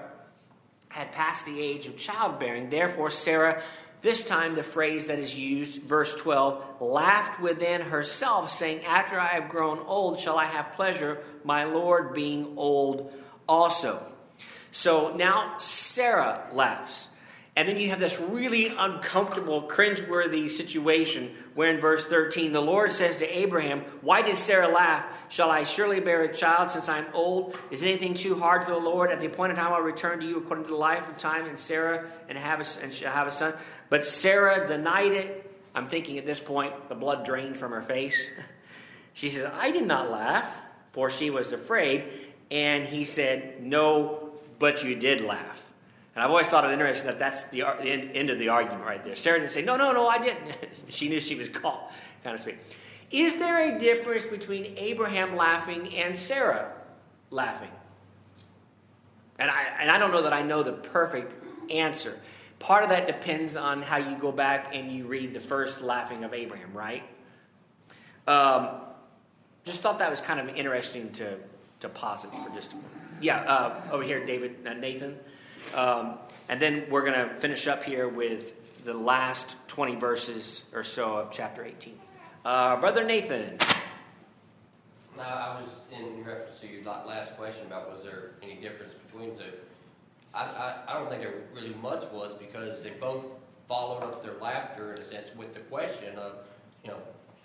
had 0.90 1.12
passed 1.12 1.46
the 1.46 1.62
age 1.62 1.86
of 1.88 1.98
childbearing. 1.98 2.70
Therefore, 2.70 3.10
Sarah 3.10 3.62
this 4.06 4.24
time, 4.24 4.54
the 4.54 4.62
phrase 4.62 5.08
that 5.08 5.18
is 5.18 5.34
used, 5.34 5.82
verse 5.82 6.14
12, 6.14 6.80
laughed 6.80 7.42
within 7.42 7.82
herself, 7.82 8.52
saying, 8.52 8.86
After 8.86 9.20
I 9.20 9.30
have 9.30 9.50
grown 9.50 9.80
old, 9.80 10.20
shall 10.20 10.38
I 10.38 10.46
have 10.46 10.74
pleasure, 10.74 11.24
my 11.44 11.64
Lord 11.64 12.14
being 12.14 12.54
old 12.56 13.12
also. 13.50 14.06
So 14.72 15.16
now 15.16 15.58
Sarah 15.58 16.48
laughs. 16.54 17.10
And 17.58 17.70
then 17.70 17.78
you 17.78 17.90
have 17.90 18.00
this 18.00 18.20
really 18.20 18.68
uncomfortable, 18.68 19.62
cringeworthy 19.62 20.50
situation 20.50 21.34
where 21.54 21.74
in 21.74 21.80
verse 21.80 22.06
13 22.06 22.52
the 22.52 22.60
Lord 22.60 22.92
says 22.92 23.16
to 23.18 23.38
Abraham, 23.38 23.80
Why 24.02 24.22
did 24.22 24.36
Sarah 24.36 24.68
laugh? 24.68 25.06
Shall 25.30 25.50
I 25.50 25.64
surely 25.64 26.02
bear 26.02 26.24
a 26.24 26.34
child 26.34 26.72
since 26.72 26.90
I'm 26.90 27.06
old? 27.14 27.58
Is 27.72 27.82
anything 27.82 28.14
too 28.14 28.38
hard 28.38 28.66
for 28.66 28.72
the 28.72 28.78
Lord? 28.78 29.10
At 29.10 29.22
the 29.22 29.28
appointed 29.28 29.56
time 29.56 29.72
I'll 29.72 29.82
return 29.82 30.20
to 30.20 30.26
you 30.26 30.38
according 30.38 30.66
to 30.66 30.72
the 30.72 30.78
life 30.78 31.08
of 31.08 31.18
time 31.18 31.46
and 31.46 31.58
Sarah 31.58 32.06
and 32.28 32.38
have 32.38 32.60
a, 32.60 32.84
and 32.84 32.94
shall 32.94 33.14
have 33.14 33.28
a 33.28 33.32
son. 33.32 33.54
But 33.90 34.06
Sarah 34.06 34.68
denied 34.68 35.14
it. 35.14 35.42
I'm 35.74 35.88
thinking 35.88 36.18
at 36.18 36.26
this 36.26 36.42
point 36.42 36.90
the 36.90 36.96
blood 36.96 37.26
drained 37.26 37.58
from 37.58 37.72
her 37.72 37.82
face. 37.82 38.28
She 39.16 39.30
says, 39.30 39.50
I 39.62 39.72
did 39.72 39.88
not 39.88 40.12
laugh, 40.12 40.54
for 40.92 41.10
she 41.10 41.30
was 41.30 41.54
afraid. 41.54 42.04
And 42.52 42.86
he 42.86 43.06
said, 43.06 43.64
No, 43.64 44.32
but 44.60 44.84
you 44.84 44.94
did 44.96 45.22
laugh. 45.22 45.65
And 46.16 46.24
I've 46.24 46.30
always 46.30 46.48
thought 46.48 46.64
it 46.64 46.72
interesting 46.72 47.08
that 47.08 47.20
that's 47.20 47.44
the, 47.44 47.62
the 47.82 47.90
end 47.90 48.30
of 48.30 48.40
the 48.40 48.48
argument 48.48 48.86
right 48.86 49.04
there. 49.04 49.16
Sarah 49.16 49.38
didn't 49.38 49.52
say, 49.52 49.62
no, 49.62 49.76
no, 49.76 49.92
no, 49.92 50.08
I 50.08 50.18
didn't. 50.18 50.56
she 50.90 51.10
knew 51.10 51.20
she 51.20 51.36
was 51.36 51.50
caught, 51.50 51.92
kind 52.24 52.34
of 52.34 52.40
speak. 52.40 52.58
Is 53.12 53.36
there 53.36 53.76
a 53.76 53.78
difference 53.78 54.26
between 54.26 54.74
Abraham 54.78 55.36
laughing 55.36 55.94
and 55.94 56.18
Sarah 56.18 56.72
laughing? 57.32 57.70
And 59.38 59.52
I, 59.52 59.64
and 59.82 59.92
I 59.92 59.98
don't 59.98 60.12
know 60.12 60.22
that 60.22 60.32
I 60.32 60.42
know 60.42 60.64
the 60.64 60.72
perfect 60.72 61.34
answer. 61.70 62.18
Part 62.60 62.84
of 62.84 62.90
that 62.90 63.06
depends 63.06 63.58
on 63.58 63.82
how 63.82 63.98
you 63.98 64.18
go 64.18 64.32
back 64.32 64.70
and 64.74 64.90
you 64.90 65.06
read 65.08 65.34
the 65.34 65.42
first 65.42 65.82
laughing 65.82 66.24
of 66.24 66.34
Abraham, 66.34 66.72
right? 66.74 67.04
Um, 68.26 68.70
just 69.66 69.82
thought 69.82 70.00
that 70.00 70.10
was 70.10 70.22
kind 70.22 70.40
of 70.40 70.56
interesting 70.56 71.12
to, 71.14 71.38
to 71.82 71.90
posit 71.90 72.34
for 72.34 72.50
just. 72.54 72.74
Yeah, 73.22 73.42
uh, 73.42 73.82
over 73.92 74.04
here, 74.04 74.26
David, 74.26 74.66
uh, 74.66 74.74
Nathan. 74.74 75.18
Um, 75.74 76.18
and 76.50 76.62
then 76.62 76.86
we're 76.90 77.02
going 77.04 77.28
to 77.28 77.34
finish 77.36 77.68
up 77.68 77.84
here 77.84 78.08
with 78.08 78.84
the 78.86 78.94
last 78.94 79.56
20 79.68 79.96
verses 79.96 80.64
or 80.74 80.84
so 80.84 81.18
of 81.18 81.32
chapter 81.32 81.64
18. 81.66 82.00
Uh, 82.44 82.76
Brother 82.80 83.04
Nathan. 83.04 83.58
No, 85.18 85.24
I 85.24 85.60
was 85.60 85.70
in 85.92 86.24
reference 86.24 86.60
to 86.60 86.68
your 86.68 86.84
last 86.84 87.36
question 87.38 87.66
about 87.68 87.92
was 87.92 88.04
there 88.04 88.32
any 88.44 88.56
difference 88.56 88.94
between 88.94 89.30
the 89.38 89.44
two. 89.44 89.50
I, 90.34 90.44
I, 90.44 90.76
I 90.90 90.94
don't 91.00 91.10
think 91.10 91.22
there 91.22 91.34
really 91.54 91.74
much 91.82 92.04
was 92.12 92.34
because 92.38 92.84
they 92.84 92.90
both 92.92 93.26
followed 93.68 94.04
up 94.04 94.22
their 94.24 94.34
laughter 94.34 94.92
in 94.92 95.00
a 95.00 95.06
sense 95.06 95.34
with 95.36 95.54
the 95.54 95.62
question 95.62 96.16
of, 96.18 96.34
you 96.84 96.92
know, 96.92 96.98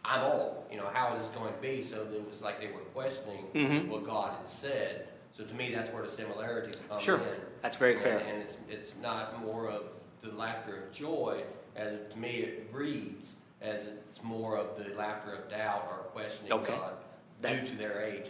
I'm 0.05 0.23
old. 0.23 0.65
You 0.71 0.79
know, 0.79 0.91
how 0.93 1.13
is 1.15 1.21
this 1.21 1.29
going 1.31 1.53
to 1.55 1.61
be? 1.61 1.83
So 1.83 2.03
it 2.03 2.29
was 2.29 2.43
like 2.43 2.61
they 2.61 2.67
were 2.67 2.81
questioning 2.93 3.47
Mhm. 3.55 3.89
what 3.89 4.05
God 4.05 4.33
had 4.37 4.49
said. 4.49 5.09
So 5.41 5.47
to 5.47 5.55
me, 5.55 5.73
that's 5.75 5.89
where 5.91 6.03
the 6.03 6.09
similarities 6.11 6.79
come 6.87 6.99
in. 6.99 7.03
Sure. 7.03 7.17
in. 7.17 7.35
That's 7.63 7.77
very 7.77 7.95
And- 7.95 8.03
fair. 8.03 8.19
And 8.19 8.43
it's, 8.43 8.59
it's 8.69 8.93
not 9.01 9.43
more 9.43 9.71
of 9.71 9.85
the 10.21 10.31
laughter 10.33 10.83
of 10.83 10.93
joy, 10.93 11.43
as 11.77 11.95
to 12.13 12.19
me 12.19 12.29
it 12.29 12.69
reads, 12.71 13.37
as 13.63 13.87
it's 13.87 14.23
more 14.23 14.59
of 14.59 14.77
the 14.77 14.95
laughter 14.97 15.33
of 15.33 15.49
doubt 15.49 15.87
or 15.91 15.97
questioning 16.13 16.53
Okay. 16.53 16.73
God 16.75 16.93
That- 17.41 17.61
due 17.65 17.69
to 17.69 17.77
their 17.79 18.03
age. 18.03 18.27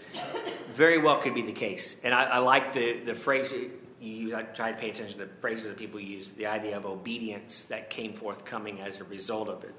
Very 0.70 0.98
well 0.98 1.18
could 1.18 1.34
be 1.34 1.42
the 1.42 1.52
case. 1.52 1.96
And 2.04 2.14
I, 2.14 2.24
I 2.24 2.38
like 2.38 2.72
the, 2.74 3.00
the 3.00 3.14
phrase 3.16 3.50
you 3.50 3.72
use. 4.00 4.32
I 4.32 4.42
try 4.42 4.70
to 4.70 4.78
pay 4.78 4.90
attention 4.90 5.18
to 5.18 5.24
the 5.24 5.30
phrases 5.40 5.64
that 5.68 5.78
people 5.78 5.98
use, 5.98 6.30
the 6.30 6.46
idea 6.46 6.76
of 6.76 6.86
obedience 6.86 7.64
that 7.64 7.90
came 7.90 8.12
forth 8.12 8.44
coming 8.44 8.80
as 8.82 9.00
a 9.00 9.04
result 9.04 9.48
of 9.48 9.64
it. 9.64 9.74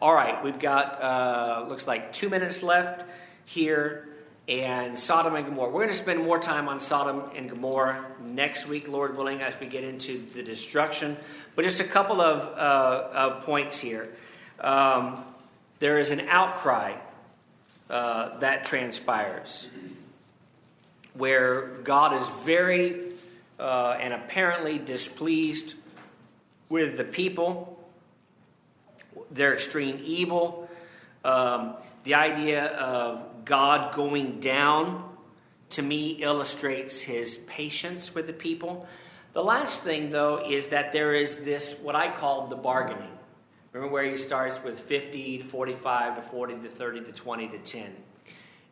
All 0.00 0.14
right, 0.14 0.42
we've 0.42 0.58
got, 0.58 1.02
uh, 1.02 1.66
looks 1.68 1.86
like 1.86 2.14
two 2.14 2.30
minutes 2.30 2.62
left 2.62 3.04
here. 3.44 4.08
And 4.48 4.98
Sodom 4.98 5.36
and 5.36 5.46
Gomorrah. 5.46 5.70
We're 5.70 5.82
going 5.82 5.88
to 5.88 5.94
spend 5.94 6.22
more 6.24 6.38
time 6.38 6.68
on 6.68 6.80
Sodom 6.80 7.30
and 7.36 7.48
Gomorrah 7.48 8.04
next 8.20 8.66
week, 8.66 8.88
Lord 8.88 9.16
willing, 9.16 9.40
as 9.40 9.54
we 9.60 9.66
get 9.66 9.84
into 9.84 10.18
the 10.34 10.42
destruction. 10.42 11.16
But 11.54 11.64
just 11.64 11.80
a 11.80 11.84
couple 11.84 12.20
of, 12.20 12.42
uh, 12.58 13.08
of 13.12 13.42
points 13.42 13.78
here. 13.78 14.08
Um, 14.58 15.24
there 15.78 15.98
is 15.98 16.10
an 16.10 16.20
outcry 16.28 16.94
uh, 17.88 18.38
that 18.38 18.64
transpires 18.64 19.68
where 21.14 21.66
God 21.84 22.14
is 22.14 22.26
very 22.44 23.12
uh, 23.60 23.96
and 24.00 24.14
apparently 24.14 24.78
displeased 24.78 25.74
with 26.68 26.96
the 26.96 27.04
people, 27.04 27.78
their 29.30 29.52
extreme 29.52 30.00
evil, 30.02 30.68
um, 31.24 31.74
the 32.04 32.14
idea 32.14 32.66
of 32.76 33.31
God 33.44 33.94
going 33.94 34.40
down 34.40 35.08
to 35.70 35.82
me 35.82 36.10
illustrates 36.10 37.00
his 37.00 37.36
patience 37.36 38.14
with 38.14 38.26
the 38.26 38.32
people. 38.32 38.86
The 39.32 39.42
last 39.42 39.82
thing, 39.82 40.10
though, 40.10 40.42
is 40.46 40.68
that 40.68 40.92
there 40.92 41.14
is 41.14 41.36
this, 41.36 41.78
what 41.80 41.96
I 41.96 42.08
call 42.08 42.48
the 42.48 42.56
bargaining. 42.56 43.08
Remember 43.72 43.92
where 43.92 44.04
he 44.04 44.18
starts 44.18 44.62
with 44.62 44.78
50 44.78 45.38
to 45.38 45.44
45 45.44 46.16
to 46.16 46.22
40 46.22 46.54
to 46.58 46.68
30 46.68 47.00
to 47.04 47.12
20 47.12 47.48
to 47.48 47.58
10. 47.58 47.92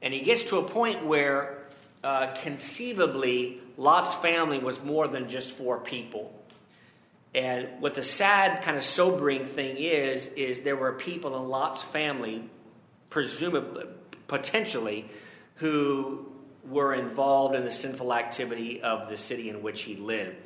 And 0.03 0.13
he 0.13 0.21
gets 0.21 0.45
to 0.45 0.59
a 0.59 0.63
point 0.63 1.05
where 1.07 1.59
uh, 2.05 2.35
conceivably 2.43 3.61
Lot's 3.79 4.15
family 4.15 4.59
was 4.59 4.83
more 4.85 5.09
than 5.09 5.29
just 5.29 5.53
four 5.53 5.79
people. 5.79 6.35
And 7.35 7.69
what 7.81 7.95
the 7.95 8.03
sad, 8.03 8.63
kind 8.63 8.77
of 8.77 8.83
sobering 8.83 9.45
thing 9.45 9.77
is, 9.79 10.29
is 10.29 10.61
there 10.61 10.77
were 10.77 10.93
people 10.93 11.37
in 11.37 11.49
Lot's 11.49 11.83
family, 11.83 12.51
presumably, 13.09 13.87
potentially, 14.31 15.11
who 15.57 16.25
were 16.65 16.95
involved 16.95 17.57
in 17.57 17.65
the 17.65 17.73
sinful 17.73 18.15
activity 18.15 18.81
of 18.81 19.09
the 19.09 19.17
city 19.17 19.51
in 19.51 19.61
which 19.61 19.83
he 19.83 19.97
lived. 19.97 20.37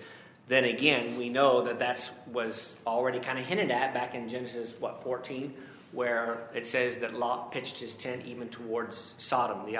Then 0.49 0.65
again, 0.65 1.19
we 1.19 1.29
know 1.29 1.63
that 1.65 1.79
that 1.81 2.11
was 2.33 2.77
already 2.87 3.19
kind 3.19 3.39
of 3.39 3.45
hinted 3.45 3.71
at 3.71 3.93
back 3.93 4.15
in 4.15 4.27
Genesis, 4.27 4.75
what, 4.81 5.03
14, 5.03 5.53
where 5.93 6.49
it 6.55 6.67
says 6.67 6.97
that 6.97 7.13
Lot 7.13 7.53
pitched 7.53 7.79
his 7.79 7.93
tent 7.95 8.23
even 8.27 8.49
towards 8.49 9.13
Sodom. 9.19 9.67
The, 9.67 9.77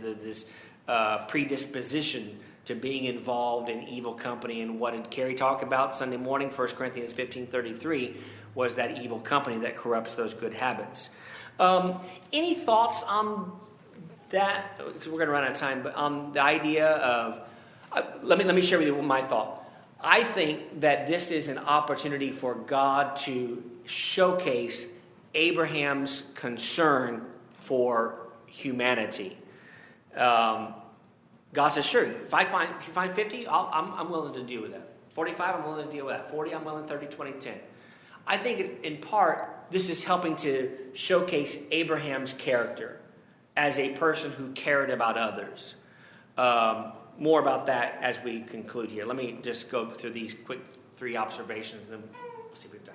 the 0.00 0.14
this 0.14 0.44
uh, 0.86 1.26
predisposition 1.26 2.38
to 2.66 2.76
being 2.76 3.04
involved 3.04 3.68
in 3.68 3.82
evil 3.88 4.14
company, 4.14 4.60
and 4.62 4.78
what 4.78 4.92
did 4.92 5.10
Carrie 5.10 5.34
talk 5.34 5.62
about 5.62 5.96
Sunday 5.96 6.16
morning, 6.16 6.48
1 6.48 6.68
Corinthians 6.68 7.12
15:33, 7.12 8.14
was 8.54 8.76
that 8.76 9.02
evil 9.02 9.18
company 9.18 9.58
that 9.58 9.76
corrupts 9.76 10.14
those 10.14 10.32
good 10.32 10.54
habits. 10.54 11.10
Um, 11.58 12.00
any 12.32 12.54
thoughts 12.54 13.02
on 13.02 13.52
that? 14.30 14.78
Because 14.78 15.08
we're 15.08 15.18
going 15.18 15.26
to 15.26 15.32
run 15.32 15.44
out 15.44 15.52
of 15.52 15.56
time, 15.56 15.82
but 15.82 15.94
on 15.94 16.32
the 16.32 16.42
idea 16.42 16.88
of 16.88 17.40
uh, 17.92 18.02
let 18.22 18.38
me 18.38 18.44
let 18.44 18.54
me 18.54 18.62
share 18.62 18.78
with 18.78 18.88
you 18.88 19.02
my 19.02 19.22
thought. 19.22 19.64
I 20.00 20.22
think 20.22 20.80
that 20.80 21.06
this 21.06 21.30
is 21.30 21.48
an 21.48 21.58
opportunity 21.58 22.30
for 22.30 22.54
God 22.54 23.16
to 23.18 23.62
showcase 23.86 24.86
Abraham's 25.34 26.30
concern 26.34 27.24
for 27.54 28.28
humanity. 28.46 29.36
Um, 30.14 30.74
God 31.52 31.68
says, 31.68 31.86
"Sure, 31.86 32.04
if 32.04 32.34
I 32.34 32.44
find 32.44 32.70
if 32.78 32.86
you 32.86 32.92
find 32.92 33.10
50, 33.10 33.46
I'll, 33.46 33.70
I'm, 33.72 33.92
I'm 33.94 34.10
willing 34.10 34.34
to 34.34 34.42
deal 34.42 34.62
with 34.62 34.72
that. 34.72 34.88
45, 35.14 35.56
I'm 35.56 35.64
willing 35.64 35.86
to 35.86 35.92
deal 35.92 36.06
with 36.06 36.14
that. 36.14 36.30
40, 36.30 36.54
I'm 36.54 36.64
willing. 36.64 36.86
30, 36.86 37.06
20, 37.06 37.32
10." 37.32 37.54
I 38.26 38.36
think 38.36 38.84
in 38.84 38.98
part, 38.98 39.57
this 39.70 39.88
is 39.88 40.04
helping 40.04 40.36
to 40.36 40.70
showcase 40.94 41.58
Abraham's 41.70 42.32
character 42.32 43.00
as 43.56 43.78
a 43.78 43.90
person 43.90 44.30
who 44.30 44.52
cared 44.52 44.90
about 44.90 45.18
others. 45.18 45.74
Um, 46.36 46.92
more 47.18 47.40
about 47.40 47.66
that 47.66 47.98
as 48.00 48.22
we 48.22 48.40
conclude 48.40 48.90
here. 48.90 49.04
Let 49.04 49.16
me 49.16 49.38
just 49.42 49.70
go 49.70 49.90
through 49.90 50.10
these 50.10 50.34
quick 50.34 50.60
three 50.96 51.16
observations 51.16 51.84
and 51.84 51.94
then 51.94 52.02
we'll 52.36 52.54
see 52.54 52.66
if 52.66 52.72
we've 52.72 52.84
done. 52.84 52.94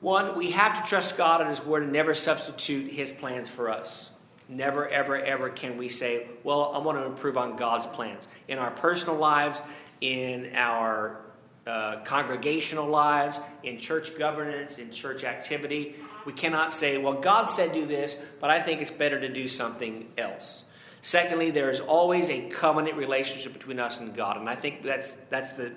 One, 0.00 0.36
we 0.36 0.50
have 0.50 0.82
to 0.82 0.88
trust 0.88 1.16
God 1.16 1.40
and 1.40 1.50
His 1.50 1.62
Word 1.62 1.84
and 1.84 1.92
never 1.92 2.14
substitute 2.14 2.90
His 2.90 3.12
plans 3.12 3.48
for 3.48 3.70
us. 3.70 4.10
Never, 4.48 4.88
ever, 4.88 5.16
ever 5.16 5.48
can 5.48 5.78
we 5.78 5.88
say, 5.88 6.26
well, 6.42 6.72
I 6.74 6.78
want 6.78 6.98
to 6.98 7.04
improve 7.04 7.38
on 7.38 7.56
God's 7.56 7.86
plans. 7.86 8.26
In 8.48 8.58
our 8.58 8.70
personal 8.70 9.16
lives, 9.16 9.62
in 10.00 10.50
our 10.54 11.20
uh, 11.66 12.00
congregational 12.04 12.88
lives, 12.88 13.38
in 13.62 13.78
church 13.78 14.18
governance, 14.18 14.78
in 14.78 14.90
church 14.90 15.24
activity, 15.24 15.94
we 16.24 16.32
cannot 16.32 16.72
say, 16.72 16.98
well, 16.98 17.14
God 17.14 17.46
said 17.46 17.72
do 17.72 17.86
this, 17.86 18.16
but 18.40 18.50
I 18.50 18.60
think 18.60 18.80
it's 18.80 18.90
better 18.90 19.20
to 19.20 19.28
do 19.28 19.48
something 19.48 20.08
else. 20.18 20.64
Secondly, 21.02 21.50
there 21.50 21.70
is 21.70 21.80
always 21.80 22.30
a 22.30 22.48
covenant 22.48 22.96
relationship 22.96 23.52
between 23.52 23.80
us 23.80 24.00
and 24.00 24.14
God. 24.14 24.36
And 24.36 24.48
I 24.48 24.54
think 24.54 24.82
that's, 24.82 25.12
that's 25.30 25.52
the, 25.52 25.72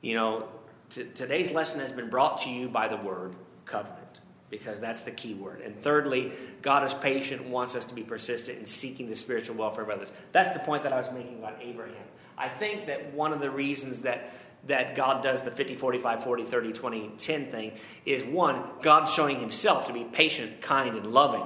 you 0.00 0.14
know, 0.14 0.48
t- 0.88 1.04
today's 1.14 1.52
lesson 1.52 1.80
has 1.80 1.92
been 1.92 2.08
brought 2.08 2.42
to 2.42 2.50
you 2.50 2.68
by 2.68 2.88
the 2.88 2.96
word 2.96 3.34
covenant 3.66 4.00
because 4.48 4.80
that's 4.80 5.02
the 5.02 5.10
key 5.10 5.34
word. 5.34 5.60
And 5.60 5.78
thirdly, 5.78 6.32
God 6.62 6.84
is 6.84 6.94
patient 6.94 7.44
wants 7.44 7.74
us 7.74 7.84
to 7.86 7.94
be 7.94 8.02
persistent 8.02 8.58
in 8.58 8.66
seeking 8.66 9.08
the 9.08 9.16
spiritual 9.16 9.56
welfare 9.56 9.84
of 9.84 9.90
others. 9.90 10.12
That's 10.32 10.56
the 10.56 10.62
point 10.62 10.82
that 10.84 10.92
I 10.92 10.98
was 10.98 11.10
making 11.12 11.38
about 11.38 11.58
Abraham. 11.60 11.96
I 12.38 12.48
think 12.48 12.86
that 12.86 13.12
one 13.12 13.32
of 13.32 13.40
the 13.40 13.50
reasons 13.50 14.02
that 14.02 14.32
that 14.66 14.96
God 14.96 15.22
does 15.22 15.42
the 15.42 15.50
50, 15.50 15.74
45, 15.74 16.24
40, 16.24 16.44
30, 16.44 16.72
20, 16.72 17.08
10 17.18 17.50
thing 17.50 17.72
is 18.06 18.24
one, 18.24 18.62
God 18.82 19.04
showing 19.06 19.38
himself 19.38 19.86
to 19.86 19.92
be 19.92 20.04
patient, 20.04 20.60
kind, 20.60 20.96
and 20.96 21.12
loving. 21.12 21.44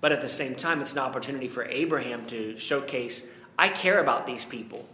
But 0.00 0.12
at 0.12 0.20
the 0.20 0.28
same 0.28 0.54
time, 0.54 0.82
it's 0.82 0.92
an 0.92 0.98
opportunity 0.98 1.48
for 1.48 1.64
Abraham 1.64 2.26
to 2.26 2.58
showcase, 2.58 3.26
I 3.58 3.68
care 3.68 4.00
about 4.00 4.26
these 4.26 4.44
people. 4.44 4.86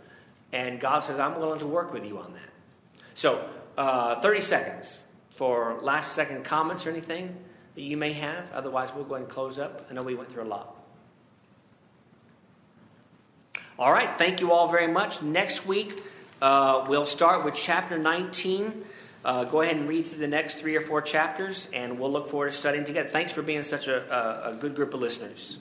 And 0.52 0.78
God 0.78 1.00
says, 1.00 1.18
I'm 1.18 1.38
willing 1.40 1.60
to 1.60 1.66
work 1.66 1.92
with 1.92 2.04
you 2.04 2.18
on 2.18 2.32
that. 2.34 3.02
So, 3.14 3.48
uh, 3.76 4.20
30 4.20 4.40
seconds 4.40 5.06
for 5.34 5.78
last 5.80 6.12
second 6.12 6.44
comments 6.44 6.86
or 6.86 6.90
anything 6.90 7.36
that 7.74 7.82
you 7.82 7.96
may 7.96 8.12
have. 8.12 8.52
Otherwise, 8.52 8.90
we'll 8.94 9.04
go 9.04 9.14
and 9.14 9.28
close 9.28 9.58
up. 9.58 9.86
I 9.90 9.94
know 9.94 10.02
we 10.02 10.14
went 10.14 10.30
through 10.30 10.44
a 10.44 10.44
lot. 10.44 10.76
All 13.78 13.92
right, 13.92 14.12
thank 14.14 14.40
you 14.40 14.52
all 14.52 14.68
very 14.68 14.88
much. 14.88 15.22
Next 15.22 15.66
week, 15.66 16.02
uh, 16.40 16.84
we'll 16.88 17.06
start 17.06 17.44
with 17.44 17.54
chapter 17.54 17.98
19. 17.98 18.84
Uh, 19.22 19.44
go 19.44 19.60
ahead 19.60 19.76
and 19.76 19.88
read 19.88 20.06
through 20.06 20.18
the 20.18 20.28
next 20.28 20.54
three 20.54 20.76
or 20.76 20.80
four 20.80 21.02
chapters, 21.02 21.68
and 21.72 21.98
we'll 21.98 22.10
look 22.10 22.28
forward 22.28 22.50
to 22.50 22.56
studying 22.56 22.84
together. 22.84 23.08
Thanks 23.08 23.32
for 23.32 23.42
being 23.42 23.62
such 23.62 23.86
a, 23.86 24.48
a, 24.48 24.52
a 24.52 24.56
good 24.56 24.74
group 24.74 24.94
of 24.94 25.00
listeners. 25.00 25.58